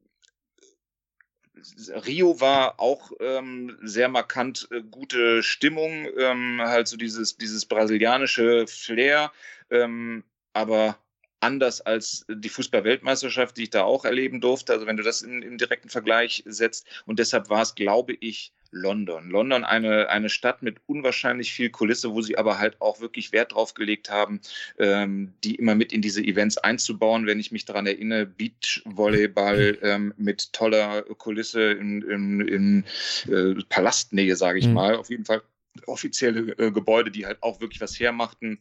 Rio 2.07 2.41
war 2.41 2.79
auch 2.81 3.13
ähm, 3.21 3.79
sehr 3.83 4.09
markant 4.09 4.69
äh, 4.71 4.83
gute 4.83 5.43
Stimmung, 5.43 6.07
ähm, 6.19 6.61
halt 6.63 6.89
so 6.89 6.97
dieses, 6.97 7.37
dieses 7.37 7.67
brasilianische 7.67 8.67
Flair, 8.67 9.33
ähm, 9.71 10.25
aber 10.53 10.99
anders 11.41 11.81
als 11.81 12.25
die 12.29 12.49
Fußball-Weltmeisterschaft, 12.49 13.57
die 13.57 13.65
ich 13.65 13.71
da 13.71 13.85
auch 13.85 14.05
erleben 14.05 14.41
durfte. 14.41 14.73
Also 14.73 14.87
wenn 14.87 14.97
du 14.97 15.03
das 15.03 15.23
in, 15.23 15.43
im 15.43 15.59
direkten 15.59 15.89
Vergleich 15.89 16.43
setzt. 16.47 16.87
Und 17.05 17.19
deshalb 17.19 17.51
war 17.51 17.63
es, 17.63 17.75
glaube 17.75 18.15
ich, 18.15 18.53
London. 18.71 19.31
London 19.31 19.65
eine, 19.65 20.09
eine 20.09 20.29
Stadt 20.29 20.63
mit 20.63 20.79
unwahrscheinlich 20.87 21.53
viel 21.53 21.71
Kulisse, 21.71 22.13
wo 22.13 22.23
sie 22.23 22.39
aber 22.39 22.59
halt 22.59 22.81
auch 22.81 23.01
wirklich 23.01 23.33
Wert 23.33 23.53
drauf 23.53 23.75
gelegt 23.75 24.11
haben, 24.11 24.41
ähm, 24.79 25.35
die 25.45 25.55
immer 25.57 25.75
mit 25.75 25.93
in 25.93 26.03
diese 26.03 26.23
Events 26.23 26.59
einzubauen. 26.59 27.27
Wenn 27.27 27.41
ich 27.41 27.53
mich 27.53 27.65
daran 27.65 27.87
erinnere, 27.87 28.27
Beachvolleyball 28.27 29.79
ähm, 29.83 30.15
mit 30.17 30.53
toller 30.53 31.03
Kulisse 31.03 31.73
in, 31.73 32.03
in, 32.03 32.41
in 32.41 32.85
äh, 33.33 33.63
Palastnähe, 33.69 34.37
sage 34.37 34.59
ich 34.59 34.67
mhm. 34.67 34.75
mal. 34.75 34.97
Auf 34.97 35.11
jeden 35.11 35.25
Fall 35.25 35.43
offizielle 35.87 36.53
äh, 36.59 36.71
Gebäude, 36.71 37.11
die 37.11 37.27
halt 37.27 37.43
auch 37.43 37.61
wirklich 37.61 37.81
was 37.81 37.99
hermachten. 37.99 38.59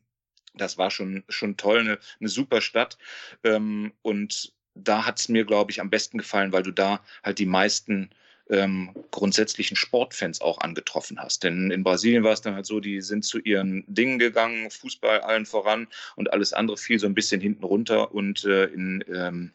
Das 0.53 0.77
war 0.77 0.91
schon, 0.91 1.23
schon 1.29 1.57
toll, 1.57 1.79
eine, 1.79 1.99
eine 2.19 2.29
super 2.29 2.61
Stadt. 2.61 2.97
Ähm, 3.43 3.93
und 4.01 4.53
da 4.75 5.05
hat 5.05 5.19
es 5.19 5.29
mir, 5.29 5.45
glaube 5.45 5.71
ich, 5.71 5.81
am 5.81 5.89
besten 5.89 6.17
gefallen, 6.17 6.51
weil 6.51 6.63
du 6.63 6.71
da 6.71 7.01
halt 7.23 7.39
die 7.39 7.45
meisten 7.45 8.09
ähm, 8.49 8.91
grundsätzlichen 9.11 9.75
Sportfans 9.75 10.41
auch 10.41 10.59
angetroffen 10.59 11.19
hast. 11.19 11.43
Denn 11.43 11.71
in 11.71 11.83
Brasilien 11.83 12.23
war 12.23 12.33
es 12.33 12.41
dann 12.41 12.55
halt 12.55 12.65
so, 12.65 12.79
die 12.79 13.01
sind 13.01 13.25
zu 13.25 13.39
ihren 13.39 13.83
Dingen 13.87 14.19
gegangen, 14.19 14.69
Fußball 14.69 15.21
allen 15.21 15.45
voran 15.45 15.87
und 16.15 16.31
alles 16.31 16.53
andere 16.53 16.77
fiel 16.77 16.99
so 16.99 17.07
ein 17.07 17.15
bisschen 17.15 17.41
hinten 17.41 17.63
runter. 17.63 18.13
Und 18.13 18.45
äh, 18.45 18.65
in 18.65 19.03
ähm, 19.13 19.51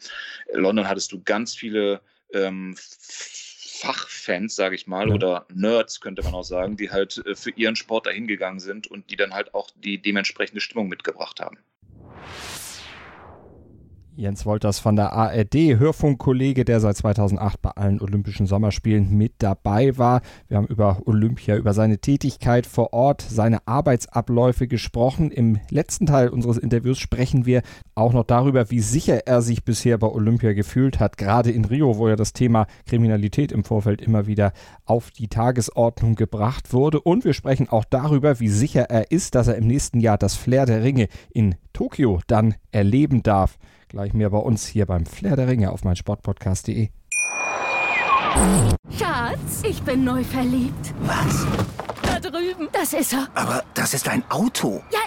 London 0.53 0.89
hattest 0.89 1.13
du 1.13 1.23
ganz 1.23 1.55
viele 1.55 2.01
ähm, 2.33 2.77
Fachfans, 3.81 4.57
sage 4.57 4.75
ich 4.75 4.87
mal, 4.87 5.09
ja. 5.09 5.15
oder 5.15 5.47
Nerds 5.55 6.01
könnte 6.01 6.23
man 6.23 6.35
auch 6.35 6.45
sagen, 6.45 6.77
die 6.77 6.91
halt 6.91 7.23
äh, 7.27 7.35
für 7.35 7.51
ihren 7.51 7.77
Sport 7.77 8.07
dahin 8.07 8.27
gegangen 8.27 8.61
sind 8.61 8.87
und 8.87 9.11
die 9.11 9.17
dann 9.17 9.33
halt 9.33 9.55
auch 9.55 9.71
die 9.75 10.03
dementsprechende 10.03 10.61
Stimmung 10.61 10.89
mitgebracht 10.89 11.41
haben. 11.41 11.59
Jens 14.17 14.45
Wolters 14.45 14.79
von 14.79 14.97
der 14.97 15.13
ARD, 15.13 15.79
Hörfunkkollege, 15.79 16.65
der 16.65 16.81
seit 16.81 16.97
2008 16.97 17.63
bei 17.63 17.71
allen 17.71 18.01
Olympischen 18.01 18.47
Sommerspielen 18.47 19.17
mit 19.17 19.35
dabei 19.39 19.97
war. 19.99 20.21
Wir 20.49 20.57
haben 20.57 20.67
über 20.67 21.01
Olympia, 21.07 21.57
über 21.57 21.75
seine 21.75 21.99
Tätigkeit 21.99 22.67
vor 22.67 22.93
Ort, 22.93 23.23
seine 23.23 23.67
Arbeitsabläufe 23.67 24.69
gesprochen. 24.69 25.31
Im 25.31 25.59
letzten 25.71 26.07
Teil 26.07 26.29
unseres 26.29 26.59
Interviews 26.59 26.99
sprechen 26.99 27.47
wir 27.47 27.63
auch 27.95 28.13
noch 28.13 28.25
darüber, 28.25 28.71
wie 28.71 28.81
sicher 28.81 29.27
er 29.27 29.43
sich 29.43 29.65
bisher 29.65 29.97
bei 29.99 30.09
Olympia 30.09 30.53
gefühlt 30.53 30.99
hat, 30.99 31.17
gerade 31.17 31.51
in 31.51 31.65
Rio, 31.65 31.97
wo 31.97 32.09
ja 32.09 32.17
das 32.17 32.33
Thema 32.33 32.67
Kriminalität 32.87 33.53
im 33.53 33.65
Vorfeld 33.65 34.01
immer 34.01 34.27
wieder 34.27 34.53
auf 34.85 35.11
die 35.11 35.29
Tagesordnung 35.29 36.17
gebracht 36.17 36.73
wurde. 36.73 37.01
Und 37.01 37.25
wir 37.25 37.33
sprechen 37.33 37.69
auch 37.69 37.85
darüber, 37.85 38.41
wie 38.41 38.49
sicher 38.49 38.91
er 38.91 39.11
ist, 39.13 39.35
dass 39.35 39.49
er 39.49 39.57
im 39.57 39.67
nächsten 39.67 40.01
Jahr 40.01 40.19
das 40.19 40.35
Flair 40.35 40.67
der 40.67 40.83
Ringe 40.83 41.09
in 41.33 41.55
Tokio 41.73 42.21
dann 42.27 42.55
erleben 42.73 43.23
darf. 43.23 43.57
Gleich 43.91 44.15
mehr 44.15 44.31
bei 44.31 44.39
uns 44.39 44.67
hier 44.67 44.87
beim 44.87 45.05
Flair 45.05 45.35
der 45.35 45.49
Ringe 45.49 45.73
auf 45.73 45.83
meinsportpodcast.de. 45.83 46.91
Schatz, 48.97 49.63
ich 49.65 49.83
bin 49.83 50.05
neu 50.05 50.23
verliebt. 50.23 50.95
Was? 51.01 51.45
Da 52.03 52.21
drüben. 52.21 52.69
Das 52.73 52.93
ist 52.93 53.13
er. 53.13 53.27
Aber 53.35 53.65
das 53.75 53.93
ist 53.93 54.09
ein 54.09 54.23
Auto. 54.31 54.81
Ja, 54.93 55.01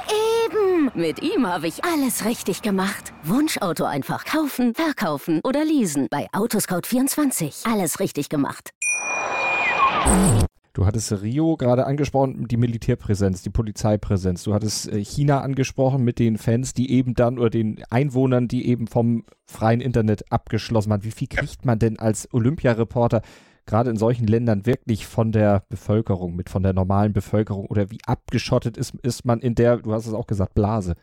eben. 0.46 0.91
Mit 0.96 1.22
ihm 1.22 1.48
habe 1.48 1.67
ich 1.67 1.86
alles 1.86 2.26
richtig 2.26 2.62
gemacht. 2.62 3.13
Wunschauto 3.24 3.86
einfach 3.86 4.26
kaufen, 4.26 4.76
verkaufen 4.76 5.39
oder 5.46 5.63
leasen. 5.63 6.08
Bei 6.12 6.28
Autoscout24. 6.34 7.72
Alles 7.72 8.02
richtig 8.02 8.28
gemacht. 8.28 8.72
Du 10.74 10.88
hattest 10.88 11.22
Rio 11.22 11.56
gerade 11.56 11.86
angesprochen, 11.86 12.48
die 12.48 12.58
Militärpräsenz, 12.58 13.44
die 13.44 13.52
Polizeipräsenz. 13.52 14.44
Du 14.44 14.56
hattest 14.56 14.92
äh, 14.92 15.06
China 15.06 15.42
angesprochen 15.42 16.04
mit 16.04 16.18
den 16.18 16.38
Fans, 16.40 16.74
die 16.74 16.92
eben 16.92 17.14
dann 17.14 17.38
oder 17.38 17.52
den 17.52 17.84
Einwohnern, 17.92 18.48
die 18.48 18.68
eben 18.68 18.88
vom 18.88 19.24
freien 19.46 19.82
Internet 19.82 20.32
abgeschlossen 20.32 20.90
waren. 20.90 21.04
Wie 21.04 21.12
viel 21.12 21.28
kriegt 21.28 21.64
man 21.64 21.78
denn 21.78 22.00
als 22.00 22.28
Olympiareporter 22.34 23.22
gerade 23.68 23.92
in 23.92 23.98
solchen 23.98 24.26
Ländern 24.26 24.66
wirklich 24.66 25.06
von 25.06 25.32
der 25.32 25.64
Bevölkerung, 25.70 26.36
mit 26.36 26.50
von 26.50 26.64
der 26.64 26.74
normalen 26.74 27.14
Bevölkerung 27.14 27.68
oder 27.68 27.92
wie 27.92 28.00
abgeschottet 28.08 28.76
ist, 28.76 28.96
ist 29.04 29.26
man 29.26 29.42
in 29.42 29.54
der, 29.54 29.78
du 29.78 29.94
hast 29.94 30.08
es 30.08 30.14
auch 30.14 30.28
gesagt, 30.28 30.56
Blase? 30.56 30.96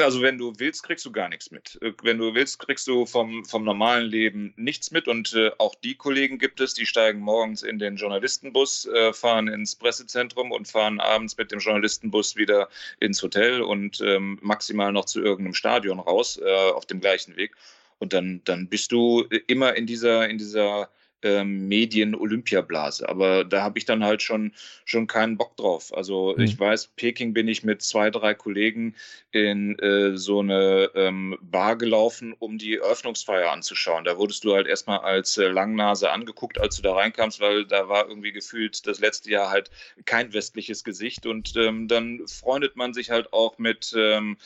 Also 0.00 0.22
wenn 0.22 0.38
du 0.38 0.52
willst, 0.58 0.82
kriegst 0.82 1.04
du 1.04 1.12
gar 1.12 1.28
nichts 1.28 1.50
mit. 1.50 1.78
Äh, 1.80 1.92
wenn 2.02 2.18
du 2.18 2.34
willst, 2.34 2.58
kriegst 2.58 2.86
du 2.88 3.06
vom, 3.06 3.44
vom 3.44 3.64
normalen 3.64 4.06
Leben 4.06 4.52
nichts 4.56 4.90
mit. 4.90 5.06
Und 5.06 5.34
äh, 5.34 5.50
auch 5.58 5.74
die 5.76 5.94
Kollegen 5.94 6.38
gibt 6.38 6.60
es, 6.60 6.74
die 6.74 6.86
steigen 6.86 7.20
morgens 7.20 7.62
in 7.62 7.78
den 7.78 7.96
Journalistenbus, 7.96 8.86
äh, 8.86 9.12
fahren 9.12 9.48
ins 9.48 9.76
Pressezentrum 9.76 10.50
und 10.50 10.66
fahren 10.66 11.00
abends 11.00 11.36
mit 11.36 11.52
dem 11.52 11.60
Journalistenbus 11.60 12.36
wieder 12.36 12.68
ins 12.98 13.22
Hotel 13.22 13.62
und 13.62 14.00
ähm, 14.00 14.38
maximal 14.42 14.92
noch 14.92 15.04
zu 15.04 15.22
irgendeinem 15.22 15.54
Stadion 15.54 16.00
raus 16.00 16.40
äh, 16.44 16.70
auf 16.72 16.86
dem 16.86 17.00
gleichen 17.00 17.36
Weg. 17.36 17.54
Und 17.98 18.12
dann, 18.12 18.42
dann 18.44 18.68
bist 18.68 18.90
du 18.90 19.22
immer 19.46 19.76
in 19.76 19.86
dieser, 19.86 20.28
in 20.28 20.38
dieser 20.38 20.90
ähm, 21.24 21.66
Medien-Olympiablase. 21.66 23.08
Aber 23.08 23.44
da 23.44 23.62
habe 23.62 23.78
ich 23.78 23.86
dann 23.86 24.04
halt 24.04 24.22
schon, 24.22 24.52
schon 24.84 25.06
keinen 25.06 25.36
Bock 25.36 25.56
drauf. 25.56 25.92
Also 25.94 26.34
mhm. 26.36 26.44
ich 26.44 26.60
weiß, 26.60 26.92
Peking 26.96 27.32
bin 27.32 27.48
ich 27.48 27.64
mit 27.64 27.82
zwei, 27.82 28.10
drei 28.10 28.34
Kollegen 28.34 28.94
in 29.32 29.76
äh, 29.80 30.16
so 30.16 30.40
eine 30.40 30.90
ähm, 30.94 31.36
Bar 31.40 31.76
gelaufen, 31.76 32.34
um 32.38 32.58
die 32.58 32.76
Eröffnungsfeier 32.76 33.50
anzuschauen. 33.50 34.04
Da 34.04 34.16
wurdest 34.16 34.44
du 34.44 34.54
halt 34.54 34.68
erstmal 34.68 35.00
als 35.00 35.36
äh, 35.38 35.48
Langnase 35.48 36.10
angeguckt, 36.10 36.60
als 36.60 36.76
du 36.76 36.82
da 36.82 36.94
reinkamst, 36.94 37.40
weil 37.40 37.64
da 37.64 37.88
war 37.88 38.08
irgendwie 38.08 38.32
gefühlt 38.32 38.86
das 38.86 39.00
letzte 39.00 39.30
Jahr 39.30 39.50
halt 39.50 39.70
kein 40.04 40.32
westliches 40.32 40.84
Gesicht. 40.84 41.26
Und 41.26 41.56
ähm, 41.56 41.88
dann 41.88 42.20
freundet 42.28 42.76
man 42.76 42.94
sich 42.94 43.10
halt 43.10 43.32
auch 43.32 43.58
mit 43.58 43.92
ähm, 43.96 44.36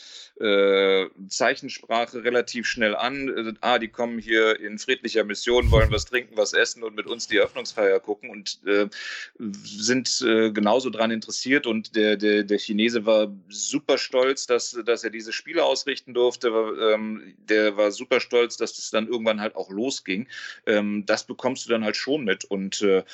äh, 0.41 1.07
Zeichensprache 1.29 2.25
relativ 2.25 2.67
schnell 2.67 2.95
an. 2.95 3.29
Äh, 3.29 3.53
ah, 3.61 3.79
die 3.79 3.89
kommen 3.89 4.19
hier 4.19 4.59
in 4.61 4.79
friedlicher 4.79 5.25
Mission, 5.25 5.71
wollen 5.71 5.91
was 5.91 6.07
trinken, 6.07 6.37
was 6.37 6.53
essen 6.53 6.68
essen 6.69 6.83
und 6.83 6.95
mit 6.95 7.07
uns 7.07 7.27
die 7.27 7.37
Eröffnungsfeier 7.37 8.01
gucken 8.01 8.31
und 8.31 8.61
äh, 8.67 8.89
sind 9.39 10.21
äh, 10.23 10.51
genauso 10.51 10.91
daran 10.91 11.11
interessiert. 11.11 11.67
Und 11.67 11.97
der, 11.97 12.17
der, 12.17 12.45
der 12.45 12.59
Chinese 12.59 13.07
war 13.07 13.33
super 13.49 13.99
stolz, 13.99 14.47
dass, 14.47 14.79
dass 14.85 15.05
er 15.05 15.11
diese 15.11 15.33
Spiele 15.33 15.65
ausrichten 15.65 16.15
durfte. 16.15 16.49
Ähm, 16.49 17.35
der 17.49 17.77
war 17.77 17.91
super 17.91 18.21
stolz, 18.21 18.57
dass 18.57 18.75
das 18.75 18.91
dann 18.91 19.09
irgendwann 19.09 19.41
halt 19.41 19.57
auch 19.57 19.71
losging. 19.71 20.27
Ähm, 20.67 21.05
das 21.07 21.25
bekommst 21.25 21.67
du 21.67 21.71
dann 21.71 21.85
halt 21.85 21.97
schon 21.97 22.25
mit. 22.25 22.45
Und 22.45 22.83
äh, 22.83 23.05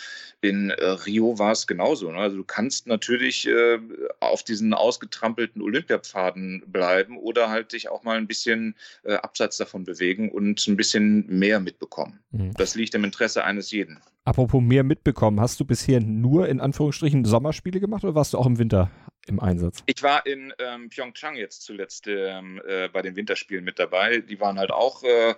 in 0.40 0.70
äh, 0.70 0.84
Rio 0.84 1.38
war 1.38 1.52
es 1.52 1.66
genauso. 1.66 2.10
Ne? 2.10 2.18
Also 2.18 2.36
du 2.36 2.44
kannst 2.44 2.86
natürlich 2.86 3.46
äh, 3.46 3.78
auf 4.20 4.42
diesen 4.42 4.74
ausgetrampelten 4.74 5.62
Olympiapfaden 5.62 6.64
bleiben 6.66 7.16
oder 7.18 7.50
halt 7.50 7.72
dich 7.72 7.88
auch 7.88 8.02
mal 8.02 8.16
ein 8.16 8.26
bisschen 8.26 8.74
äh, 9.04 9.14
abseits 9.14 9.56
davon 9.56 9.84
bewegen 9.84 10.30
und 10.30 10.66
ein 10.66 10.76
bisschen 10.76 11.26
mehr 11.26 11.60
mitbekommen. 11.60 12.20
Mhm. 12.32 12.54
Das 12.54 12.74
liegt 12.74 12.94
im 12.94 13.04
Interesse 13.04 13.43
eines 13.44 13.70
jeden. 13.70 14.00
Apropos 14.26 14.62
mehr 14.62 14.84
mitbekommen, 14.84 15.38
hast 15.38 15.60
du 15.60 15.66
bisher 15.66 16.00
nur 16.00 16.48
in 16.48 16.58
Anführungsstrichen 16.58 17.26
Sommerspiele 17.26 17.78
gemacht 17.78 18.04
oder 18.04 18.14
warst 18.14 18.32
du 18.32 18.38
auch 18.38 18.46
im 18.46 18.58
Winter 18.58 18.90
im 19.26 19.38
Einsatz? 19.38 19.82
Ich 19.84 20.02
war 20.02 20.24
in 20.24 20.50
ähm, 20.58 20.88
Pyeongchang 20.88 21.36
jetzt 21.36 21.62
zuletzt 21.62 22.06
ähm, 22.06 22.60
äh, 22.66 22.88
bei 22.88 23.02
den 23.02 23.16
Winterspielen 23.16 23.64
mit 23.64 23.78
dabei. 23.78 24.18
Die 24.18 24.40
waren 24.40 24.58
halt 24.58 24.70
auch 24.70 25.02
äh, 25.02 25.34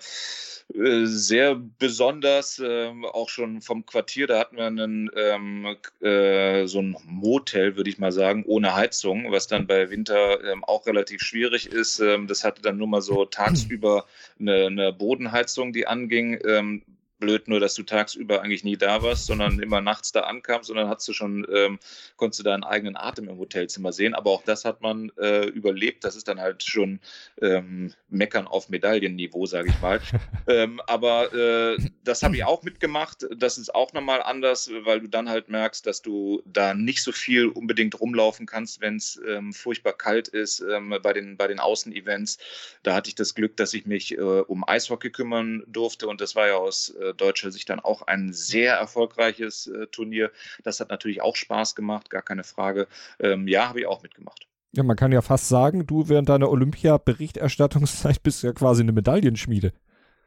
äh 0.74 1.06
sehr 1.06 1.56
besonders, 1.56 2.60
äh, 2.60 2.92
auch 3.12 3.28
schon 3.28 3.60
vom 3.60 3.86
Quartier. 3.86 4.28
Da 4.28 4.38
hatten 4.38 4.56
wir 4.56 4.66
einen, 4.66 5.10
ähm, 5.16 5.76
äh, 6.00 6.66
so 6.66 6.80
ein 6.80 6.96
Motel, 7.06 7.76
würde 7.76 7.90
ich 7.90 7.98
mal 7.98 8.12
sagen, 8.12 8.44
ohne 8.46 8.76
Heizung, 8.76 9.32
was 9.32 9.48
dann 9.48 9.66
bei 9.66 9.90
Winter 9.90 10.44
ähm, 10.44 10.62
auch 10.62 10.86
relativ 10.86 11.22
schwierig 11.22 11.66
ist. 11.66 11.98
Ähm, 11.98 12.28
das 12.28 12.44
hatte 12.44 12.62
dann 12.62 12.76
nur 12.76 12.86
mal 12.86 13.02
so 13.02 13.24
tagsüber 13.24 14.06
eine, 14.38 14.66
eine 14.66 14.92
Bodenheizung, 14.92 15.72
die 15.72 15.88
anging 15.88 16.38
ähm, 16.44 16.82
blöd 17.18 17.48
nur, 17.48 17.60
dass 17.60 17.74
du 17.74 17.82
tagsüber 17.82 18.42
eigentlich 18.42 18.64
nie 18.64 18.76
da 18.76 19.02
warst, 19.02 19.26
sondern 19.26 19.60
immer 19.60 19.80
nachts 19.80 20.12
da 20.12 20.20
ankamst 20.20 20.70
und 20.70 20.76
dann 20.76 20.88
hast 20.88 21.06
du 21.08 21.12
schon, 21.12 21.46
ähm, 21.52 21.78
konntest 22.16 22.40
du 22.40 22.44
deinen 22.44 22.64
eigenen 22.64 22.96
Atem 22.96 23.28
im 23.28 23.38
Hotelzimmer 23.38 23.92
sehen. 23.92 24.14
Aber 24.14 24.30
auch 24.30 24.42
das 24.42 24.64
hat 24.64 24.80
man 24.80 25.10
äh, 25.18 25.46
überlebt. 25.46 26.04
Das 26.04 26.16
ist 26.16 26.28
dann 26.28 26.40
halt 26.40 26.62
schon 26.62 27.00
ähm, 27.40 27.92
Meckern 28.08 28.46
auf 28.46 28.68
Medaillenniveau, 28.68 29.46
sage 29.46 29.70
ich 29.70 29.80
mal. 29.80 30.00
ähm, 30.46 30.80
aber 30.86 31.32
äh, 31.32 31.78
das 32.04 32.22
habe 32.22 32.36
ich 32.36 32.44
auch 32.44 32.62
mitgemacht. 32.62 33.26
Das 33.36 33.58
ist 33.58 33.74
auch 33.74 33.92
nochmal 33.92 34.22
anders, 34.22 34.70
weil 34.84 35.00
du 35.00 35.08
dann 35.08 35.28
halt 35.28 35.48
merkst, 35.48 35.86
dass 35.86 36.02
du 36.02 36.42
da 36.44 36.74
nicht 36.74 37.02
so 37.02 37.12
viel 37.12 37.46
unbedingt 37.48 37.98
rumlaufen 38.00 38.46
kannst, 38.46 38.80
wenn 38.80 38.96
es 38.96 39.20
ähm, 39.26 39.52
furchtbar 39.52 39.94
kalt 39.94 40.28
ist 40.28 40.60
ähm, 40.60 40.94
bei 41.02 41.12
den, 41.12 41.36
bei 41.36 41.46
den 41.46 41.60
Außenevents. 41.60 42.38
Da 42.82 42.94
hatte 42.94 43.08
ich 43.08 43.14
das 43.14 43.34
Glück, 43.34 43.56
dass 43.56 43.74
ich 43.74 43.86
mich 43.86 44.12
äh, 44.12 44.20
um 44.20 44.66
Eishockey 44.66 45.10
kümmern 45.10 45.64
durfte 45.66 46.08
und 46.08 46.20
das 46.20 46.36
war 46.36 46.48
ja 46.48 46.56
aus 46.56 46.94
äh, 47.10 47.14
deutscher 47.14 47.50
Sicht 47.50 47.68
dann 47.70 47.80
auch 47.80 48.02
ein 48.02 48.32
sehr 48.32 48.74
erfolgreiches 48.74 49.66
äh, 49.66 49.86
Turnier. 49.88 50.30
Das 50.64 50.80
hat 50.80 50.90
natürlich 50.90 51.22
auch 51.22 51.36
Spaß 51.36 51.74
gemacht, 51.74 52.10
gar 52.10 52.22
keine 52.22 52.44
Frage. 52.44 52.88
Ähm, 53.18 53.48
ja, 53.48 53.68
habe 53.68 53.80
ich 53.80 53.86
auch 53.86 54.02
mitgemacht. 54.02 54.46
Ja, 54.72 54.82
man 54.82 54.96
kann 54.96 55.12
ja 55.12 55.22
fast 55.22 55.48
sagen, 55.48 55.86
du 55.86 56.08
während 56.08 56.28
deiner 56.28 56.50
Olympia-Berichterstattungszeit 56.50 58.22
bist 58.22 58.42
ja 58.42 58.52
quasi 58.52 58.82
eine 58.82 58.92
Medaillenschmiede. 58.92 59.72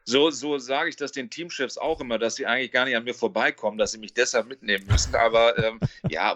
So, 0.10 0.32
so 0.32 0.57
sage 0.57 0.89
ich 0.89 0.95
das 0.95 1.12
den 1.12 1.30
Teamchefs 1.30 1.78
auch 1.78 2.01
immer, 2.01 2.18
dass 2.18 2.36
sie 2.36 2.47
eigentlich 2.47 2.72
gar 2.72 2.86
nicht 2.86 2.95
an 2.95 3.03
mir 3.03 3.14
vorbeikommen, 3.14 3.78
dass 3.78 3.91
sie 3.91 3.99
mich 3.99 4.16
deshalb 4.16 4.47
mitnehmen 4.47 4.86
müssen. 4.89 5.14
Aber 5.14 5.55
ähm, 5.64 5.80
ja, 6.10 6.36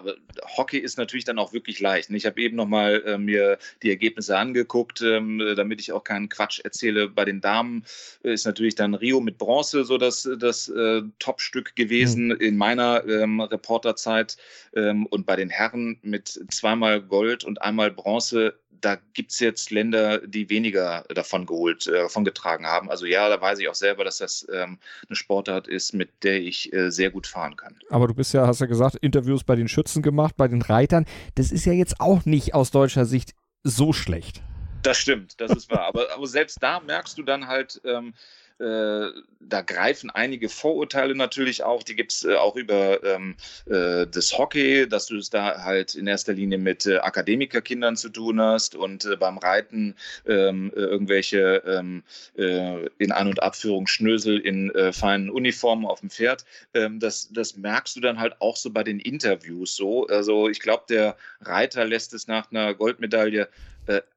Hockey 0.56 0.78
ist 0.78 0.96
natürlich 0.96 1.24
dann 1.24 1.40
auch 1.40 1.52
wirklich 1.52 1.80
leicht. 1.80 2.08
Ich 2.10 2.24
habe 2.24 2.40
eben 2.40 2.54
nochmal 2.54 3.02
äh, 3.04 3.18
mir 3.18 3.58
die 3.82 3.90
Ergebnisse 3.90 4.38
angeguckt, 4.38 5.00
ähm, 5.00 5.42
damit 5.56 5.80
ich 5.80 5.90
auch 5.90 6.04
keinen 6.04 6.28
Quatsch 6.28 6.60
erzähle. 6.62 7.08
Bei 7.08 7.24
den 7.24 7.40
Damen 7.40 7.84
ist 8.22 8.46
natürlich 8.46 8.76
dann 8.76 8.94
Rio 8.94 9.20
mit 9.20 9.38
Bronze 9.38 9.84
so 9.84 9.98
das, 9.98 10.28
das 10.38 10.68
äh, 10.68 11.02
Topstück 11.18 11.74
gewesen 11.74 12.26
mhm. 12.26 12.40
in 12.40 12.56
meiner 12.56 13.04
ähm, 13.08 13.40
Reporterzeit. 13.40 14.36
Ähm, 14.76 15.06
und 15.06 15.26
bei 15.26 15.34
den 15.34 15.50
Herren 15.50 15.98
mit 16.02 16.28
zweimal 16.48 17.02
Gold 17.02 17.42
und 17.42 17.60
einmal 17.60 17.90
Bronze 17.90 18.54
da 18.80 18.98
gibt 19.12 19.30
es 19.32 19.40
jetzt 19.40 19.70
Länder, 19.70 20.18
die 20.26 20.48
weniger 20.50 21.04
davon 21.14 21.46
geholt, 21.46 21.86
äh, 21.86 21.92
davon 21.92 22.24
getragen 22.24 22.66
haben. 22.66 22.90
Also 22.90 23.06
ja, 23.06 23.28
da 23.28 23.40
weiß 23.40 23.58
ich 23.58 23.68
auch 23.68 23.74
selber, 23.74 24.04
dass 24.04 24.18
das 24.18 24.46
ähm, 24.52 24.78
eine 25.08 25.16
Sportart 25.16 25.68
ist, 25.68 25.94
mit 25.94 26.10
der 26.22 26.40
ich 26.40 26.72
äh, 26.72 26.90
sehr 26.90 27.10
gut 27.10 27.26
fahren 27.26 27.56
kann. 27.56 27.78
Aber 27.90 28.08
du 28.08 28.14
bist 28.14 28.34
ja, 28.34 28.46
hast 28.46 28.60
ja 28.60 28.66
gesagt, 28.66 28.96
Interviews 28.96 29.44
bei 29.44 29.56
den 29.56 29.68
Schützen 29.68 30.02
gemacht, 30.02 30.36
bei 30.36 30.48
den 30.48 30.62
Reitern. 30.62 31.06
Das 31.34 31.52
ist 31.52 31.64
ja 31.64 31.72
jetzt 31.72 32.00
auch 32.00 32.24
nicht 32.24 32.54
aus 32.54 32.70
deutscher 32.70 33.04
Sicht 33.04 33.34
so 33.62 33.92
schlecht. 33.92 34.42
Das 34.82 34.98
stimmt, 34.98 35.40
das 35.40 35.50
ist 35.52 35.70
wahr. 35.70 35.86
Aber, 35.86 36.12
aber 36.14 36.26
selbst 36.26 36.62
da 36.62 36.80
merkst 36.80 37.16
du 37.16 37.22
dann 37.22 37.46
halt, 37.46 37.80
ähm, 37.84 38.12
äh, 38.58 39.08
da 39.40 39.60
greifen 39.62 40.10
einige 40.10 40.48
Vorurteile 40.48 41.14
natürlich 41.14 41.64
auch. 41.64 41.82
Die 41.82 41.96
gibt 41.96 42.12
es 42.12 42.24
äh, 42.24 42.36
auch 42.36 42.56
über 42.56 43.02
ähm, 43.02 43.36
äh, 43.66 44.06
das 44.06 44.38
Hockey, 44.38 44.88
dass 44.88 45.06
du 45.06 45.16
es 45.16 45.28
da 45.30 45.62
halt 45.64 45.94
in 45.94 46.06
erster 46.06 46.32
Linie 46.32 46.58
mit 46.58 46.86
äh, 46.86 46.98
Akademikerkindern 46.98 47.96
zu 47.96 48.08
tun 48.10 48.40
hast 48.40 48.76
und 48.76 49.18
beim 49.18 49.38
Reiten 49.38 49.96
ähm, 50.26 50.72
äh, 50.74 50.80
irgendwelche 50.80 51.62
ähm, 51.66 52.02
in 52.36 53.12
An- 53.12 53.28
und 53.28 53.42
Abführung 53.42 53.86
Schnösel 53.86 54.38
in 54.38 54.72
feinen 54.92 55.30
Uniformen 55.30 55.86
auf 55.86 56.00
dem 56.00 56.10
Pferd. 56.10 56.44
Ähm, 56.74 57.00
das, 57.00 57.30
das 57.32 57.56
merkst 57.56 57.96
du 57.96 58.00
dann 58.00 58.18
halt 58.18 58.40
auch 58.40 58.56
so 58.56 58.70
bei 58.70 58.82
den 58.82 59.00
Interviews 59.00 59.76
so. 59.76 60.06
Also 60.06 60.48
ich 60.48 60.60
glaube, 60.60 60.84
der 60.88 61.16
Reiter 61.40 61.84
lässt 61.84 62.14
es 62.14 62.28
nach 62.28 62.50
einer 62.50 62.74
Goldmedaille 62.74 63.48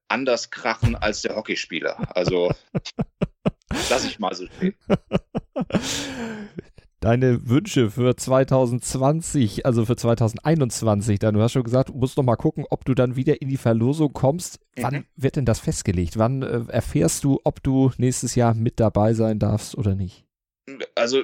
anders 0.07 0.49
krachen 0.49 0.95
als 0.95 1.21
der 1.21 1.35
Hockeyspieler. 1.35 2.15
Also 2.15 2.51
Lass 3.89 4.05
ich 4.05 4.19
mal 4.19 4.33
so 4.33 4.45
stehen. 4.45 4.75
Deine 6.99 7.47
Wünsche 7.47 7.91
für 7.91 8.15
2020, 8.15 9.67
also 9.67 9.85
für 9.85 9.95
2021, 9.95 11.19
dann 11.19 11.35
du 11.35 11.41
hast 11.41 11.51
schon 11.51 11.63
gesagt, 11.63 11.89
du 11.89 11.93
musst 11.93 12.17
noch 12.17 12.23
mal 12.23 12.35
gucken, 12.35 12.65
ob 12.71 12.85
du 12.85 12.95
dann 12.95 13.15
wieder 13.15 13.39
in 13.39 13.49
die 13.49 13.57
Verlosung 13.57 14.13
kommst. 14.13 14.59
Mhm. 14.75 14.83
Wann 14.83 15.05
wird 15.15 15.35
denn 15.35 15.45
das 15.45 15.59
festgelegt? 15.59 16.17
Wann 16.17 16.41
äh, 16.41 16.63
erfährst 16.69 17.23
du, 17.23 17.39
ob 17.43 17.61
du 17.61 17.91
nächstes 17.97 18.33
Jahr 18.33 18.55
mit 18.55 18.79
dabei 18.79 19.13
sein 19.13 19.37
darfst 19.37 19.77
oder 19.77 19.93
nicht? 19.93 20.25
Also 20.95 21.23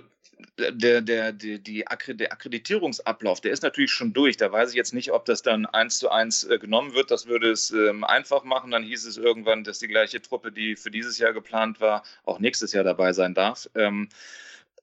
der, 0.57 1.01
der, 1.01 1.31
der, 1.31 1.31
die 1.31 1.83
der 1.83 2.31
Akkreditierungsablauf, 2.31 3.41
der 3.41 3.51
ist 3.51 3.63
natürlich 3.63 3.91
schon 3.91 4.13
durch. 4.13 4.37
Da 4.37 4.51
weiß 4.51 4.69
ich 4.69 4.75
jetzt 4.75 4.93
nicht, 4.93 5.11
ob 5.11 5.25
das 5.25 5.41
dann 5.41 5.65
eins 5.65 5.99
zu 5.99 6.09
eins 6.09 6.43
äh, 6.43 6.59
genommen 6.59 6.93
wird. 6.93 7.11
Das 7.11 7.27
würde 7.27 7.51
es 7.51 7.71
ähm, 7.71 8.03
einfach 8.03 8.43
machen. 8.43 8.71
Dann 8.71 8.83
hieß 8.83 9.05
es 9.05 9.17
irgendwann, 9.17 9.63
dass 9.63 9.79
die 9.79 9.87
gleiche 9.87 10.21
Truppe, 10.21 10.51
die 10.51 10.75
für 10.75 10.91
dieses 10.91 11.17
Jahr 11.17 11.33
geplant 11.33 11.81
war, 11.81 12.03
auch 12.23 12.39
nächstes 12.39 12.73
Jahr 12.73 12.83
dabei 12.83 13.13
sein 13.13 13.33
darf. 13.33 13.69
Ähm, 13.75 14.09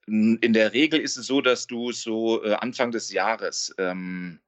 in 0.06 0.52
der 0.52 0.72
Regel 0.72 0.98
ist 1.00 1.16
es 1.16 1.26
so, 1.26 1.40
dass 1.40 1.66
du 1.66 1.92
so 1.92 2.44
äh, 2.44 2.54
Anfang 2.54 2.90
des 2.90 3.12
Jahres 3.12 3.72
ähm, 3.78 4.40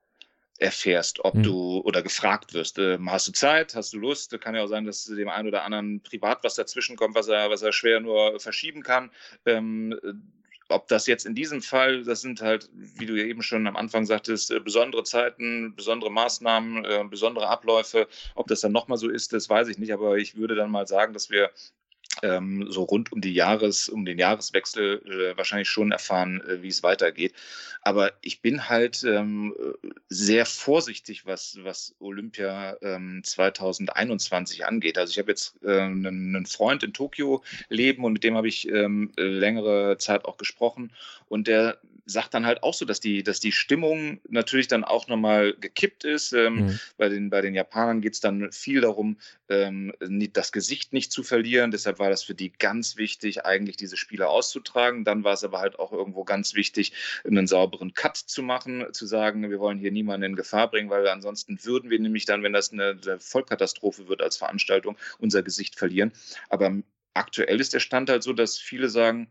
erfährst, 0.58 1.24
ob 1.24 1.34
mhm. 1.34 1.42
du 1.42 1.80
oder 1.84 2.02
gefragt 2.02 2.54
wirst, 2.54 2.78
ähm, 2.78 3.10
hast 3.10 3.28
du 3.28 3.32
Zeit, 3.32 3.74
hast 3.74 3.92
du 3.92 3.98
Lust? 3.98 4.38
Kann 4.40 4.54
ja 4.54 4.62
auch 4.62 4.68
sein, 4.68 4.84
dass 4.84 5.04
dem 5.04 5.28
einen 5.28 5.48
oder 5.48 5.64
anderen 5.64 6.00
privat 6.00 6.42
was 6.44 6.54
dazwischen 6.54 6.96
kommt, 6.96 7.14
was 7.14 7.28
er, 7.28 7.50
was 7.50 7.62
er 7.62 7.72
schwer 7.72 8.00
nur 8.00 8.40
verschieben 8.40 8.82
kann. 8.82 9.10
Ähm, 9.44 9.98
ob 10.75 10.89
das 10.89 11.07
jetzt 11.07 11.27
in 11.27 11.35
diesem 11.35 11.62
Fall, 11.62 12.05
das 12.05 12.20
sind 12.20 12.41
halt, 12.41 12.68
wie 12.73 13.07
du 13.07 13.14
ja 13.14 13.25
eben 13.25 13.43
schon 13.43 13.66
am 13.66 13.77
Anfang 13.77 14.05
sagtest, 14.07 14.51
äh, 14.51 14.61
besondere 14.61 15.05
Zeiten, 15.05 15.75
besondere 15.75 16.11
Maßnahmen, 16.11 16.85
äh, 16.85 17.05
besondere 17.09 17.49
Abläufe. 17.49 18.09
Ob 18.35 18.47
das 18.49 18.61
dann 18.61 18.73
nochmal 18.73 18.99
so 18.99 19.09
ist, 19.09 19.33
das 19.33 19.49
weiß 19.49 19.68
ich 19.68 19.79
nicht. 19.79 19.93
Aber 19.93 20.16
ich 20.16 20.37
würde 20.37 20.55
dann 20.55 20.70
mal 20.70 20.87
sagen, 20.87 21.12
dass 21.12 21.31
wir 21.31 21.51
ähm, 22.22 22.66
so 22.68 22.82
rund 22.82 23.12
um 23.12 23.20
die 23.20 23.32
Jahres, 23.32 23.88
um 23.88 24.04
den 24.04 24.18
Jahreswechsel 24.18 25.02
äh, 25.06 25.36
wahrscheinlich 25.36 25.68
schon 25.68 25.92
erfahren, 25.92 26.40
äh, 26.42 26.62
wie 26.62 26.68
es 26.68 26.82
weitergeht. 26.82 27.34
Aber 27.80 28.12
ich 28.20 28.42
bin 28.42 28.68
halt 28.68 29.02
ähm, 29.04 29.54
sehr 30.08 30.46
vorsichtig, 30.46 31.26
was, 31.26 31.58
was 31.62 31.94
Olympia 31.98 32.76
ähm, 32.82 33.22
2021 33.24 34.66
angeht. 34.66 34.98
Also 34.98 35.10
ich 35.10 35.18
habe 35.18 35.32
jetzt 35.32 35.56
äh, 35.64 35.80
einen, 35.80 36.36
einen, 36.36 36.46
Freund 36.46 36.82
in 36.82 36.92
Tokio 36.92 37.42
leben 37.68 38.04
und 38.04 38.12
mit 38.12 38.24
dem 38.24 38.36
habe 38.36 38.48
ich 38.48 38.68
ähm, 38.68 39.10
längere 39.16 39.96
Zeit 39.98 40.26
auch 40.26 40.36
gesprochen 40.36 40.92
und 41.28 41.48
der 41.48 41.78
sagt 42.04 42.34
dann 42.34 42.46
halt 42.46 42.62
auch 42.62 42.74
so, 42.74 42.84
dass 42.84 43.00
die, 43.00 43.22
dass 43.22 43.40
die 43.40 43.52
Stimmung 43.52 44.20
natürlich 44.28 44.68
dann 44.68 44.84
auch 44.84 45.08
nochmal 45.08 45.54
gekippt 45.54 46.04
ist. 46.04 46.32
Ähm, 46.32 46.54
mhm. 46.54 46.80
bei, 46.96 47.08
den, 47.08 47.30
bei 47.30 47.40
den 47.40 47.54
Japanern 47.54 48.00
geht 48.00 48.14
es 48.14 48.20
dann 48.20 48.50
viel 48.52 48.80
darum, 48.80 49.18
ähm, 49.48 49.92
das 50.32 50.52
Gesicht 50.52 50.92
nicht 50.92 51.12
zu 51.12 51.22
verlieren. 51.22 51.70
Deshalb 51.70 51.98
war 52.03 52.11
das 52.11 52.24
für 52.24 52.34
die 52.34 52.53
ganz 52.53 52.96
wichtig, 52.96 53.46
eigentlich 53.46 53.76
diese 53.76 53.96
Spiele 53.96 54.28
auszutragen. 54.28 55.05
Dann 55.05 55.22
war 55.22 55.34
es 55.34 55.44
aber 55.44 55.61
halt 55.61 55.78
auch 55.78 55.92
irgendwo 55.92 56.24
ganz 56.24 56.55
wichtig, 56.55 56.92
einen 57.24 57.46
sauberen 57.46 57.94
Cut 57.94 58.16
zu 58.16 58.42
machen, 58.42 58.84
zu 58.92 59.07
sagen, 59.07 59.48
wir 59.48 59.61
wollen 59.61 59.78
hier 59.78 59.92
niemanden 59.92 60.24
in 60.24 60.36
Gefahr 60.36 60.68
bringen, 60.68 60.90
weil 60.90 61.07
ansonsten 61.07 61.64
würden 61.64 61.90
wir 61.90 62.00
nämlich 62.00 62.26
dann, 62.26 62.42
wenn 62.42 62.53
das 62.53 62.72
eine, 62.72 62.98
Vollkatastrophe 63.20 64.09
wird 64.09 64.20
als 64.20 64.36
Veranstaltung, 64.36 64.98
unser 65.20 65.44
Gesicht 65.44 65.76
verlieren. 65.76 66.12
Aber 66.48 66.82
aktuell 67.14 67.60
ist 67.60 67.74
der 67.74 67.80
Stand 67.80 68.10
halt 68.10 68.22
so, 68.22 68.32
dass 68.32 68.58
viele 68.58 68.88
sagen, 68.88 69.30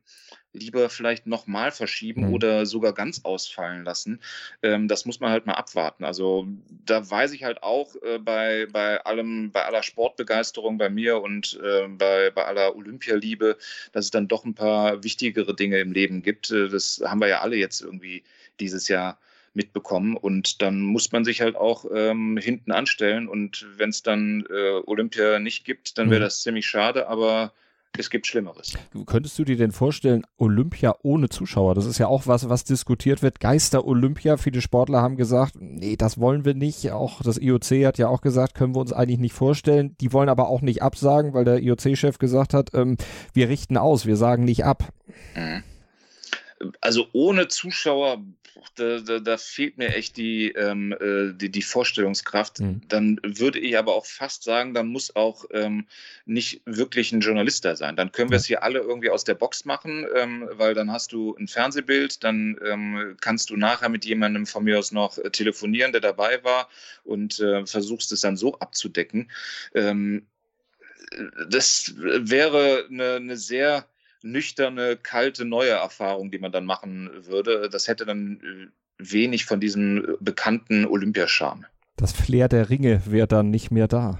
lieber 0.53 0.89
vielleicht 0.89 1.27
nochmal 1.27 1.71
verschieben 1.71 2.27
mhm. 2.27 2.33
oder 2.33 2.65
sogar 2.65 2.93
ganz 2.93 3.21
ausfallen 3.23 3.83
lassen. 3.83 4.19
Ähm, 4.61 4.87
das 4.87 5.05
muss 5.05 5.19
man 5.19 5.31
halt 5.31 5.45
mal 5.45 5.53
abwarten. 5.53 6.03
Also 6.03 6.47
da 6.85 7.09
weiß 7.09 7.31
ich 7.31 7.43
halt 7.43 7.63
auch 7.63 7.95
äh, 8.03 8.19
bei, 8.19 8.67
bei 8.71 9.03
allem, 9.05 9.51
bei 9.51 9.65
aller 9.65 9.83
Sportbegeisterung 9.83 10.77
bei 10.77 10.89
mir 10.89 11.21
und 11.21 11.59
äh, 11.63 11.87
bei, 11.87 12.31
bei 12.31 12.45
aller 12.45 12.75
Olympialiebe, 12.75 13.57
dass 13.93 14.05
es 14.05 14.11
dann 14.11 14.27
doch 14.27 14.43
ein 14.45 14.55
paar 14.55 15.03
wichtigere 15.03 15.55
Dinge 15.55 15.79
im 15.79 15.93
Leben 15.93 16.21
gibt. 16.21 16.51
Äh, 16.51 16.67
das 16.67 17.01
haben 17.03 17.21
wir 17.21 17.27
ja 17.27 17.41
alle 17.41 17.55
jetzt 17.55 17.81
irgendwie 17.81 18.23
dieses 18.59 18.87
Jahr 18.87 19.19
mitbekommen. 19.53 20.17
Und 20.17 20.61
dann 20.61 20.81
muss 20.81 21.11
man 21.11 21.25
sich 21.25 21.41
halt 21.41 21.55
auch 21.55 21.85
ähm, 21.93 22.37
hinten 22.37 22.71
anstellen. 22.71 23.27
Und 23.27 23.67
wenn 23.77 23.89
es 23.89 24.03
dann 24.03 24.45
äh, 24.49 24.81
Olympia 24.85 25.39
nicht 25.39 25.65
gibt, 25.65 25.97
dann 25.97 26.09
wäre 26.09 26.21
mhm. 26.21 26.25
das 26.25 26.41
ziemlich 26.41 26.67
schade. 26.67 27.07
Aber 27.07 27.53
es 27.97 28.09
gibt 28.09 28.27
Schlimmeres. 28.27 28.73
Könntest 29.05 29.37
du 29.37 29.43
dir 29.43 29.57
denn 29.57 29.71
vorstellen, 29.71 30.25
Olympia 30.37 30.95
ohne 31.03 31.29
Zuschauer? 31.29 31.75
Das 31.75 31.85
ist 31.85 31.97
ja 31.97 32.07
auch 32.07 32.27
was, 32.27 32.49
was 32.49 32.63
diskutiert 32.63 33.21
wird. 33.21 33.39
Geister-Olympia. 33.39 34.37
Viele 34.37 34.61
Sportler 34.61 35.01
haben 35.01 35.17
gesagt, 35.17 35.55
nee, 35.59 35.95
das 35.97 36.19
wollen 36.19 36.45
wir 36.45 36.53
nicht. 36.53 36.91
Auch 36.91 37.21
das 37.21 37.37
IOC 37.37 37.85
hat 37.85 37.97
ja 37.97 38.07
auch 38.07 38.21
gesagt, 38.21 38.55
können 38.55 38.75
wir 38.75 38.79
uns 38.79 38.93
eigentlich 38.93 39.19
nicht 39.19 39.33
vorstellen. 39.33 39.95
Die 39.99 40.13
wollen 40.13 40.29
aber 40.29 40.47
auch 40.47 40.61
nicht 40.61 40.81
absagen, 40.81 41.33
weil 41.33 41.45
der 41.45 41.61
IOC-Chef 41.61 42.17
gesagt 42.17 42.53
hat, 42.53 42.69
ähm, 42.73 42.97
wir 43.33 43.49
richten 43.49 43.77
aus, 43.77 44.05
wir 44.05 44.17
sagen 44.17 44.45
nicht 44.45 44.63
ab. 44.63 44.91
Mhm 45.35 45.63
also 46.81 47.07
ohne 47.13 47.47
Zuschauer, 47.47 48.23
da, 48.75 48.99
da, 48.99 49.19
da 49.19 49.37
fehlt 49.37 49.77
mir 49.77 49.95
echt 49.95 50.17
die, 50.17 50.49
ähm, 50.51 50.93
äh, 50.93 51.33
die, 51.33 51.49
die, 51.49 51.61
Vorstellungskraft. 51.61 52.59
Mhm. 52.59 52.81
Dann 52.87 53.19
würde 53.23 53.59
ich 53.59 53.77
aber 53.77 53.95
auch 53.95 54.05
fast 54.05 54.43
sagen, 54.43 54.73
dann 54.73 54.87
muss 54.87 55.15
auch 55.15 55.45
ähm, 55.51 55.87
nicht 56.25 56.61
wirklich 56.65 57.11
ein 57.11 57.21
Journalist 57.21 57.65
da 57.65 57.75
sein. 57.75 57.95
Dann 57.95 58.11
können 58.11 58.29
wir 58.29 58.37
es 58.37 58.45
hier 58.45 58.63
alle 58.63 58.79
irgendwie 58.79 59.09
aus 59.09 59.23
der 59.23 59.35
Box 59.35 59.65
machen, 59.65 60.05
ähm, 60.15 60.49
weil 60.51 60.73
dann 60.73 60.91
hast 60.91 61.13
du 61.13 61.35
ein 61.37 61.47
Fernsehbild, 61.47 62.23
dann 62.23 62.57
ähm, 62.65 63.15
kannst 63.21 63.49
du 63.49 63.57
nachher 63.57 63.89
mit 63.89 64.05
jemandem 64.05 64.45
von 64.45 64.63
mir 64.63 64.79
aus 64.79 64.91
noch 64.91 65.17
äh, 65.17 65.29
telefonieren, 65.29 65.91
der 65.91 66.01
dabei 66.01 66.43
war 66.43 66.69
und 67.03 67.39
äh, 67.39 67.65
versuchst 67.65 68.11
es 68.11 68.21
dann 68.21 68.37
so 68.37 68.59
abzudecken. 68.59 69.31
Ähm, 69.73 70.25
das 71.49 71.93
wäre 71.97 72.85
eine, 72.89 73.15
eine 73.15 73.37
sehr 73.37 73.85
nüchterne, 74.23 74.97
kalte, 74.97 75.45
neue 75.45 75.71
Erfahrung, 75.71 76.31
die 76.31 76.39
man 76.39 76.51
dann 76.51 76.65
machen 76.65 77.09
würde. 77.25 77.69
Das 77.69 77.87
hätte 77.87 78.05
dann 78.05 78.39
äh, 78.41 78.67
wenig 78.97 79.45
von 79.45 79.59
diesem 79.59 80.17
bekannten 80.19 80.85
Olympiascham. 80.85 81.65
Das 81.97 82.13
Flair 82.13 82.47
der 82.47 82.69
Ringe 82.69 83.01
wäre 83.05 83.27
dann 83.27 83.49
nicht 83.49 83.71
mehr 83.71 83.87
da. 83.87 84.19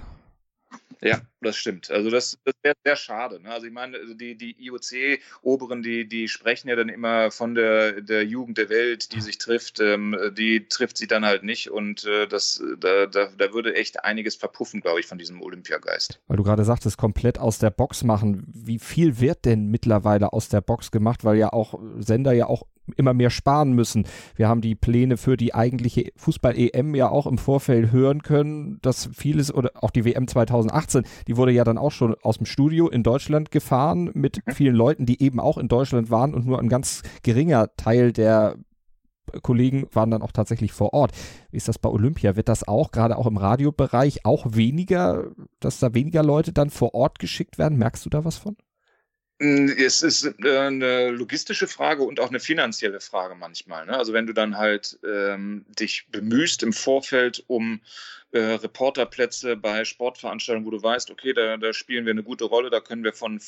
Ja, 1.02 1.20
das 1.40 1.56
stimmt. 1.56 1.90
Also 1.90 2.10
das, 2.10 2.38
das 2.44 2.54
wäre 2.62 2.76
sehr 2.84 2.94
schade. 2.94 3.42
Ne? 3.42 3.50
Also 3.50 3.66
ich 3.66 3.72
meine, 3.72 3.98
also 3.98 4.14
die, 4.14 4.36
die 4.36 4.54
IOC-Oberen, 4.66 5.82
die, 5.82 6.08
die 6.08 6.28
sprechen 6.28 6.68
ja 6.68 6.76
dann 6.76 6.88
immer 6.88 7.32
von 7.32 7.56
der, 7.56 8.00
der 8.00 8.24
Jugend 8.24 8.56
der 8.56 8.68
Welt, 8.68 9.12
die 9.12 9.20
sich 9.20 9.38
trifft. 9.38 9.80
Ähm, 9.80 10.16
die 10.36 10.68
trifft 10.68 10.96
sie 10.96 11.08
dann 11.08 11.24
halt 11.24 11.42
nicht 11.42 11.70
und 11.70 12.04
äh, 12.04 12.28
das, 12.28 12.62
da, 12.78 13.06
da, 13.06 13.28
da 13.36 13.52
würde 13.52 13.74
echt 13.74 14.04
einiges 14.04 14.36
verpuffen, 14.36 14.80
glaube 14.80 15.00
ich, 15.00 15.06
von 15.06 15.18
diesem 15.18 15.42
Olympiageist. 15.42 16.20
Weil 16.28 16.36
du 16.36 16.44
gerade 16.44 16.64
sagtest, 16.64 16.98
komplett 16.98 17.38
aus 17.38 17.58
der 17.58 17.70
Box 17.70 18.04
machen. 18.04 18.44
Wie 18.46 18.78
viel 18.78 19.18
wird 19.18 19.44
denn 19.44 19.66
mittlerweile 19.66 20.32
aus 20.32 20.48
der 20.48 20.60
Box 20.60 20.92
gemacht? 20.92 21.24
Weil 21.24 21.36
ja 21.36 21.52
auch 21.52 21.80
Sender 21.98 22.32
ja 22.32 22.46
auch 22.46 22.62
immer 22.96 23.14
mehr 23.14 23.30
sparen 23.30 23.72
müssen. 23.72 24.06
Wir 24.34 24.48
haben 24.48 24.60
die 24.60 24.74
Pläne 24.74 25.16
für 25.16 25.36
die 25.36 25.54
eigentliche 25.54 26.10
Fußball-EM 26.16 26.94
ja 26.94 27.08
auch 27.08 27.26
im 27.26 27.38
Vorfeld 27.38 27.92
hören 27.92 28.22
können, 28.22 28.78
dass 28.82 29.10
vieles 29.12 29.52
oder 29.52 29.70
auch 29.74 29.90
die 29.90 30.04
WM 30.04 30.26
2018, 30.26 31.04
die 31.28 31.36
wurde 31.36 31.52
ja 31.52 31.64
dann 31.64 31.78
auch 31.78 31.92
schon 31.92 32.14
aus 32.22 32.38
dem 32.38 32.46
Studio 32.46 32.88
in 32.88 33.02
Deutschland 33.02 33.50
gefahren 33.50 34.10
mit 34.14 34.40
vielen 34.52 34.74
Leuten, 34.74 35.06
die 35.06 35.22
eben 35.22 35.40
auch 35.40 35.58
in 35.58 35.68
Deutschland 35.68 36.10
waren 36.10 36.34
und 36.34 36.46
nur 36.46 36.58
ein 36.58 36.68
ganz 36.68 37.02
geringer 37.22 37.68
Teil 37.76 38.12
der 38.12 38.56
Kollegen 39.40 39.86
waren 39.92 40.10
dann 40.10 40.22
auch 40.22 40.32
tatsächlich 40.32 40.72
vor 40.72 40.92
Ort. 40.92 41.12
Wie 41.50 41.56
ist 41.56 41.68
das 41.68 41.78
bei 41.78 41.88
Olympia? 41.88 42.36
Wird 42.36 42.48
das 42.48 42.66
auch, 42.66 42.90
gerade 42.90 43.16
auch 43.16 43.26
im 43.26 43.36
Radiobereich, 43.36 44.26
auch 44.26 44.46
weniger, 44.50 45.30
dass 45.60 45.78
da 45.78 45.94
weniger 45.94 46.22
Leute 46.22 46.52
dann 46.52 46.68
vor 46.68 46.94
Ort 46.94 47.18
geschickt 47.18 47.56
werden? 47.56 47.78
Merkst 47.78 48.04
du 48.04 48.10
da 48.10 48.24
was 48.24 48.36
von? 48.36 48.56
Hm, 49.42 49.74
es 49.76 50.02
ist 50.02 50.24
äh, 50.44 50.58
eine 50.58 51.10
logistische 51.10 51.66
Frage 51.66 52.04
und 52.04 52.20
auch 52.20 52.28
eine 52.28 52.38
finanzielle 52.38 53.00
Frage 53.00 53.34
manchmal. 53.34 53.86
Ne? 53.86 53.98
Also 53.98 54.12
wenn 54.12 54.28
du 54.28 54.32
dann 54.32 54.56
halt 54.56 55.00
ähm, 55.04 55.64
dich 55.68 56.06
bemühst 56.12 56.62
im 56.62 56.72
Vorfeld 56.72 57.42
um 57.48 57.80
äh, 58.30 58.38
Reporterplätze 58.38 59.56
bei 59.56 59.84
Sportveranstaltungen, 59.84 60.64
wo 60.64 60.70
du 60.70 60.80
weißt, 60.80 61.10
okay, 61.10 61.32
da, 61.32 61.56
da 61.56 61.72
spielen 61.72 62.04
wir 62.04 62.12
eine 62.12 62.22
gute 62.22 62.44
Rolle, 62.44 62.70
da 62.70 62.78
können 62.78 63.02
wir 63.02 63.14
von 63.14 63.40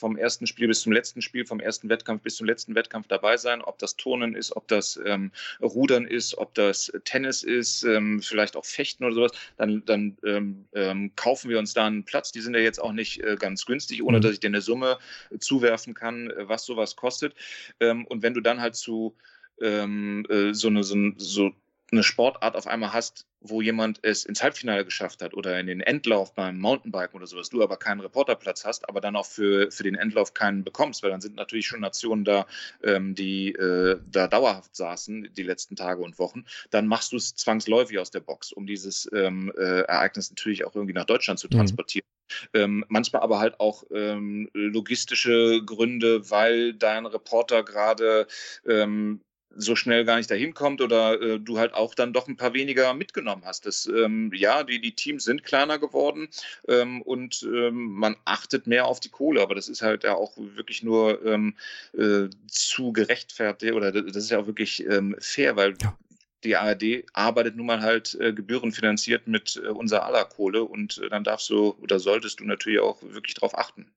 vom 0.00 0.16
ersten 0.16 0.46
Spiel 0.46 0.66
bis 0.66 0.80
zum 0.80 0.92
letzten 0.92 1.22
Spiel, 1.22 1.46
vom 1.46 1.60
ersten 1.60 1.88
Wettkampf 1.88 2.22
bis 2.22 2.36
zum 2.36 2.46
letzten 2.46 2.74
Wettkampf 2.74 3.06
dabei 3.06 3.36
sein, 3.36 3.60
ob 3.60 3.78
das 3.78 3.96
Turnen 3.96 4.34
ist, 4.34 4.56
ob 4.56 4.66
das 4.66 4.98
ähm, 5.04 5.30
Rudern 5.62 6.06
ist, 6.06 6.36
ob 6.38 6.54
das 6.54 6.90
Tennis 7.04 7.42
ist, 7.42 7.84
ähm, 7.84 8.20
vielleicht 8.22 8.56
auch 8.56 8.64
Fechten 8.64 9.04
oder 9.04 9.14
sowas, 9.14 9.32
dann, 9.56 9.84
dann 9.84 10.16
ähm, 10.24 10.64
ähm 10.72 11.12
kaufen 11.14 11.50
wir 11.50 11.58
uns 11.58 11.74
da 11.74 11.86
einen 11.86 12.04
Platz. 12.04 12.32
Die 12.32 12.40
sind 12.40 12.54
ja 12.54 12.60
jetzt 12.60 12.80
auch 12.80 12.92
nicht 12.92 13.22
äh, 13.22 13.36
ganz 13.38 13.66
günstig, 13.66 14.02
ohne 14.02 14.18
mhm. 14.18 14.22
dass 14.22 14.32
ich 14.32 14.40
dir 14.40 14.48
eine 14.48 14.62
Summe 14.62 14.98
zuwerfen 15.38 15.94
kann, 15.94 16.30
äh, 16.30 16.48
was 16.48 16.64
sowas 16.64 16.96
kostet. 16.96 17.34
Ähm, 17.78 18.06
und 18.06 18.22
wenn 18.22 18.34
du 18.34 18.40
dann 18.40 18.60
halt 18.60 18.74
zu 18.74 19.14
ähm, 19.60 20.26
äh, 20.30 20.54
so 20.54 20.68
eine 20.68 20.82
so, 20.82 20.96
so 21.16 21.52
eine 21.92 22.02
Sportart 22.02 22.56
auf 22.56 22.66
einmal 22.66 22.92
hast, 22.92 23.26
wo 23.40 23.62
jemand 23.62 24.00
es 24.02 24.24
ins 24.24 24.42
Halbfinale 24.42 24.84
geschafft 24.84 25.22
hat 25.22 25.34
oder 25.34 25.58
in 25.58 25.66
den 25.66 25.80
Endlauf 25.80 26.34
beim 26.34 26.58
Mountainbiken 26.58 27.16
oder 27.16 27.26
sowas, 27.26 27.48
du 27.48 27.62
aber 27.62 27.76
keinen 27.76 28.00
Reporterplatz 28.00 28.64
hast, 28.64 28.88
aber 28.88 29.00
dann 29.00 29.16
auch 29.16 29.26
für, 29.26 29.70
für 29.70 29.82
den 29.82 29.94
Endlauf 29.94 30.34
keinen 30.34 30.62
bekommst, 30.62 31.02
weil 31.02 31.10
dann 31.10 31.20
sind 31.20 31.36
natürlich 31.36 31.66
schon 31.66 31.80
Nationen 31.80 32.24
da, 32.24 32.46
ähm, 32.82 33.14
die 33.14 33.52
äh, 33.52 33.98
da 34.10 34.28
dauerhaft 34.28 34.76
saßen 34.76 35.30
die 35.32 35.42
letzten 35.42 35.76
Tage 35.76 36.02
und 36.02 36.18
Wochen, 36.18 36.44
dann 36.70 36.86
machst 36.86 37.12
du 37.12 37.16
es 37.16 37.34
zwangsläufig 37.34 37.98
aus 37.98 38.10
der 38.10 38.20
Box, 38.20 38.52
um 38.52 38.66
dieses 38.66 39.08
ähm, 39.14 39.52
äh, 39.56 39.80
Ereignis 39.82 40.30
natürlich 40.30 40.64
auch 40.64 40.74
irgendwie 40.74 40.94
nach 40.94 41.06
Deutschland 41.06 41.40
zu 41.40 41.48
mhm. 41.48 41.56
transportieren. 41.56 42.06
Mhm. 42.06 42.60
Ähm, 42.60 42.84
manchmal 42.88 43.22
aber 43.22 43.38
halt 43.38 43.58
auch 43.58 43.84
ähm, 43.92 44.48
logistische 44.52 45.62
Gründe, 45.64 46.30
weil 46.30 46.74
dein 46.74 47.06
Reporter 47.06 47.64
gerade 47.64 48.26
ähm, 48.66 49.20
so 49.54 49.76
schnell 49.76 50.04
gar 50.04 50.16
nicht 50.16 50.30
dahin 50.30 50.54
kommt 50.54 50.80
oder 50.80 51.20
äh, 51.20 51.40
du 51.40 51.58
halt 51.58 51.74
auch 51.74 51.94
dann 51.94 52.12
doch 52.12 52.28
ein 52.28 52.36
paar 52.36 52.54
weniger 52.54 52.94
mitgenommen 52.94 53.42
hast. 53.44 53.66
Das, 53.66 53.86
ähm, 53.86 54.30
ja, 54.34 54.62
die, 54.62 54.80
die 54.80 54.94
Teams 54.94 55.24
sind 55.24 55.44
kleiner 55.44 55.78
geworden 55.78 56.28
ähm, 56.68 57.02
und 57.02 57.42
ähm, 57.42 57.92
man 57.92 58.16
achtet 58.24 58.66
mehr 58.66 58.86
auf 58.86 59.00
die 59.00 59.08
Kohle, 59.08 59.42
aber 59.42 59.54
das 59.54 59.68
ist 59.68 59.82
halt 59.82 60.04
ja 60.04 60.14
auch 60.14 60.32
wirklich 60.36 60.82
nur 60.82 61.24
ähm, 61.24 61.56
äh, 61.96 62.28
zu 62.46 62.92
gerechtfertigt 62.92 63.74
oder 63.74 63.92
das 63.92 64.16
ist 64.16 64.30
ja 64.30 64.38
auch 64.38 64.46
wirklich 64.46 64.86
ähm, 64.86 65.16
fair, 65.18 65.56
weil 65.56 65.74
ja. 65.82 65.96
die 66.44 66.56
ARD 66.56 67.04
arbeitet 67.12 67.56
nun 67.56 67.66
mal 67.66 67.80
halt 67.80 68.16
äh, 68.20 68.32
gebührenfinanziert 68.32 69.26
mit 69.26 69.60
äh, 69.62 69.68
unserer 69.68 70.04
aller 70.04 70.24
Kohle 70.24 70.64
und 70.64 70.98
äh, 70.98 71.08
dann 71.08 71.24
darfst 71.24 71.50
du 71.50 71.76
oder 71.80 71.98
solltest 71.98 72.40
du 72.40 72.44
natürlich 72.44 72.80
auch 72.80 73.02
wirklich 73.02 73.34
darauf 73.34 73.56
achten 73.58 73.90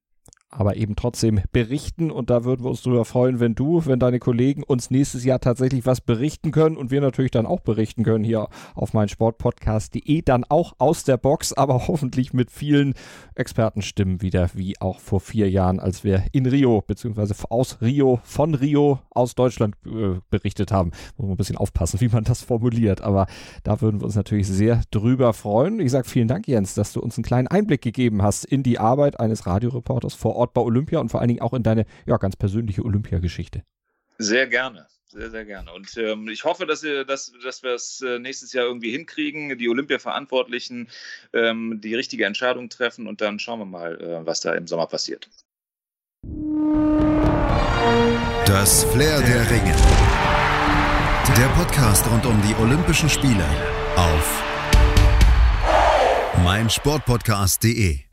aber 0.54 0.76
eben 0.76 0.96
trotzdem 0.96 1.42
berichten. 1.52 2.12
Und 2.12 2.30
da 2.30 2.44
würden 2.44 2.64
wir 2.64 2.70
uns 2.70 2.82
darüber 2.82 3.06
freuen, 3.06 3.40
wenn 3.40 3.56
du, 3.56 3.86
wenn 3.86 4.00
deine 4.00 4.20
Kollegen 4.20 4.64
uns 4.64 4.92
nächstes 4.92 5.24
Jahr 5.24 5.40
tatsächlich 5.40 5.86
was 5.86 6.02
berichten 6.02 6.52
können 6.52 6.78
und 6.78 6.92
wir 6.92 7.02
natürlich 7.02 7.32
dann 7.32 7.46
auch 7.46 7.62
berichten 7.62 8.04
können 8.04 8.24
hier 8.24 8.48
auf 8.76 8.94
meinsportpodcast.de, 8.94 10.22
dann 10.22 10.44
auch 10.48 10.74
aus 10.78 11.04
der 11.04 11.18
Box, 11.18 11.54
aber 11.54 11.74
hoffentlich 11.88 12.34
mit 12.34 12.52
vielen 12.52 12.94
Expertenstimmen 13.36 14.22
wieder, 14.22 14.50
wie 14.54 14.80
auch 14.80 15.00
vor 15.00 15.20
vier 15.20 15.50
Jahren, 15.50 15.80
als 15.80 16.04
wir 16.04 16.24
in 16.32 16.46
Rio, 16.46 16.84
beziehungsweise 16.86 17.34
aus 17.50 17.82
Rio, 17.82 18.20
von 18.24 18.54
Rio 18.54 19.00
aus 19.10 19.36
Deutschland 19.36 19.76
äh, 19.86 20.20
berichtet 20.30 20.72
haben. 20.72 20.92
Muss 21.18 21.26
man 21.26 21.32
ein 21.32 21.38
bisschen 21.38 21.58
aufpassen, 21.58 22.00
wie 22.02 22.10
man 22.10 22.24
das 22.24 22.42
formuliert, 22.42 23.02
aber 23.02 23.28
da 23.64 23.82
würden 23.82 24.02
wir 24.02 24.06
uns 24.06 24.16
natürlich 24.16 24.48
sehr 24.48 24.82
drüber 24.92 25.34
freuen. 25.34 25.80
Ich 25.80 25.92
sage 25.92 26.08
vielen 26.08 26.28
Dank, 26.28 26.48
Jens, 26.48 26.76
dass 26.76 26.94
du 26.94 27.00
uns 27.00 27.18
einen 27.18 27.24
kleinen 27.24 27.48
Einblick 27.48 27.82
gegeben 27.82 28.22
hast 28.22 28.46
in 28.46 28.64
die 28.64 28.80
Arbeit 28.80 29.20
eines 29.20 29.48
Radioreporters 29.48 30.14
vor 30.14 30.36
Ort 30.36 30.43
Ort 30.44 30.54
bei 30.54 30.62
Olympia 30.62 31.00
und 31.00 31.10
vor 31.10 31.22
allen 31.22 31.30
Dingen 31.30 31.42
auch 31.42 31.54
in 31.54 31.64
deine 31.64 31.86
ja, 32.06 32.18
ganz 32.18 32.36
persönliche 32.36 32.84
Olympiageschichte. 32.84 33.64
Sehr 34.18 34.48
gerne. 34.48 34.88
Sehr, 35.06 35.30
sehr 35.30 35.46
gerne. 35.46 35.72
Und 35.72 35.96
ähm, 35.98 36.28
ich 36.28 36.44
hoffe, 36.44 36.66
dass, 36.66 36.84
ihr, 36.84 37.06
dass, 37.06 37.32
dass 37.44 37.62
wir 37.62 37.74
es 37.74 38.02
äh, 38.02 38.18
nächstes 38.18 38.52
Jahr 38.52 38.66
irgendwie 38.66 38.92
hinkriegen, 38.92 39.58
die 39.60 39.70
Olympia-Verantwortlichen 39.70 40.90
ähm, 41.34 41.80
die 41.82 41.94
richtige 41.94 42.26
Entscheidung 42.26 42.70
treffen 42.70 43.08
und 43.08 43.22
dann 43.22 43.38
schauen 43.38 43.60
wir 43.60 43.66
mal, 43.66 44.02
äh, 44.02 44.26
was 44.26 44.40
da 44.40 44.54
im 44.54 44.66
Sommer 44.66 44.88
passiert. 44.88 45.30
Das 48.48 48.84
Flair 48.86 49.22
der 49.22 49.52
Ringe. 49.52 49.76
Der 51.38 51.48
Podcast 51.50 52.10
rund 52.10 52.26
um 52.26 52.42
die 52.42 52.56
Olympischen 52.62 53.10
Spiele 53.10 53.46
auf 53.96 54.44
meinsportpodcast.de. 56.44 58.13